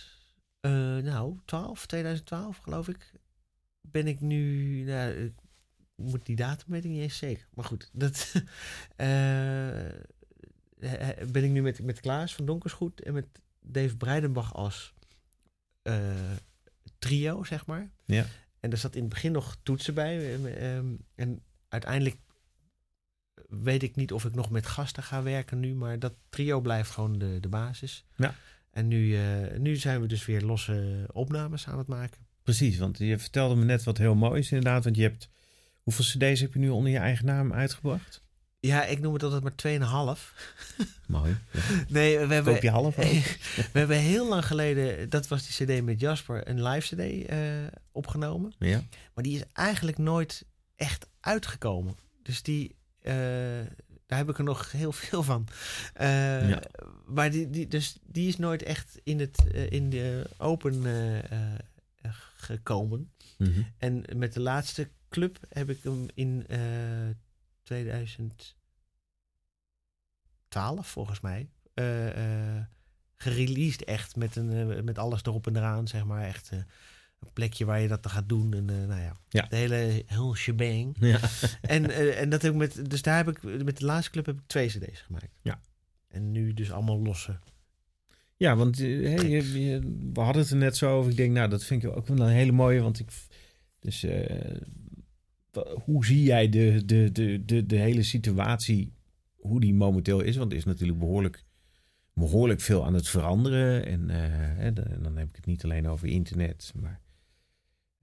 eh, 0.60 0.96
nou 0.96 1.38
12, 1.44 1.86
2012 1.86 2.58
geloof 2.58 2.88
ik, 2.88 3.12
ben 3.80 4.06
ik 4.06 4.20
nu. 4.20 4.82
Nou, 4.82 5.12
ik 5.12 5.32
moet 5.94 6.26
die 6.26 6.36
datum 6.36 6.72
weet 6.72 6.84
ik 6.84 6.90
niet 6.90 7.02
eens 7.02 7.18
zeker. 7.18 7.46
Maar 7.54 7.64
goed, 7.64 7.90
dat 7.92 8.32
eh, 8.96 9.88
ben 11.32 11.44
ik 11.44 11.50
nu 11.50 11.62
met, 11.62 11.82
met 11.82 12.00
Klaas 12.00 12.34
van 12.34 12.46
Donkersgoed 12.46 13.00
en 13.00 13.12
met 13.12 13.26
Dave 13.60 13.96
Breidenbach 13.96 14.54
als 14.54 14.94
eh, 15.82 16.14
trio, 16.98 17.44
zeg 17.44 17.66
maar. 17.66 17.90
Ja. 18.04 18.26
En 18.60 18.70
er 18.70 18.78
zat 18.78 18.94
in 18.94 19.00
het 19.00 19.10
begin 19.10 19.32
nog 19.32 19.56
toetsen 19.62 19.94
bij. 19.94 20.18
eh, 20.18 20.76
ehm, 20.76 20.94
en 21.14 21.42
uiteindelijk 21.68 22.16
weet 23.48 23.82
ik 23.82 23.96
niet 23.96 24.12
of 24.12 24.24
ik 24.24 24.34
nog 24.34 24.50
met 24.50 24.66
gasten 24.66 25.02
ga 25.02 25.22
werken 25.22 25.60
nu, 25.60 25.74
maar 25.74 25.98
dat 25.98 26.14
trio 26.28 26.60
blijft 26.60 26.90
gewoon 26.90 27.18
de, 27.18 27.40
de 27.40 27.48
basis. 27.48 28.04
Ja. 28.16 28.34
En 28.70 28.88
nu, 28.88 29.16
eh, 29.16 29.58
nu 29.58 29.76
zijn 29.76 30.00
we 30.00 30.06
dus 30.06 30.26
weer 30.26 30.42
losse 30.42 31.08
opnames 31.12 31.66
aan 31.68 31.78
het 31.78 31.86
maken. 31.86 32.26
Precies, 32.42 32.78
want 32.78 32.98
je 32.98 33.18
vertelde 33.18 33.54
me 33.54 33.64
net 33.64 33.84
wat 33.84 33.98
heel 33.98 34.14
mooi 34.14 34.40
is 34.40 34.52
inderdaad. 34.52 34.84
Want 34.84 34.96
je 34.96 35.02
hebt, 35.02 35.28
hoeveel 35.82 36.04
cd's 36.04 36.40
heb 36.40 36.52
je 36.52 36.58
nu 36.58 36.68
onder 36.68 36.92
je 36.92 36.98
eigen 36.98 37.26
naam 37.26 37.52
uitgebracht? 37.52 38.23
Ja, 38.66 38.84
ik 38.84 39.00
noem 39.00 39.12
het 39.12 39.22
altijd 39.22 39.42
maar 39.42 40.16
2,5. 40.16 40.20
Mooi. 41.06 41.36
Ja. 41.50 41.60
Nee, 41.88 42.18
we 42.18 42.34
hebben, 42.34 42.58
je 42.60 42.70
half 42.70 42.96
we 43.72 43.78
hebben 43.78 43.96
heel 43.98 44.28
lang 44.28 44.46
geleden, 44.46 45.10
dat 45.10 45.28
was 45.28 45.46
die 45.46 45.66
CD 45.66 45.84
met 45.84 46.00
Jasper, 46.00 46.48
een 46.48 46.62
live 46.62 46.94
CD 46.94 47.26
eh, 47.26 47.38
opgenomen. 47.92 48.52
Ja. 48.58 48.82
Maar 49.14 49.24
die 49.24 49.36
is 49.36 49.42
eigenlijk 49.52 49.98
nooit 49.98 50.44
echt 50.76 51.06
uitgekomen. 51.20 51.96
Dus 52.22 52.42
die, 52.42 52.76
eh, 53.00 53.14
daar 54.06 54.18
heb 54.18 54.28
ik 54.28 54.38
er 54.38 54.44
nog 54.44 54.72
heel 54.72 54.92
veel 54.92 55.22
van. 55.22 55.48
Eh, 55.94 56.48
Ja. 56.48 56.62
Maar 57.06 57.30
die, 57.30 57.50
die, 57.50 57.68
dus 57.68 57.96
die 58.02 58.28
is 58.28 58.36
nooit 58.36 58.62
echt 58.62 59.00
in, 59.02 59.20
het, 59.20 59.44
in 59.68 59.90
de 59.90 60.30
open 60.38 60.82
gekomen. 62.36 63.10
Mhm. 63.38 63.62
En 63.78 64.04
met 64.16 64.32
de 64.32 64.40
laatste 64.40 64.88
club 65.08 65.38
heb 65.48 65.70
ik 65.70 65.78
hem 65.82 66.06
in 66.14 66.46
2012 67.64 68.54
volgens 70.82 71.20
mij 71.20 71.48
eh 71.74 72.60
gereleased 73.16 73.84
echt 73.84 74.16
met, 74.16 74.36
een, 74.36 74.70
eh, 74.72 74.82
met 74.82 74.98
alles 74.98 75.22
erop 75.22 75.46
en 75.46 75.56
eraan, 75.56 75.88
zeg 75.88 76.04
maar. 76.04 76.24
Echt 76.24 76.50
een 76.50 77.32
plekje 77.32 77.64
waar 77.64 77.80
je 77.80 77.88
dat 77.88 78.02
dan 78.02 78.12
gaat 78.12 78.28
doen. 78.28 78.54
En 78.54 78.64
nou 78.64 79.00
ja, 79.00 79.16
Ja. 79.28 79.46
de 79.46 79.56
hele 79.56 80.02
heel 80.06 80.34
shebang. 80.34 80.96
Ja. 81.00 81.20
en, 81.60 81.90
en 82.16 82.28
dat 82.28 82.42
heb 82.42 82.52
ik 82.52 82.58
met, 82.58 82.90
dus 82.90 83.02
daar 83.02 83.16
heb 83.24 83.28
ik, 83.28 83.64
met 83.64 83.78
de 83.78 83.84
laatste 83.84 84.10
club 84.10 84.26
heb 84.26 84.36
ik 84.38 84.46
twee 84.46 84.68
cd's 84.68 85.00
gemaakt. 85.00 85.28
Ja. 85.42 85.60
En 86.08 86.32
nu 86.32 86.54
dus 86.54 86.72
allemaal 86.72 86.98
losse. 87.02 87.38
Ja, 88.36 88.56
want 88.56 88.78
hey, 88.78 89.28
je- 89.28 89.60
je- 89.64 90.10
we 90.12 90.20
hadden 90.20 90.42
het 90.42 90.50
er 90.50 90.56
net 90.56 90.76
zo 90.76 90.96
over. 90.98 91.10
Ik 91.10 91.16
denk, 91.16 91.32
nou, 91.32 91.48
dat 91.48 91.64
vind 91.64 91.82
ik 91.84 91.96
ook 91.96 92.06
wel 92.06 92.20
een 92.20 92.28
hele 92.32 92.52
mooie. 92.52 92.80
Want 92.82 92.98
ik. 93.00 93.08
Dus 93.80 94.06
hoe 95.84 96.04
zie 96.04 96.22
jij 96.22 96.48
de, 96.48 96.84
de, 96.84 97.12
de, 97.12 97.44
de, 97.44 97.66
de 97.66 97.76
hele 97.76 98.02
situatie, 98.02 98.92
hoe 99.34 99.60
die 99.60 99.74
momenteel 99.74 100.20
is? 100.20 100.36
Want 100.36 100.50
er 100.52 100.58
is 100.58 100.64
natuurlijk 100.64 100.98
behoorlijk, 100.98 101.44
behoorlijk 102.12 102.60
veel 102.60 102.84
aan 102.84 102.94
het 102.94 103.08
veranderen. 103.08 103.86
En 103.86 104.10
eh, 104.10 104.66
en 104.66 104.74
dan 105.02 105.16
heb 105.16 105.28
ik 105.28 105.36
het 105.36 105.46
niet 105.46 105.64
alleen 105.64 105.88
over 105.88 106.08
internet, 106.08 106.72
maar. 106.80 107.02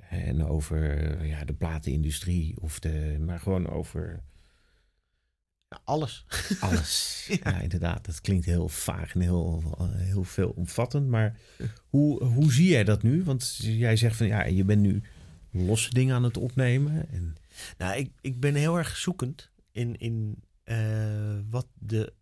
En 0.10 0.45
over 0.45 1.26
ja, 1.26 1.45
de 1.45 1.54
platenindustrie, 1.54 2.62
of 2.62 2.80
de, 2.80 3.18
maar 3.26 3.39
gewoon 3.39 3.70
over 3.70 4.24
Ja, 5.70 5.82
alles. 5.84 6.26
Alles. 6.60 7.10
Ja. 7.43 7.52
ja. 7.52 7.60
inderdaad. 7.60 8.06
Dat 8.06 8.22
klinkt 8.22 8.45
heel 8.45 8.68
vaag 8.68 9.14
en 9.14 9.22
heel, 9.22 9.64
heel 9.95 10.24
veel 10.24 10.49
omvattend. 10.49 11.08
Maar 11.08 11.39
hoe, 11.89 12.24
hoe 12.24 12.52
zie 12.52 12.70
jij 12.70 12.84
dat 12.84 13.04
nu? 13.04 13.24
Want 13.24 13.58
jij 13.62 13.95
zegt 13.95 14.16
van 14.16 14.28
ja, 14.28 14.45
je 14.45 14.64
bent 14.64 14.82
nu 14.82 15.02
losse 15.52 15.89
dingen 15.89 16.16
aan 16.16 16.24
het 16.24 16.38
opnemen. 16.38 17.10
En, 17.10 17.36
Nou, 17.78 17.95
ik, 17.97 18.12
ik 18.22 18.39
ben 18.39 18.55
heel 18.55 18.78
erg 18.78 18.97
zoekend 18.97 19.51
in, 19.72 19.95
in 19.97 20.43
eh, 20.64 21.39
wat 21.49 21.68
de 21.74 22.14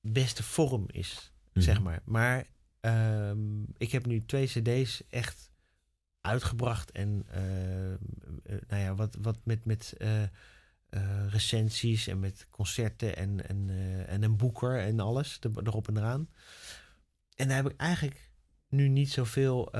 beste 0.00 0.42
vorm 0.42 0.84
is, 0.90 1.32
zeg 1.52 1.74
Mhm. 1.74 1.84
maar. 1.84 2.00
Maar 2.04 2.46
ehm, 2.80 3.62
ik 3.76 3.92
heb 3.92 4.06
nu 4.06 4.20
twee 4.24 4.46
cd's 4.46 5.02
echt 5.08 5.50
uitgebracht. 6.20 6.90
En 6.90 7.22
eh, 7.28 7.92
eh, 7.92 7.98
nou 8.44 8.82
ja, 8.82 8.94
wat, 8.94 9.16
wat 9.20 9.38
met, 9.44 9.64
met 9.64 9.94
recensies 11.28 12.06
en 12.06 12.20
met 12.20 12.46
concerten 12.50 13.16
en, 13.16 13.48
en, 13.48 13.70
en 14.06 14.22
een 14.22 14.36
boeker 14.36 14.80
en 14.80 15.00
alles 15.00 15.38
er- 15.40 15.66
erop 15.66 15.88
en 15.88 15.96
eraan. 15.96 16.28
En 17.36 17.48
daar 17.48 17.56
heb 17.62 17.72
ik 17.72 17.80
eigenlijk 17.80 18.30
nu 18.68 18.88
niet 18.88 19.10
zoveel 19.10 19.76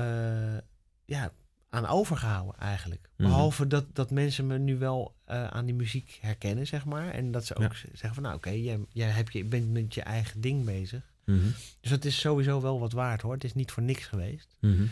ja, 1.05 1.33
aan 1.73 1.85
overgehouden 1.87 2.59
eigenlijk. 2.59 3.09
Mhm. 3.17 3.27
Behalve 3.27 3.67
dat, 3.67 3.85
dat 3.95 4.11
mensen 4.11 4.47
me 4.47 4.57
nu 4.57 4.77
wel 4.77 5.15
eh, 5.25 5.47
aan 5.47 5.65
die 5.65 5.75
muziek 5.75 6.17
herkennen, 6.21 6.67
zeg 6.67 6.85
maar. 6.85 7.09
En 7.09 7.31
dat 7.31 7.45
ze 7.45 7.55
ook 7.55 7.61
Ja. 7.61 7.73
zeggen 7.73 8.13
van 8.13 8.23
nou 8.23 8.35
oké, 8.35 8.49
jij, 8.49 8.79
jij 8.89 9.09
heb 9.09 9.29
je, 9.29 9.45
bent 9.45 9.71
met 9.71 9.93
je 9.93 10.01
eigen 10.01 10.41
ding 10.41 10.65
bezig. 10.65 11.13
Mhm. 11.25 11.47
Dus 11.81 11.89
dat 11.89 12.05
is 12.05 12.19
sowieso 12.19 12.61
wel 12.61 12.79
wat 12.79 12.91
waard 12.91 13.21
hoor. 13.21 13.33
Het 13.33 13.43
is 13.43 13.53
niet 13.53 13.71
voor 13.71 13.83
niks 13.83 14.05
geweest. 14.05 14.55
Mhm. 14.59 14.85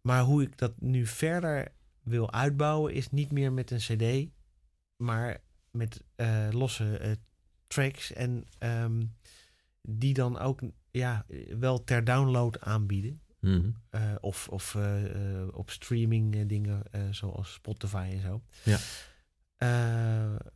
Maar 0.00 0.22
hoe 0.22 0.42
ik 0.42 0.58
dat 0.58 0.72
nu 0.80 1.06
verder 1.06 1.72
wil 2.02 2.32
uitbouwen 2.32 2.94
is 2.94 3.10
niet 3.10 3.32
meer 3.32 3.52
met 3.52 3.70
een 3.70 3.78
cd, 3.78 4.28
maar 4.96 5.40
met 5.70 6.02
eh, 6.16 6.48
losse 6.50 6.96
eh, 6.98 7.10
tracks 7.66 8.12
en 8.12 8.44
ehm, 8.58 9.02
die 9.82 10.14
dan 10.14 10.38
ook 10.38 10.60
ja, 10.90 11.26
wel 11.58 11.84
ter 11.84 12.04
download 12.04 12.60
aanbieden. 12.60 13.20
Mhm. 13.40 13.70
Eh, 13.90 14.14
of 14.20 14.48
of 14.48 14.74
eh, 14.74 15.04
eh, 15.04 15.48
op 15.52 15.70
streaming 15.70 16.46
dingen 16.46 16.82
zoals 17.10 17.52
Spotify 17.52 18.08
en 18.12 18.20
zo. 18.20 18.42
Ja. 18.62 18.78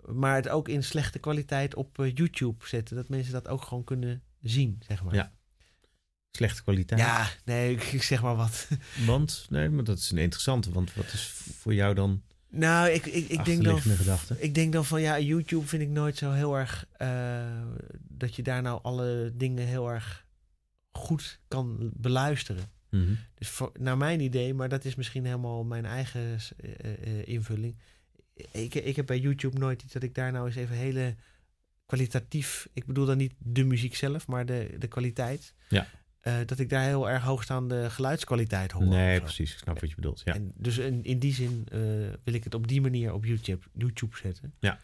Maar 0.07 0.35
het 0.35 0.49
ook 0.49 0.68
in 0.68 0.85
slechte 0.85 1.18
kwaliteit 1.18 1.74
op 1.74 1.97
YouTube 2.14 2.66
zetten. 2.66 2.97
Dat 2.97 3.09
mensen 3.09 3.32
dat 3.32 3.49
ook 3.49 3.62
gewoon 3.62 3.85
kunnen 3.85 4.22
zien, 4.41 4.82
zeg 4.89 5.03
maar. 5.03 5.14
Ja. 5.14 5.32
Slechte 6.30 6.62
kwaliteit. 6.62 7.01
Ja, 7.01 7.28
nee, 7.45 7.72
ik, 7.72 7.82
ik 7.99 8.03
zeg 8.03 8.22
maar 8.22 8.37
wat. 8.37 8.68
Want, 9.07 9.47
nee, 9.51 9.68
maar 9.68 9.85
dat 9.85 9.99
is 9.99 10.11
een 10.11 10.18
interessante. 10.18 10.72
Want 10.72 10.95
wat 10.95 11.12
is 11.12 11.32
voor 11.59 11.74
jou 11.74 11.95
dan 11.95 12.22
Nou, 12.49 12.89
ik, 12.89 13.07
ik, 13.07 13.28
ik, 13.28 13.45
denk 13.45 13.64
dan, 13.64 13.80
gedachte? 13.80 14.37
ik 14.41 14.55
denk 14.55 14.72
dan 14.72 14.85
van 14.85 15.01
ja, 15.01 15.18
YouTube 15.18 15.66
vind 15.66 15.82
ik 15.82 15.89
nooit 15.89 16.16
zo 16.16 16.30
heel 16.30 16.59
erg 16.59 16.87
dat 18.09 18.37
je 18.37 18.43
daar 18.43 18.62
nou 18.62 18.80
alle 18.82 19.32
dingen 19.35 19.66
heel 19.66 19.91
erg 19.91 20.26
goed 20.91 21.41
kan 21.49 21.91
beluisteren. 21.95 22.74
Mhm. 22.95 23.14
Dus 23.34 23.49
voor, 23.49 23.72
naar 23.78 23.97
mijn 23.97 24.20
idee, 24.20 24.55
maar 24.55 24.68
dat 24.68 24.84
is 24.84 24.95
misschien 24.95 25.24
helemaal 25.24 25.64
mijn 25.64 25.84
eigen 25.84 26.38
eh, 26.57 26.92
eh, 26.92 27.28
invulling. 27.28 27.76
Ik, 28.53 28.74
ik 28.74 28.97
heb 28.97 29.07
bij 29.07 29.18
YouTube 29.18 29.59
nooit 29.59 29.82
iets 29.82 29.92
dat 29.92 30.03
ik 30.03 30.14
daar 30.14 30.32
nou 30.32 30.47
eens 30.47 30.57
even 30.57 30.76
hele 30.76 31.14
kwalitatief. 31.86 32.68
Ik 32.72 32.86
bedoel 32.86 33.07
dan 33.07 33.16
niet 33.16 33.34
de 33.38 33.64
muziek 33.64 33.95
zelf, 33.95 34.26
maar 34.26 34.47
de, 34.47 34.74
de 34.78 34.88
kwaliteit. 34.88 35.55
Ja. 35.68 35.86
Eh, 36.24 36.36
dat 36.47 36.59
ik 36.59 36.68
daar 36.68 36.84
heel 36.84 37.11
erg 37.11 37.22
hoogstaande 37.22 37.90
geluidskwaliteit 37.90 38.72
hoor. 38.72 38.84
Nee, 38.84 39.20
precies. 39.20 39.53
Ik 39.53 39.59
snap 39.59 39.80
wat 39.80 39.88
je 39.88 39.95
bedoelt. 39.95 40.22
Ja. 40.24 40.34
En 40.34 40.53
dus 40.57 40.78
in, 40.78 41.05
in 41.05 41.18
die 41.18 41.34
zin 41.34 41.66
eh, 41.70 41.80
wil 42.24 42.34
ik 42.34 42.45
het 42.45 42.55
op 42.55 42.68
die 42.68 42.80
manier 42.80 43.12
op 43.12 43.24
YouTube, 43.24 43.66
YouTube 43.72 44.16
zetten. 44.16 44.55
Ja. 44.59 44.78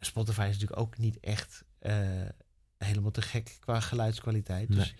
Spotify 0.00 0.40
is 0.40 0.52
natuurlijk 0.52 0.80
ook 0.80 0.98
niet 0.98 1.20
echt 1.20 1.64
eh, 1.78 1.98
helemaal 2.78 3.10
te 3.10 3.22
gek 3.22 3.56
qua 3.60 3.80
geluidskwaliteit. 3.80 4.68
Dus 4.68 4.76
Nee. 4.76 4.94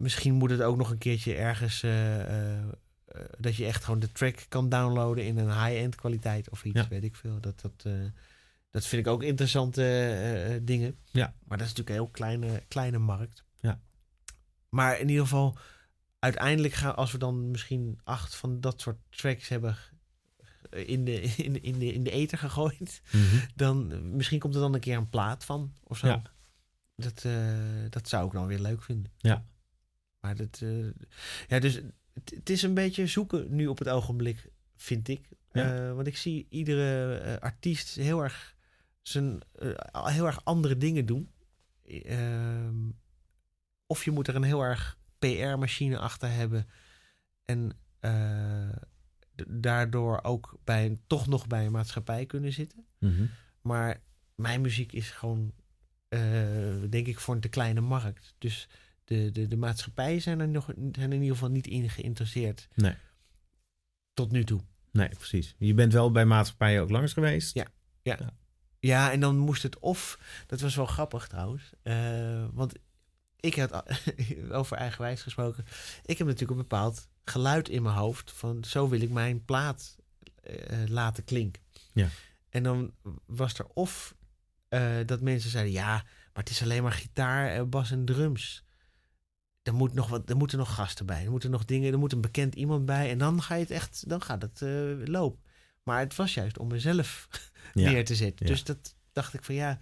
Misschien 0.00 0.34
moet 0.34 0.50
het 0.50 0.62
ook 0.62 0.76
nog 0.76 0.90
een 0.90 0.98
keertje 0.98 1.34
ergens 1.34 1.82
eh, 1.82 2.20
eh, 2.20 2.58
eh, 2.58 2.68
dat 3.38 3.56
je 3.56 3.66
echt 3.66 3.84
gewoon 3.84 4.00
de 4.00 4.12
track 4.12 4.44
kan 4.48 4.68
downloaden 4.68 5.24
in 5.24 5.38
een 5.38 5.64
high-end 5.64 5.94
kwaliteit 5.94 6.50
of 6.50 6.64
iets, 6.64 6.80
Ja. 6.80 6.88
weet 6.88 7.04
ik 7.04 7.16
veel. 7.16 7.40
Dat, 7.40 7.60
dat, 7.60 7.82
dat 8.70 8.86
vind 8.86 9.06
ik 9.06 9.12
ook 9.12 9.22
interessante 9.22 10.60
dingen. 10.62 10.96
Ja. 11.10 11.34
Maar 11.44 11.58
dat 11.58 11.66
is 11.66 11.72
natuurlijk 11.74 11.88
een 11.88 11.94
heel 12.04 12.08
kleine, 12.12 12.62
kleine 12.68 12.98
markt. 12.98 13.44
Ja. 13.60 13.80
Maar 14.68 14.98
in 15.00 15.08
ieder 15.08 15.22
geval, 15.24 15.56
uiteindelijk 16.18 16.74
gaan, 16.74 16.96
als 16.96 17.12
we 17.12 17.18
dan 17.18 17.50
misschien 17.50 17.98
acht 18.04 18.34
van 18.34 18.60
dat 18.60 18.80
soort 18.80 18.98
tracks 19.10 19.48
hebben 19.48 19.76
in 20.70 21.04
de, 21.04 21.20
in, 21.46 21.62
in, 21.62 21.78
de, 21.78 21.92
in 21.92 22.02
de 22.02 22.10
ether 22.10 22.38
gegooid, 22.38 23.02
Mhm. 23.12 23.36
dan 23.54 24.10
misschien 24.16 24.38
komt 24.38 24.54
er 24.54 24.60
dan 24.60 24.74
een 24.74 24.80
keer 24.80 24.96
een 24.96 25.08
plaat 25.10 25.44
van 25.44 25.72
of 25.82 25.98
zo. 25.98 26.06
Ja. 26.06 26.22
Dat, 26.96 27.24
dat 27.90 28.08
zou 28.08 28.26
ik 28.26 28.32
dan 28.32 28.46
weer 28.46 28.58
leuk 28.58 28.82
vinden. 28.82 29.12
Ja. 29.18 29.44
Maar 30.20 30.36
dat, 30.36 30.60
eh, 30.62 30.86
ja, 31.48 31.58
dus 31.58 31.80
het, 32.24 32.50
is 32.50 32.62
een 32.62 32.74
beetje 32.74 33.06
zoeken 33.06 33.54
nu 33.54 33.66
op 33.66 33.78
het 33.78 33.88
ogenblik, 33.88 34.50
vind 34.76 35.08
ik. 35.08 35.28
Ja. 35.52 35.88
Eh, 35.88 35.94
want 35.94 36.06
ik 36.06 36.16
zie 36.16 36.46
iedere 36.50 37.16
eh, 37.18 37.36
artiest 37.38 37.94
heel 37.94 38.22
erg, 38.22 38.54
zijn, 39.02 39.40
heel 39.92 40.26
erg 40.26 40.44
andere 40.44 40.76
dingen 40.76 41.06
doen. 41.06 41.30
Ehm, 41.84 42.88
of 43.86 44.04
je 44.04 44.10
moet 44.10 44.28
er 44.28 44.34
een 44.34 44.42
heel 44.42 44.62
erg 44.62 44.98
PR-machine 45.18 45.98
achter 45.98 46.30
hebben. 46.32 46.66
En 47.44 47.72
daardoor 49.48 50.22
ook 50.22 50.58
bij, 50.64 50.86
een- 50.86 51.00
toch 51.06 51.26
nog 51.26 51.46
bij 51.46 51.66
een 51.66 51.72
maatschappij 51.72 52.26
kunnen 52.26 52.52
zitten. 52.52 52.86
Mhm. 52.98 53.24
Maar 53.60 54.00
mijn 54.34 54.60
muziek 54.60 54.92
is 54.92 55.10
gewoon, 55.10 55.52
denk 56.88 57.06
ik, 57.06 57.18
voor 57.18 57.34
een 57.34 57.40
te 57.40 57.48
kleine 57.48 57.80
markt. 57.80 58.34
Dus 58.38 58.68
de, 59.10 59.30
de, 59.30 59.46
de 59.46 59.56
maatschappijen 59.56 60.22
zijn 60.22 60.40
er, 60.40 60.48
nog, 60.48 60.64
zijn 60.66 60.92
er 60.94 61.02
in 61.02 61.12
ieder 61.12 61.30
geval 61.34 61.50
niet 61.50 61.66
in 61.66 61.90
geïnteresseerd. 61.90 62.68
Nee. 62.74 62.94
Tot 64.14 64.32
nu 64.32 64.44
toe. 64.44 64.60
Nee, 64.92 65.08
precies. 65.08 65.54
Je 65.58 65.74
bent 65.74 65.92
wel 65.92 66.10
bij 66.10 66.24
maatschappijen 66.24 66.82
ook 66.82 66.90
langs 66.90 67.12
geweest. 67.12 67.54
Ja. 67.54 67.66
Ja, 68.78 69.12
en 69.12 69.20
dan 69.20 69.36
moest 69.38 69.62
het 69.62 69.78
of... 69.78 70.18
Dat 70.46 70.60
was 70.60 70.74
wel 70.74 70.86
grappig 70.86 71.26
trouwens. 71.28 71.72
eh, 71.82 72.44
want 72.52 72.74
ik 73.40 73.54
had 73.54 73.84
over 74.50 74.76
eigenwijs 74.76 75.22
gesproken. 75.22 75.64
Ik 76.04 76.18
heb 76.18 76.26
natuurlijk 76.26 76.50
een 76.50 76.66
bepaald 76.68 77.08
geluid 77.24 77.68
in 77.68 77.82
mijn 77.82 77.96
hoofd. 77.96 78.32
Van 78.32 78.64
zo 78.64 78.88
wil 78.88 79.00
ik 79.00 79.10
mijn 79.10 79.44
plaat 79.44 79.96
eh, 80.42 80.54
laten 80.88 81.24
klinken. 81.24 81.62
Ja. 81.92 82.08
En 82.48 82.62
dan 82.62 82.92
was 83.26 83.58
er 83.58 83.66
of 83.74 84.14
eh, 84.68 84.96
dat 85.06 85.20
mensen 85.20 85.50
zeiden... 85.50 85.72
Ja, 85.72 85.92
maar 86.32 86.42
het 86.42 86.50
is 86.50 86.62
alleen 86.62 86.82
maar 86.82 86.92
gitaar, 86.92 87.54
eh, 87.54 87.62
bas 87.62 87.90
en 87.90 88.04
drums. 88.04 88.64
Er, 89.62 89.74
moet 89.74 89.94
nog 89.94 90.08
wat, 90.08 90.30
er 90.30 90.36
moeten 90.36 90.58
nog 90.58 90.74
gasten 90.74 91.06
bij. 91.06 91.24
Er 91.24 91.30
moeten 91.30 91.50
nog 91.50 91.64
dingen... 91.64 91.92
Er 91.92 91.98
moet 91.98 92.12
een 92.12 92.20
bekend 92.20 92.54
iemand 92.54 92.84
bij. 92.86 93.10
En 93.10 93.18
dan 93.18 93.42
ga 93.42 93.54
je 93.54 93.60
het 93.60 93.70
echt... 93.70 94.08
Dan 94.08 94.22
gaat 94.22 94.42
het 94.42 94.62
eh, 94.62 95.06
lopen. 95.08 95.42
Maar 95.82 95.98
het 95.98 96.16
was 96.16 96.34
juist 96.34 96.58
om 96.58 96.68
mezelf 96.68 97.28
Ja. 97.74 97.90
neer 97.90 98.04
te 98.04 98.14
zetten. 98.14 98.46
Ja. 98.46 98.52
Dus 98.52 98.64
dat 98.64 98.94
dacht 99.12 99.34
ik 99.34 99.44
van 99.44 99.54
ja, 99.54 99.80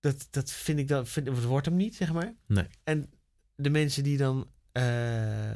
dat, 0.00 0.28
dat 0.30 0.50
vind 0.50 0.78
ik 0.78 0.88
dan, 0.88 1.06
vind, 1.06 1.26
het 1.26 1.44
wordt 1.44 1.66
hem 1.66 1.76
niet, 1.76 1.96
zeg 1.96 2.12
maar. 2.12 2.34
Nee. 2.46 2.66
En 2.84 3.10
de 3.54 3.70
mensen 3.70 4.02
die 4.02 4.16
dan, 4.16 4.50
eh, 4.72 5.52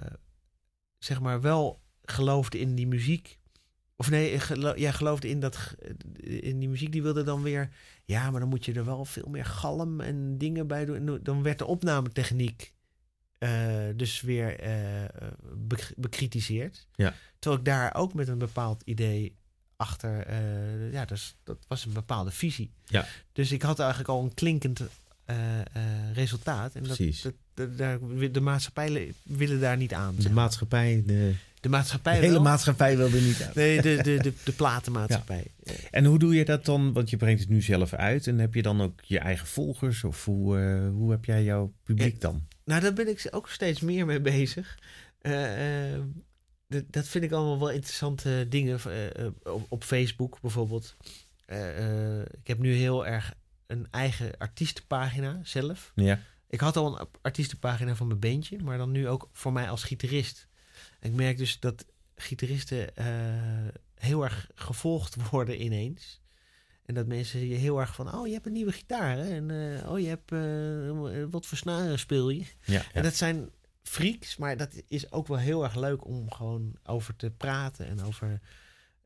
zeg 0.98 1.20
maar, 1.20 1.40
wel 1.40 1.82
geloofden 2.02 2.60
in 2.60 2.74
die 2.74 2.86
muziek. 2.86 3.38
Of 3.96 4.10
nee, 4.10 4.40
gelo 4.40 4.72
ja, 4.76 4.92
geloofden 4.92 5.30
in, 5.30 5.40
dat, 5.40 5.74
in 6.20 6.58
die 6.58 6.68
muziek, 6.68 6.92
die 6.92 7.02
wilden 7.02 7.24
dan 7.24 7.42
weer... 7.42 7.70
Ja, 8.04 8.30
maar 8.30 8.40
dan 8.40 8.48
moet 8.48 8.64
je 8.64 8.72
er 8.72 8.84
wel 8.84 9.04
veel 9.04 9.28
meer 9.28 9.44
galm 9.44 10.00
en 10.00 10.38
dingen 10.38 10.66
bij 10.66 10.84
doen. 10.84 10.96
En 10.96 11.22
dan 11.22 11.42
werd 11.42 11.58
de 11.58 11.66
opnametechniek 11.66 12.74
dus 13.96 14.20
weer 14.20 14.58
eh, 14.60 14.72
be- 15.54 15.92
bekritiseerd. 15.96 16.86
Ja. 16.94 17.14
Terwijl 17.38 17.60
ik 17.62 17.66
daar 17.68 17.94
ook 17.94 18.14
met 18.14 18.28
een 18.28 18.38
bepaald 18.38 18.82
idee 18.84 19.36
achter... 19.76 20.26
eh, 20.26 20.92
ja, 20.92 21.04
dus, 21.04 21.36
dat 21.44 21.58
was 21.68 21.84
een 21.84 21.92
bepaalde 21.92 22.30
visie. 22.30 22.70
Ja. 22.84 23.06
Dus 23.32 23.52
ik 23.52 23.62
had 23.62 23.78
eigenlijk 23.78 24.08
al 24.10 24.22
een 24.22 24.34
klinkend 24.34 24.80
eh, 25.24 25.60
eh, 25.60 25.64
resultaat. 26.14 26.74
En 26.74 26.82
dat, 26.82 26.96
Precies. 26.96 27.22
dat, 27.22 27.32
dat- 27.54 27.78
daar, 27.78 27.98
de 28.32 28.40
maatschappij 28.40 29.14
willen 29.22 29.60
daar 29.60 29.76
niet 29.76 29.92
aan. 29.94 30.14
De 30.18 30.30
maatschappij, 30.30 31.02
de, 31.06 31.34
De 31.60 31.68
maatschappij 31.68 32.14
de 32.14 32.20
hele 32.20 32.32
wel. 32.32 32.42
maatschappij 32.42 32.96
wil 32.96 33.06
er 33.12 33.20
niet 33.22 33.42
uit. 33.42 33.54
Nee, 33.54 33.82
de, 33.82 33.96
de, 34.02 34.16
de, 34.22 34.32
de 34.44 34.52
platenmaatschappij. 34.52 35.46
En 35.90 36.04
hoe 36.04 36.18
doe 36.18 36.34
je 36.34 36.44
dat 36.44 36.64
dan? 36.64 36.92
Want 36.92 37.10
je 37.10 37.16
brengt 37.16 37.40
het 37.40 37.48
nu 37.48 37.62
zelf 37.62 37.92
uit. 37.92 38.26
En 38.26 38.38
heb 38.38 38.54
je 38.54 38.62
dan 38.62 38.80
ook 38.80 39.00
je 39.04 39.18
eigen 39.18 39.46
volgers? 39.46 40.04
Of 40.04 40.24
hoe, 40.24 40.58
eh, 40.58 40.88
hoe 40.88 41.10
heb 41.10 41.24
jij 41.24 41.44
jouw 41.44 41.72
publiek 41.82 42.12
Ja. 42.12 42.18
dan? 42.18 42.46
Nou, 42.64 42.80
daar 42.80 42.92
ben 42.92 43.08
ik 43.08 43.28
ook 43.30 43.48
steeds 43.48 43.80
meer 43.80 44.06
mee 44.06 44.20
bezig. 44.20 44.78
Eh, 45.18 45.94
eh, 45.94 46.02
dat, 46.66 47.08
vind 47.08 47.24
ik 47.24 47.32
allemaal 47.32 47.58
wel 47.58 47.70
interessante 47.70 48.46
dingen. 48.48 48.80
eh, 49.14 49.26
op, 49.42 49.66
op 49.68 49.84
Facebook 49.84 50.40
bijvoorbeeld. 50.40 50.96
Ik 52.40 52.46
heb 52.46 52.58
nu 52.58 52.72
heel 52.74 53.06
erg 53.06 53.34
een 53.66 53.86
eigen 53.90 54.38
artiestenpagina 54.38 55.40
zelf. 55.42 55.92
Ja. 55.94 56.20
Ik 56.48 56.60
had 56.60 56.76
al 56.76 57.00
een 57.00 57.08
artiestenpagina 57.22 57.94
van 57.94 58.06
mijn 58.06 58.18
bandje, 58.18 58.58
maar 58.58 58.78
dan 58.78 58.90
nu 58.90 59.08
ook 59.08 59.28
voor 59.32 59.52
mij 59.52 59.70
als 59.70 59.82
gitarist. 59.82 60.48
En 61.00 61.10
ik 61.10 61.16
merk 61.16 61.36
dus 61.36 61.60
dat 61.60 61.86
gitaristen 62.14 62.90
heel 63.94 64.22
erg 64.22 64.50
gevolgd 64.54 65.30
worden 65.30 65.62
ineens. 65.62 66.21
En 66.92 66.98
dat 66.98 67.06
mensen 67.06 67.48
je 67.48 67.54
heel 67.54 67.80
erg 67.80 67.94
van, 67.94 68.14
oh, 68.14 68.26
je 68.26 68.32
hebt 68.32 68.46
een 68.46 68.52
nieuwe 68.52 68.72
gitaar. 68.72 69.16
Hè? 69.16 69.34
En 69.34 69.50
eh, 69.50 69.90
oh, 69.90 69.98
je 70.00 70.08
hebt, 70.08 70.32
eh, 70.32 71.24
wat 71.30 71.46
voor 71.46 71.58
snaren 71.58 71.98
speel 71.98 72.28
je? 72.30 72.44
Ja, 72.64 72.82
En 72.92 73.02
dat 73.02 73.14
zijn 73.14 73.50
freaks, 73.82 74.36
maar 74.36 74.56
dat 74.56 74.82
is 74.88 75.12
ook 75.12 75.26
wel 75.26 75.38
heel 75.38 75.62
erg 75.64 75.74
leuk 75.76 76.04
om 76.06 76.30
gewoon 76.32 76.76
over 76.84 77.16
te 77.16 77.30
praten 77.30 77.86
en 77.86 78.02
over 78.02 78.40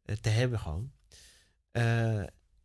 eh, 0.04 0.16
te 0.16 0.28
hebben 0.28 0.58
gewoon. 0.58 0.92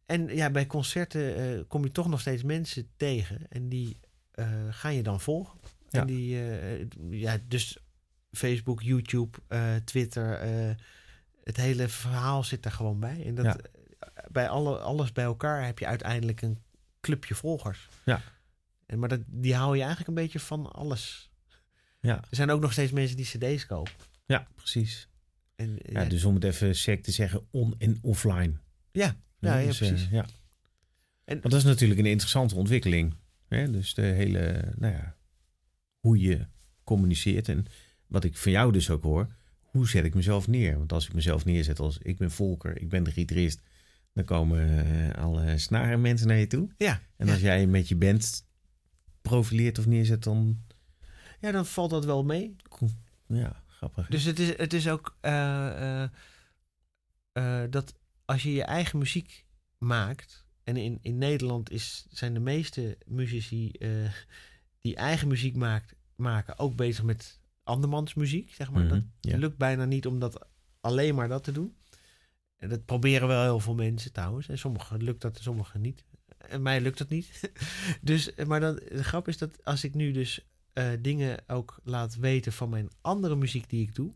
En 0.05 0.35
ja, 0.35 0.49
bij 0.49 0.67
concerten 0.67 1.67
kom 1.67 1.83
je 1.83 1.91
toch 1.91 2.07
nog 2.07 2.19
steeds 2.19 2.43
mensen 2.43 2.89
tegen 2.97 3.47
en 3.49 3.69
die 3.69 3.99
eh, 4.31 4.47
ga 4.69 4.89
je 4.89 5.03
dan 5.03 5.21
volgen. 5.21 5.59
Ja. 5.89 5.99
En 5.99 6.07
die, 6.07 6.39
ja, 7.09 7.37
dus 7.47 7.77
Facebook, 8.31 8.81
YouTube, 8.81 9.37
Twitter, 9.83 10.39
het 11.43 11.57
hele 11.57 11.87
verhaal 11.87 12.43
zit 12.43 12.65
er 12.65 12.71
gewoon 12.71 12.99
bij. 12.99 13.25
En 13.25 13.35
dat, 13.35 13.45
Ja. 13.45 13.57
Bij 14.31 14.49
alle, 14.49 14.77
alles 14.77 15.11
bij 15.11 15.23
elkaar 15.23 15.65
heb 15.65 15.79
je 15.79 15.85
uiteindelijk 15.87 16.41
een 16.41 16.57
clubje 17.01 17.35
volgers. 17.35 17.89
Ja. 18.05 18.21
En, 18.85 18.99
maar 18.99 19.09
dat, 19.09 19.19
die 19.25 19.55
hou 19.55 19.73
je 19.75 19.79
eigenlijk 19.79 20.07
een 20.09 20.23
beetje 20.23 20.39
van 20.39 20.71
alles. 20.71 21.31
Ja. 21.99 22.15
Er 22.17 22.35
zijn 22.35 22.49
ook 22.49 22.61
nog 22.61 22.71
steeds 22.71 22.91
mensen 22.91 23.17
die 23.17 23.25
cd's 23.25 23.65
kopen. 23.65 23.91
ja, 24.25 24.47
precies. 24.55 25.09
En, 25.55 25.79
Ja, 25.85 26.05
dus 26.05 26.23
om 26.23 26.33
het 26.35 26.43
even 26.43 26.75
sec 26.75 27.03
te 27.03 27.11
zeggen, 27.11 27.47
on- 27.51 27.75
en 27.77 27.97
offline. 28.01 28.53
ja, 28.91 29.15
ja, 29.39 29.57
ja, 29.57 29.65
Dus, 29.67 29.81
eh, 29.81 29.87
precies. 29.87 30.07
ja. 30.11 30.25
En- 31.25 31.39
Want 31.39 31.51
dat 31.53 31.53
is 31.53 31.63
natuurlijk 31.63 31.99
een 31.99 32.05
interessante 32.05 32.55
ontwikkeling. 32.55 33.15
Hè? 33.47 33.71
Dus 33.71 33.93
de 33.93 34.01
hele, 34.01 34.73
nou 34.75 34.93
ja, 34.93 35.15
hoe 35.99 36.19
je 36.19 36.47
communiceert. 36.83 37.49
En 37.49 37.65
wat 38.07 38.23
ik 38.23 38.37
van 38.37 38.51
jou 38.51 38.71
dus 38.71 38.89
ook 38.89 39.03
hoor, 39.03 39.35
hoe 39.61 39.87
zet 39.89 40.05
ik 40.05 40.13
mezelf 40.13 40.47
neer? 40.47 40.77
Want 40.77 40.91
als 40.93 41.05
ik 41.07 41.13
mezelf 41.13 41.45
neerzet 41.45 41.79
als 41.79 41.97
ik 41.97 42.17
ben 42.17 42.31
Volker, 42.31 42.81
ik 42.81 42.89
ben 42.89 43.03
de 43.03 43.11
gitarist, 43.11 43.61
dan 44.13 44.23
komen 44.25 44.85
eh, 44.85 45.23
alle 45.23 45.57
snaren 45.57 46.01
mensen 46.01 46.27
naar 46.27 46.37
je 46.37 46.47
toe. 46.47 46.69
ja, 46.77 47.01
En 47.17 47.29
als 47.29 47.39
jij 47.39 47.67
met 47.67 47.87
je 47.87 47.95
band 47.95 48.45
profileert 49.21 49.79
of 49.79 49.85
neerzet, 49.85 50.23
dan, 50.23 50.61
ja, 51.39 51.51
dan 51.51 51.65
valt 51.65 51.89
dat 51.89 52.05
wel 52.05 52.23
mee. 52.23 52.55
ja, 53.27 53.63
grappig. 53.67 54.07
Dus 54.07 54.23
het 54.23 54.39
is, 54.39 54.57
het 54.57 54.73
is 54.73 54.87
ook 54.89 55.17
eh, 55.21 56.03
eh, 56.03 56.09
dat 57.69 57.93
als 58.25 58.43
je 58.43 58.53
je 58.53 58.63
eigen 58.63 58.99
muziek 58.99 59.45
maakt. 59.77 60.45
En 60.63 60.77
in, 60.77 60.99
in 61.01 61.17
Nederland 61.17 61.71
is, 61.71 62.05
zijn 62.09 62.33
de 62.33 62.39
meeste 62.39 62.97
muzici 63.05 63.71
die 64.81 64.95
eigen 64.95 65.27
muziek 65.27 65.55
maakt, 65.55 65.95
maken 66.15 66.59
ook 66.59 66.75
bezig 66.75 67.03
met 67.03 67.39
andermans 67.63 68.13
muziek. 68.13 68.53
Zeg 68.53 68.71
maar. 68.71 68.83
Mhm, 68.83 68.93
Dat 68.93 69.03
ja. 69.19 69.37
lukt 69.37 69.57
bijna 69.57 69.85
niet 69.85 70.05
om 70.05 70.19
dat 70.19 70.47
alleen 70.81 71.15
maar 71.15 71.27
dat 71.27 71.43
te 71.43 71.51
doen. 71.51 71.75
En 72.61 72.69
dat 72.69 72.85
proberen 72.85 73.27
wel 73.27 73.43
heel 73.43 73.59
veel 73.59 73.75
mensen 73.75 74.11
trouwens. 74.11 74.47
En 74.47 74.57
sommigen 74.57 75.03
lukt 75.03 75.21
dat, 75.21 75.37
en 75.37 75.43
sommigen 75.43 75.81
niet. 75.81 76.03
En 76.37 76.61
mij 76.61 76.81
lukt 76.81 76.97
dat 76.97 77.09
niet. 77.09 77.51
dus, 78.01 78.35
maar 78.47 78.59
dan, 78.59 78.75
de 78.75 79.03
grap 79.03 79.27
is 79.27 79.37
dat 79.37 79.65
als 79.65 79.83
ik 79.83 79.93
nu 79.93 80.11
dus 80.11 80.47
eh, 80.73 80.89
dingen 80.99 81.43
ook 81.47 81.79
laat 81.83 82.15
weten 82.15 82.53
van 82.53 82.69
mijn 82.69 82.89
andere 83.01 83.35
muziek 83.35 83.69
die 83.69 83.81
ik 83.81 83.95
doe, 83.95 84.13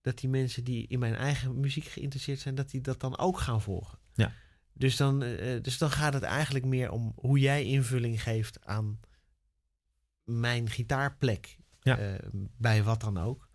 dat 0.00 0.18
die 0.18 0.28
mensen 0.28 0.64
die 0.64 0.86
in 0.86 0.98
mijn 0.98 1.14
eigen 1.14 1.60
muziek 1.60 1.84
geïnteresseerd 1.84 2.40
zijn, 2.40 2.54
dat 2.54 2.70
die 2.70 2.80
dat 2.80 3.00
dan 3.00 3.18
ook 3.18 3.38
gaan 3.38 3.62
volgen. 3.62 3.98
Ja. 4.14 4.32
Dus 4.72 4.96
dan, 4.96 5.22
eh, 5.22 5.62
dus 5.62 5.78
dan 5.78 5.90
gaat 5.90 6.14
het 6.14 6.22
eigenlijk 6.22 6.64
meer 6.64 6.90
om 6.90 7.12
hoe 7.16 7.38
jij 7.38 7.64
invulling 7.64 8.22
geeft 8.22 8.64
aan 8.64 9.00
mijn 10.24 10.70
gitaarplek. 10.70 11.56
Ja. 11.80 11.98
eh, 11.98 12.14
bij 12.56 12.82
wat 12.82 13.00
dan 13.00 13.18
ook. 13.18 13.45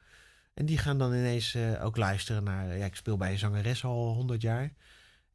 En 0.61 0.67
die 0.67 0.77
gaan 0.77 0.97
dan 0.97 1.13
ineens 1.13 1.53
eh, 1.55 1.85
ook 1.85 1.97
luisteren 1.97 2.43
naar. 2.43 2.77
Ja, 2.77 2.85
ik 2.85 2.95
speel 2.95 3.17
bij 3.17 3.31
een 3.31 3.37
zangeres 3.39 3.83
al 3.83 4.13
100 4.13 4.41
jaar. 4.41 4.73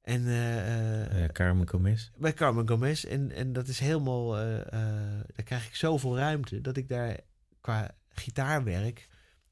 En 0.02 0.26
eh, 0.26 0.58
eh, 1.04 1.24
Eh, 1.24 1.30
Carmen 1.32 1.68
Gomez. 1.68 2.10
bij 2.16 2.32
Carmen 2.34 2.68
Gomez. 2.68 3.04
En, 3.04 3.32
en 3.32 3.52
dat 3.52 3.68
is 3.68 3.78
helemaal. 3.78 4.38
eh, 4.38 4.58
eh, 4.60 5.24
daar 5.34 5.44
krijg 5.44 5.66
ik 5.66 5.74
zoveel 5.74 6.16
ruimte 6.16 6.60
dat 6.60 6.76
ik 6.76 6.88
daar 6.88 7.16
qua 7.60 7.90
gitaarwerk 8.08 9.08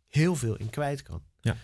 heel 0.08 0.36
veel 0.36 0.56
in 0.56 0.70
kwijt 0.70 1.02
kan. 1.02 1.22
Ja. 1.40 1.56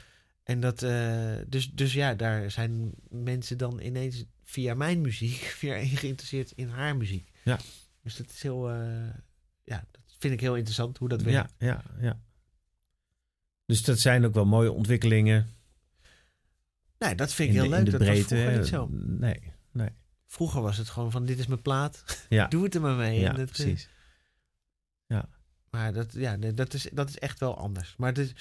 En 0.43 0.61
dat. 0.61 0.83
eh, 0.83 1.35
dus, 1.47 1.71
dus 1.73 1.93
ja, 1.93 2.15
daar 2.15 2.51
zijn 2.51 2.93
mensen 3.09 3.59
dan 3.59 3.81
ineens 3.81 4.25
via 4.43 4.75
mijn 4.75 5.01
muziek 5.01 5.41
weer 5.61 5.77
geïnteresseerd 5.85 6.53
in 6.57 6.69
haar 6.69 6.97
muziek. 6.97 7.31
Ja. 7.45 7.59
Dus 8.03 8.17
dat 8.17 8.31
is 8.31 8.43
heel. 8.43 8.71
eh, 8.71 9.09
ja, 9.65 9.85
dat 9.91 10.03
vind 10.19 10.33
ik 10.35 10.41
heel 10.41 10.57
interessant 10.57 10.99
hoe 10.99 11.09
dat 11.09 11.23
werkt. 11.23 11.55
Ja, 11.59 11.67
ja, 11.67 11.83
ja. 12.01 12.21
Dus 13.71 13.83
dat 13.83 13.99
zijn 13.99 14.25
ook 14.25 14.35
wel 14.35 14.45
mooie 14.47 14.73
ontwikkelingen. 14.73 15.49
Nee, 16.99 17.15
dat 17.15 17.33
vind 17.33 17.49
ik 17.49 17.55
in 17.55 17.61
heel 17.61 17.71
de, 17.71 17.77
leuk. 17.77 17.79
in 17.79 17.85
de 17.85 17.91
dat 17.99 18.09
was 18.09 18.27
breedte. 18.27 18.59
niet 18.59 18.67
zo. 18.69 18.89
Nee, 18.93 19.53
nee. 19.73 19.89
Vroeger 20.27 20.63
was 20.63 20.77
het 20.77 20.89
gewoon 20.89 21.11
van 21.11 21.25
dit 21.27 21.39
is 21.39 21.47
mijn 21.47 21.63
plaat. 21.63 22.05
Ja, 22.29 22.47
Doe 22.47 22.65
het 22.65 22.75
er 22.75 22.81
maar 22.81 22.97
mee. 22.97 23.21
ja 23.21 23.33
dat, 23.33 23.49
eh, 23.49 23.55
precies. 23.55 23.89
Maar 25.71 25.93
dat, 25.93 26.13
ja, 26.13 26.37
dat, 26.37 26.75
is, 26.75 26.89
dat 26.93 27.09
is 27.09 27.19
echt 27.19 27.41
wel 27.41 27.59
anders. 27.59 27.97
Maar 27.97 28.09
het 28.09 28.19
is, 28.19 28.33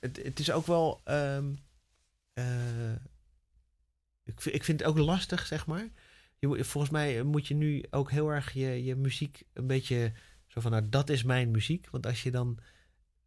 het, 0.00 0.20
het 0.22 0.38
is 0.38 0.50
ook 0.50 0.66
wel. 0.66 1.00
ehm, 1.04 1.52
eh, 2.32 2.92
ik, 4.24 4.40
vind, 4.40 4.54
ik 4.54 4.64
vind 4.64 4.80
het 4.80 4.88
ook 4.88 4.98
lastig, 4.98 5.46
zeg 5.46 5.66
maar. 5.66 5.88
Je, 6.38 6.64
volgens 6.64 6.92
mij 6.92 7.22
moet 7.22 7.46
je 7.46 7.54
nu 7.54 7.84
ook 7.90 8.10
heel 8.10 8.28
erg 8.28 8.52
je, 8.52 8.84
je 8.84 8.96
muziek 8.96 9.42
een 9.52 9.66
beetje. 9.66 10.12
Zo 10.46 10.60
van, 10.60 10.70
nou, 10.70 10.88
dat 10.88 11.10
is 11.10 11.22
mijn 11.22 11.50
muziek. 11.50 11.88
Want 11.90 12.06
als 12.06 12.22
je 12.22 12.30
dan. 12.30 12.58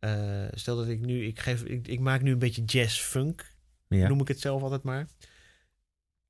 Eh, 0.02 0.48
stel 0.52 0.76
dat 0.76 0.88
ik 0.88 1.00
nu. 1.00 1.26
Ik, 1.26 1.40
geef, 1.40 1.64
ik, 1.64 1.88
ik 1.88 2.00
maak 2.00 2.22
nu 2.22 2.32
een 2.32 2.40
beetje 2.40 2.64
jazz-funk. 2.64 3.54
Ja. 3.88 4.08
Noem 4.08 4.22
ik 4.22 4.28
het 4.28 4.40
zelf 4.40 4.62
altijd 4.62 4.84
maar. 4.84 5.08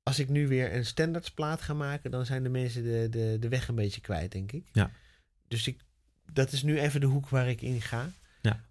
Als 0.02 0.18
ik 0.18 0.28
nu 0.28 0.48
weer 0.48 0.74
een 0.74 0.86
standardsplaat 0.86 1.62
ga 1.62 1.74
maken, 1.74 2.10
dan 2.10 2.26
zijn 2.26 2.42
de 2.42 2.48
mensen 2.48 2.82
de, 2.82 3.06
de, 3.10 3.36
de 3.40 3.48
weg 3.48 3.68
een 3.68 3.74
beetje 3.74 4.00
kwijt, 4.00 4.32
denk 4.32 4.52
ik. 4.52 4.68
Ja. 4.72 4.90
Dus 5.48 5.66
ik, 5.66 5.80
dat 6.32 6.52
is 6.52 6.62
nu 6.62 6.78
even 6.80 7.00
de 7.00 7.06
hoek 7.06 7.28
waar 7.28 7.48
ik 7.48 7.62
in 7.62 7.80
ga. 7.80 8.10
Ja. 8.40 8.64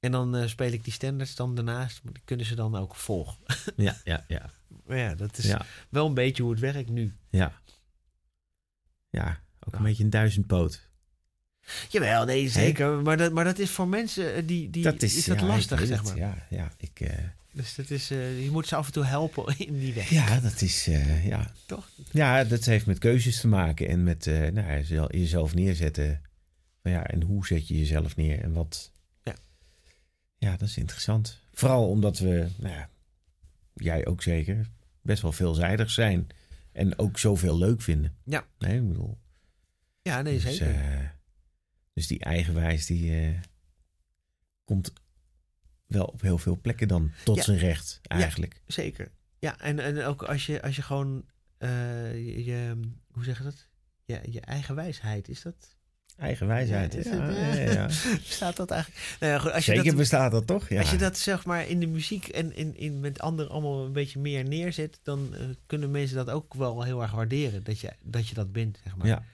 En 0.00 0.12
dan 0.12 0.36
eh, 0.36 0.46
speel 0.46 0.72
ik 0.72 0.84
die 0.84 0.92
standards 0.92 1.34
dan 1.34 1.54
daarnaast. 1.54 2.04
maar 2.04 2.12
Die 2.12 2.22
kunnen 2.24 2.46
ze 2.46 2.54
dan 2.54 2.76
ook 2.76 2.94
volgen. 2.94 3.38
Ja, 3.76 3.96
ja, 4.04 4.24
ja. 4.28 4.50
Maar 4.86 4.96
ja, 4.96 5.14
dat 5.14 5.38
is 5.38 5.44
Ja, 5.44 5.66
wel 5.90 6.06
een 6.06 6.14
beetje 6.14 6.42
hoe 6.42 6.52
het 6.52 6.60
werkt 6.60 6.88
nu. 6.90 7.14
ja. 7.30 7.60
Ja, 9.10 9.42
ook 9.60 9.72
Ja. 9.72 9.78
een 9.78 9.84
beetje 9.84 10.04
een 10.04 10.10
duizendpoot. 10.10 10.90
Jawel, 11.88 12.24
nee, 12.24 12.48
zeker. 12.48 13.02
Maar 13.02 13.16
dat, 13.16 13.32
maar 13.32 13.44
dat 13.44 13.58
is 13.58 13.70
voor 13.70 13.88
mensen 13.88 14.34
eh, 14.34 14.42
die, 14.46 14.70
die 14.70 14.82
dat 14.82 15.02
is, 15.02 15.24
dat 15.24 15.40
ja, 15.40 15.46
lastig, 15.46 15.86
zeg 15.86 16.04
maar. 16.04 16.16
Ja, 16.16 16.46
ja, 16.50 16.72
ik, 16.76 17.00
eh, 17.00 17.12
Dus 17.52 17.74
dat 17.74 17.90
is, 17.90 18.10
eh, 18.10 18.44
je 18.44 18.50
moet 18.50 18.66
ze 18.66 18.76
af 18.76 18.86
en 18.86 18.92
toe 18.92 19.04
helpen 19.04 19.58
in 19.66 19.78
die 19.78 19.92
weg. 19.92 20.10
ja, 20.10 20.40
dat 20.40 20.60
is, 20.60 20.84
ja. 21.24 21.52
Toch? 21.66 21.88
Ja, 22.10 22.44
dat 22.44 22.64
heeft 22.64 22.86
met 22.86 22.98
keuzes 22.98 23.40
te 23.40 23.48
maken 23.48 23.88
en 23.88 24.02
met 24.02 24.26
nou, 24.52 25.08
jezelf 25.08 25.54
neerzetten. 25.54 26.22
Ja, 26.82 27.06
en 27.06 27.22
hoe 27.22 27.46
zet 27.46 27.68
je 27.68 27.78
jezelf 27.78 28.16
neer 28.16 28.40
en 28.40 28.52
wat. 28.52 28.92
Ja. 29.22 29.34
Ja, 30.38 30.56
dat 30.56 30.68
is 30.68 30.76
interessant. 30.76 31.38
Vooral 31.52 31.88
omdat 31.88 32.18
we, 32.18 32.48
nou 32.56 32.74
ja, 32.74 32.88
jij 33.74 34.06
ook 34.06 34.22
zeker, 34.22 34.70
best 35.02 35.22
wel 35.22 35.32
veelzijdig 35.32 35.90
zijn. 35.90 36.26
En 36.72 36.98
ook 36.98 37.18
zoveel 37.18 37.58
leuk 37.58 37.82
vinden. 37.82 38.14
Ja. 38.24 38.46
Nee, 38.58 38.76
ik 38.76 38.88
bedoel. 38.88 39.18
Ja, 40.02 40.22
nee, 40.22 40.40
dus, 40.40 40.56
zeker. 40.56 41.14
Dus 41.92 42.06
die 42.06 42.20
eigenwijs, 42.20 42.86
die 42.86 43.20
eh, 43.20 43.38
komt 44.64 44.92
wel 45.86 46.04
op 46.04 46.20
heel 46.20 46.38
veel 46.38 46.58
plekken 46.60 46.88
dan 46.88 47.12
tot 47.24 47.36
Ja. 47.36 47.42
zijn 47.42 47.58
recht, 47.58 48.00
eigenlijk. 48.02 48.62
Zeker. 48.66 49.10
Ja, 49.38 49.58
en, 49.60 49.78
en 49.78 50.04
ook 50.04 50.22
als 50.22 50.46
je, 50.46 50.62
als 50.62 50.76
je 50.76 50.82
gewoon 50.82 51.24
eh, 51.58 52.14
je, 52.14 52.44
je- 52.44 52.80
hoe 53.10 53.24
zeg 53.24 53.38
je 53.38 53.44
dat? 53.44 53.66
Je, 54.04 54.20
je 54.30 54.40
eigen 54.40 54.74
wijsheid, 54.74 55.28
is 55.28 55.42
dat? 55.42 55.76
Eigenwijsheid, 56.16 56.92
Ja, 56.92 56.98
is 56.98 57.06
ja, 57.06 57.20
het, 57.20 57.36
ja, 57.56 57.62
ja. 57.64 57.72
ja. 57.72 57.86
Bestaat 58.28 58.56
dat 58.56 58.70
eigenlijk? 58.70 59.16
Nou 59.20 59.32
ja, 59.32 59.38
goed, 59.38 59.50
als 59.52 59.64
je 59.66 59.70
Zeker 59.72 59.86
dat, 59.88 59.96
bestaat 59.96 60.30
dat 60.32 60.46
toch? 60.46 60.68
Ja. 60.68 60.80
Als 60.80 60.90
je 60.90 60.96
dat 60.96 61.18
zeg 61.18 61.44
maar 61.44 61.68
in 61.68 61.80
de 61.80 61.86
muziek 61.86 62.28
en 62.28 62.56
in, 62.56 62.76
in 62.76 63.00
met 63.00 63.20
anderen 63.20 63.50
allemaal 63.52 63.84
een 63.84 63.92
beetje 63.92 64.18
meer 64.18 64.44
neerzet, 64.44 64.98
dan 65.02 65.34
eh, 65.34 65.44
kunnen 65.66 65.90
mensen 65.90 66.16
dat 66.16 66.30
ook 66.30 66.54
wel 66.54 66.82
heel 66.82 67.02
erg 67.02 67.10
waarderen. 67.10 67.62
Dat 67.64 67.78
je 67.80 67.92
dat, 68.02 68.28
je 68.28 68.34
dat 68.34 68.52
bent, 68.52 68.78
zeg 68.84 68.96
maar. 68.96 69.06
Ja. 69.06 69.24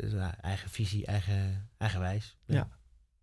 Dus, 0.00 0.12
ja, 0.12 0.40
eigen 0.40 0.70
visie, 0.70 1.06
eigen, 1.06 1.70
eigenwijs. 1.78 2.36
Ja. 2.46 2.68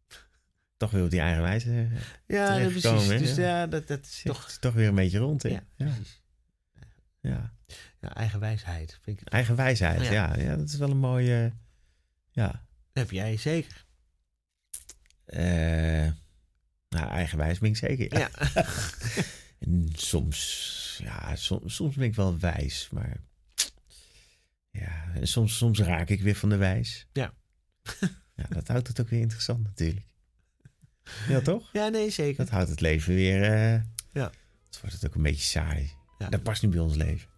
toch 0.77 0.91
weer 0.91 1.03
op 1.03 1.09
die 1.09 1.19
eigenwijs. 1.19 1.65
eh, 1.65 1.91
ja 2.27 2.67
precies. 2.69 3.07
Dus 3.07 3.35
Ja. 3.35 3.43
ja, 3.43 3.67
dat, 3.67 3.87
dat 3.87 4.05
is 4.05 4.21
toch. 4.23 4.51
toch 4.51 4.73
weer 4.73 4.87
een 4.87 4.95
beetje 4.95 5.17
rond, 5.19 5.43
hè? 5.43 5.49
Ja, 5.49 5.63
Ja, 5.75 5.85
precies. 5.85 6.21
ja. 7.21 7.53
Ja, 7.99 8.13
eigenwijsheid. 8.15 8.99
Vind 9.01 9.21
ik, 9.21 9.27
Eigenwijsheid, 9.27 10.01
Ja. 10.01 10.11
ja. 10.11 10.37
ja. 10.37 10.55
Dat 10.55 10.67
is 10.67 10.75
wel 10.77 10.89
een 10.89 10.97
mooie... 10.97 11.53
Ja. 12.31 12.47
dat 12.47 12.57
heb 12.93 13.11
jij 13.11 13.37
zeker. 13.37 13.85
eh 15.25 16.11
nou, 16.89 17.07
eigenwijs 17.09 17.59
ben 17.59 17.69
ik 17.69 17.77
zeker, 17.77 18.17
ja. 18.19 18.29
Ja. 18.53 18.65
En 19.59 19.89
soms, 19.95 20.99
ja, 21.03 21.35
soms, 21.35 21.75
soms 21.75 21.95
ben 21.95 22.05
ik 22.05 22.15
wel 22.15 22.39
wijs, 22.39 22.89
maar... 22.91 23.17
Ja, 24.79 25.05
en 25.13 25.27
soms, 25.27 25.57
soms 25.57 25.79
raak 25.79 26.09
ik 26.09 26.21
weer 26.21 26.35
van 26.35 26.49
de 26.49 26.55
wijs. 26.57 27.07
Ja. 27.13 27.33
ja, 28.35 28.45
dat 28.49 28.67
houdt 28.67 28.87
het 28.87 29.01
ook 29.01 29.09
weer 29.09 29.19
interessant 29.19 29.63
natuurlijk. 29.63 30.05
Ja, 31.27 31.41
toch? 31.41 31.69
ja, 31.73 31.87
nee, 31.87 32.09
zeker. 32.09 32.37
Dat 32.37 32.49
houdt 32.49 32.69
het 32.69 32.81
leven 32.81 33.13
weer... 33.15 33.43
eh 33.43 33.81
Ja. 34.13 34.31
Het 34.65 34.79
wordt 34.81 34.95
het 34.95 35.05
ook 35.05 35.15
een 35.15 35.21
beetje 35.21 35.45
saai. 35.45 35.91
Ja. 36.17 36.29
Dat 36.29 36.43
past 36.43 36.61
niet 36.61 36.71
bij 36.71 36.79
ons 36.79 36.95
leven. 36.95 37.29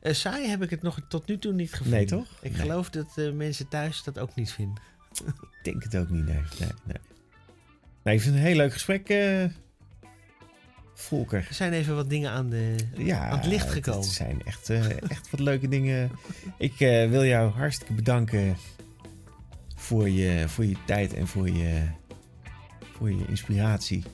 Eh, 0.00 0.12
saai 0.12 0.48
heb 0.48 0.62
ik 0.62 0.70
het 0.70 0.82
nog 0.82 1.00
tot 1.08 1.26
nu 1.26 1.38
toe 1.38 1.52
niet 1.52 1.70
gevonden. 1.70 1.92
Nee, 1.94 2.06
toch? 2.06 2.38
Ik 2.42 2.50
Nee. 2.52 2.60
geloof 2.60 2.90
dat 2.90 3.18
eh, 3.18 3.32
mensen 3.32 3.68
thuis 3.68 4.02
dat 4.02 4.18
ook 4.18 4.34
niet 4.34 4.52
vinden. 4.52 4.82
Ik 5.24 5.58
denk 5.62 5.82
het 5.82 5.96
ook 5.96 6.10
niet, 6.10 6.24
nee. 6.24 6.42
nee, 6.58 6.70
nee. 8.02 8.14
ik 8.14 8.20
vind 8.20 8.34
het 8.34 8.42
een 8.44 8.48
heel 8.50 8.56
leuk 8.56 8.72
gesprek, 8.72 9.08
Volker. 10.98 11.46
Er 11.48 11.54
zijn 11.54 11.72
even 11.72 11.94
wat 11.94 12.10
dingen 12.10 12.30
aan, 12.30 12.48
de, 12.50 12.74
Ja, 12.94 13.28
aan 13.28 13.38
het 13.38 13.46
licht 13.46 13.70
gekomen. 13.70 14.00
Het 14.00 14.10
zijn 14.10 14.42
echt, 14.44 14.70
eh, 14.70 14.90
echt 15.10 15.30
wat 15.30 15.40
leuke 15.40 15.68
dingen. 15.68 16.10
Ik 16.58 16.80
eh, 16.80 17.08
wil 17.08 17.24
jou 17.24 17.50
hartstikke 17.50 17.92
bedanken 17.92 18.56
voor 19.74 20.08
je, 20.08 20.44
voor 20.48 20.64
je 20.64 20.76
tijd 20.86 21.14
en 21.14 21.26
voor 21.26 21.50
je, 21.50 21.82
voor 22.92 23.10
je 23.10 23.24
inspiratie 23.28 24.04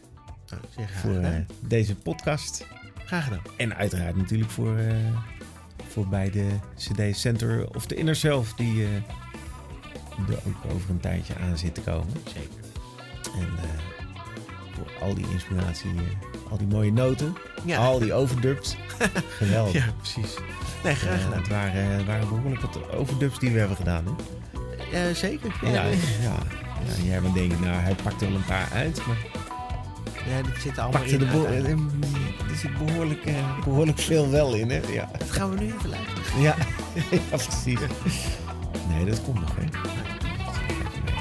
Nou, 0.51 0.63
zeg, 0.77 0.91
graag, 0.91 1.01
voor 1.01 1.17
eh, 1.21 1.35
deze 1.67 1.95
podcast. 1.97 2.67
graag 3.05 3.25
gedaan. 3.25 3.43
En 3.57 3.77
uiteraard 3.77 4.17
natuurlijk 4.17 4.51
voor, 4.51 4.79
voor 5.89 6.09
bij 6.09 6.31
de 6.31 6.49
CD 6.77 7.17
Center 7.17 7.75
of 7.75 7.87
the 7.87 7.95
Inner 7.95 8.17
Self, 8.17 8.53
die 8.55 8.85
eh, 8.85 8.95
er 10.29 10.39
ook 10.47 10.73
over 10.75 10.91
een 10.91 11.01
tijdje 11.01 11.35
aan 11.37 11.59
zit 11.59 11.75
te 11.75 11.81
komen. 11.81 12.13
Zeker. 12.25 12.61
En 13.39 13.49
voor 14.99 15.09
al 15.09 15.15
die 15.15 15.27
inspiratie, 15.33 15.91
eh, 15.91 16.51
al 16.51 16.57
die 16.59 16.67
mooie 16.67 16.93
noten, 16.93 17.37
Ja, 17.65 17.79
al 17.79 17.99
die 17.99 18.13
overdubs. 18.13 18.77
Geweldig. 19.39 19.73
ja 19.73 19.85
precies. 19.99 20.35
Nee, 20.85 20.95
graag 20.95 21.15
Eh, 21.19 21.25
gedaan. 21.25 21.39
het 21.39 21.49
waren, 21.49 21.85
het 21.91 22.07
waren 22.07 22.29
behoorlijk 22.29 22.61
wat 22.63 22.79
overdubs 22.97 23.39
die 23.39 23.51
we 23.51 23.59
hebben 23.59 23.77
gedaan. 23.77 24.05
Hè? 24.05 25.09
Eh, 25.09 25.15
zeker. 25.15 25.55
Ja, 25.63 25.71
ja, 26.23 26.35
jij 27.05 27.21
bent 27.21 27.35
denken, 27.35 27.61
nou, 27.61 27.75
hij 27.75 27.95
pakte 28.03 28.25
wel 28.27 28.35
een 28.35 28.45
paar 28.45 28.69
uit, 28.73 29.07
maar 29.07 29.17
Ja, 30.29 30.43
dit 30.43 30.63
zit 30.63 30.79
allemaal 30.79 31.03
in. 31.03 31.21
eh, 31.23 32.51
er 32.51 32.57
zit 32.57 32.87
behoorlijk, 32.87 33.25
eh, 33.25 33.35
behoorlijk 33.65 33.99
veel 33.99 34.31
wel 34.31 34.55
in, 34.55 34.71
hè? 34.71 34.81
Ja, 34.93 35.09
Dat 35.19 35.31
gaan 35.31 35.51
we 35.51 35.57
nu 35.65 35.73
even 35.73 35.89
luisteren. 35.89 36.41
ja. 36.41 36.55
ja 37.31 37.37
precies. 37.37 37.79
Nee, 38.89 39.05
dat 39.05 39.23
komt 39.25 39.41
nog, 39.41 39.55
hè? 39.57 39.65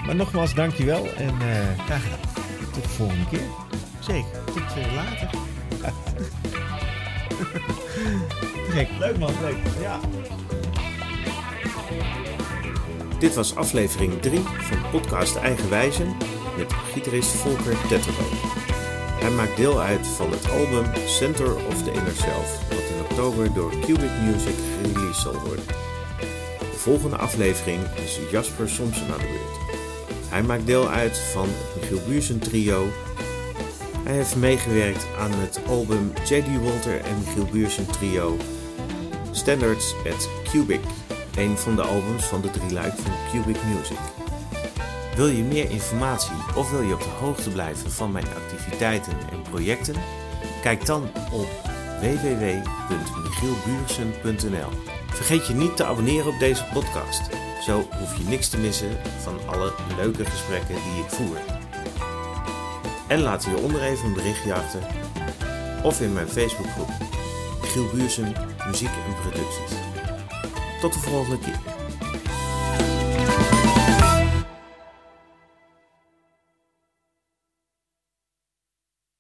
Maar 0.06 0.16
nogmaals, 0.16 0.54
dankjewel 0.54 1.08
en 1.18 1.28
eh, 1.42 1.86
Graag 1.86 2.04
gedaan. 2.04 2.20
Tot 2.74 2.84
de 2.84 2.90
volgende 2.90 3.26
keer. 3.30 3.48
Zeker. 4.00 4.44
Tot 4.46 4.78
eh, 4.78 4.94
later. 4.96 5.30
Gek. 8.74 8.88
Leuk 9.00 9.18
man, 9.18 9.32
leuk. 9.42 9.56
Ja. 9.82 10.00
Dit 13.20 13.36
was 13.36 13.56
aflevering 13.56 14.22
3 14.22 14.40
van 14.40 14.90
podcast 14.92 15.36
Eigenwijzen 15.36 16.16
met 16.58 16.74
gitarist 16.74 17.30
Volker 17.30 17.88
Tetterlo. 17.88 18.28
Hij 19.20 19.32
maakt 19.32 19.58
deel 19.58 19.82
uit 19.82 20.08
van 20.08 20.32
het 20.32 20.52
album 20.52 20.86
Center 21.06 21.56
of 21.56 21.84
the 21.84 21.92
Inner 21.92 22.16
Self, 22.16 22.60
wat 22.70 22.78
in 22.78 23.02
oktober 23.10 23.54
door 23.54 23.70
Cubic 23.70 24.12
Music 24.24 24.56
gereleased 24.82 25.22
zal 25.22 25.34
worden. 25.34 25.66
De 26.60 26.78
volgende 26.78 27.16
aflevering 27.16 27.80
is 27.96 28.20
Jasper 28.32 28.70
Somsen 28.70 29.12
aan 29.12 29.20
de 29.20 29.26
beurt. 29.26 29.61
Hij 30.32 30.44
maakt 30.44 30.66
deel 30.66 30.90
uit 30.90 31.18
van 31.18 31.48
het 31.48 31.82
Michiel 31.82 32.02
Buursen 32.08 32.40
trio. 32.40 32.88
Hij 34.04 34.14
heeft 34.14 34.36
meegewerkt 34.36 35.06
aan 35.20 35.32
het 35.32 35.60
album 35.68 36.14
J.D. 36.24 36.64
Walter 36.64 37.02
en 37.02 37.20
Michiel 37.20 37.46
Buursen 37.46 37.86
trio 37.86 38.38
Standards 39.32 39.96
at 40.06 40.30
Cubic 40.52 40.82
een 41.38 41.58
van 41.58 41.76
de 41.76 41.82
albums 41.82 42.24
van 42.24 42.42
de 42.42 42.52
drieluik 42.52 42.94
van 42.94 43.12
Cubic 43.32 43.58
Music. 43.76 43.98
Wil 45.16 45.28
je 45.28 45.44
meer 45.44 45.70
informatie 45.70 46.36
of 46.56 46.72
wil 46.72 46.82
je 46.82 46.94
op 46.94 47.00
de 47.00 47.10
hoogte 47.20 47.50
blijven 47.50 47.92
van 47.92 48.12
mijn 48.12 48.28
activiteiten 48.36 49.14
en 49.32 49.42
projecten? 49.50 49.96
Kijk 50.62 50.86
dan 50.86 51.10
op 51.32 51.48
www.michielbuursen.nl. 52.00 54.70
Vergeet 55.08 55.48
je 55.48 55.54
niet 55.54 55.78
te 55.78 55.86
abonneren 55.86 56.34
op 56.34 56.40
deze 56.40 56.64
podcast. 56.74 57.41
Zo 57.62 57.88
hoef 58.00 58.18
je 58.18 58.24
niks 58.24 58.50
te 58.50 58.58
missen 58.58 58.98
van 59.24 59.40
alle 59.46 59.74
leuke 59.98 60.26
gesprekken 60.26 60.76
die 60.76 61.04
ik 61.04 61.10
voer. 61.10 61.38
En 63.08 63.20
laat 63.20 63.46
hieronder 63.46 63.82
even 63.82 64.06
een 64.06 64.14
berichtje 64.14 64.54
achter 64.54 64.82
of 65.84 66.02
in 66.02 66.14
mijn 66.14 66.28
Facebookgroep 66.28 66.90
Michiel 67.62 67.90
Buursen 67.94 68.34
Muziek 68.68 68.90
en 68.90 69.16
Producties. 69.22 69.78
Tot 70.82 70.94
de 70.94 71.00
volgende 71.00 71.40
keer. 71.40 71.71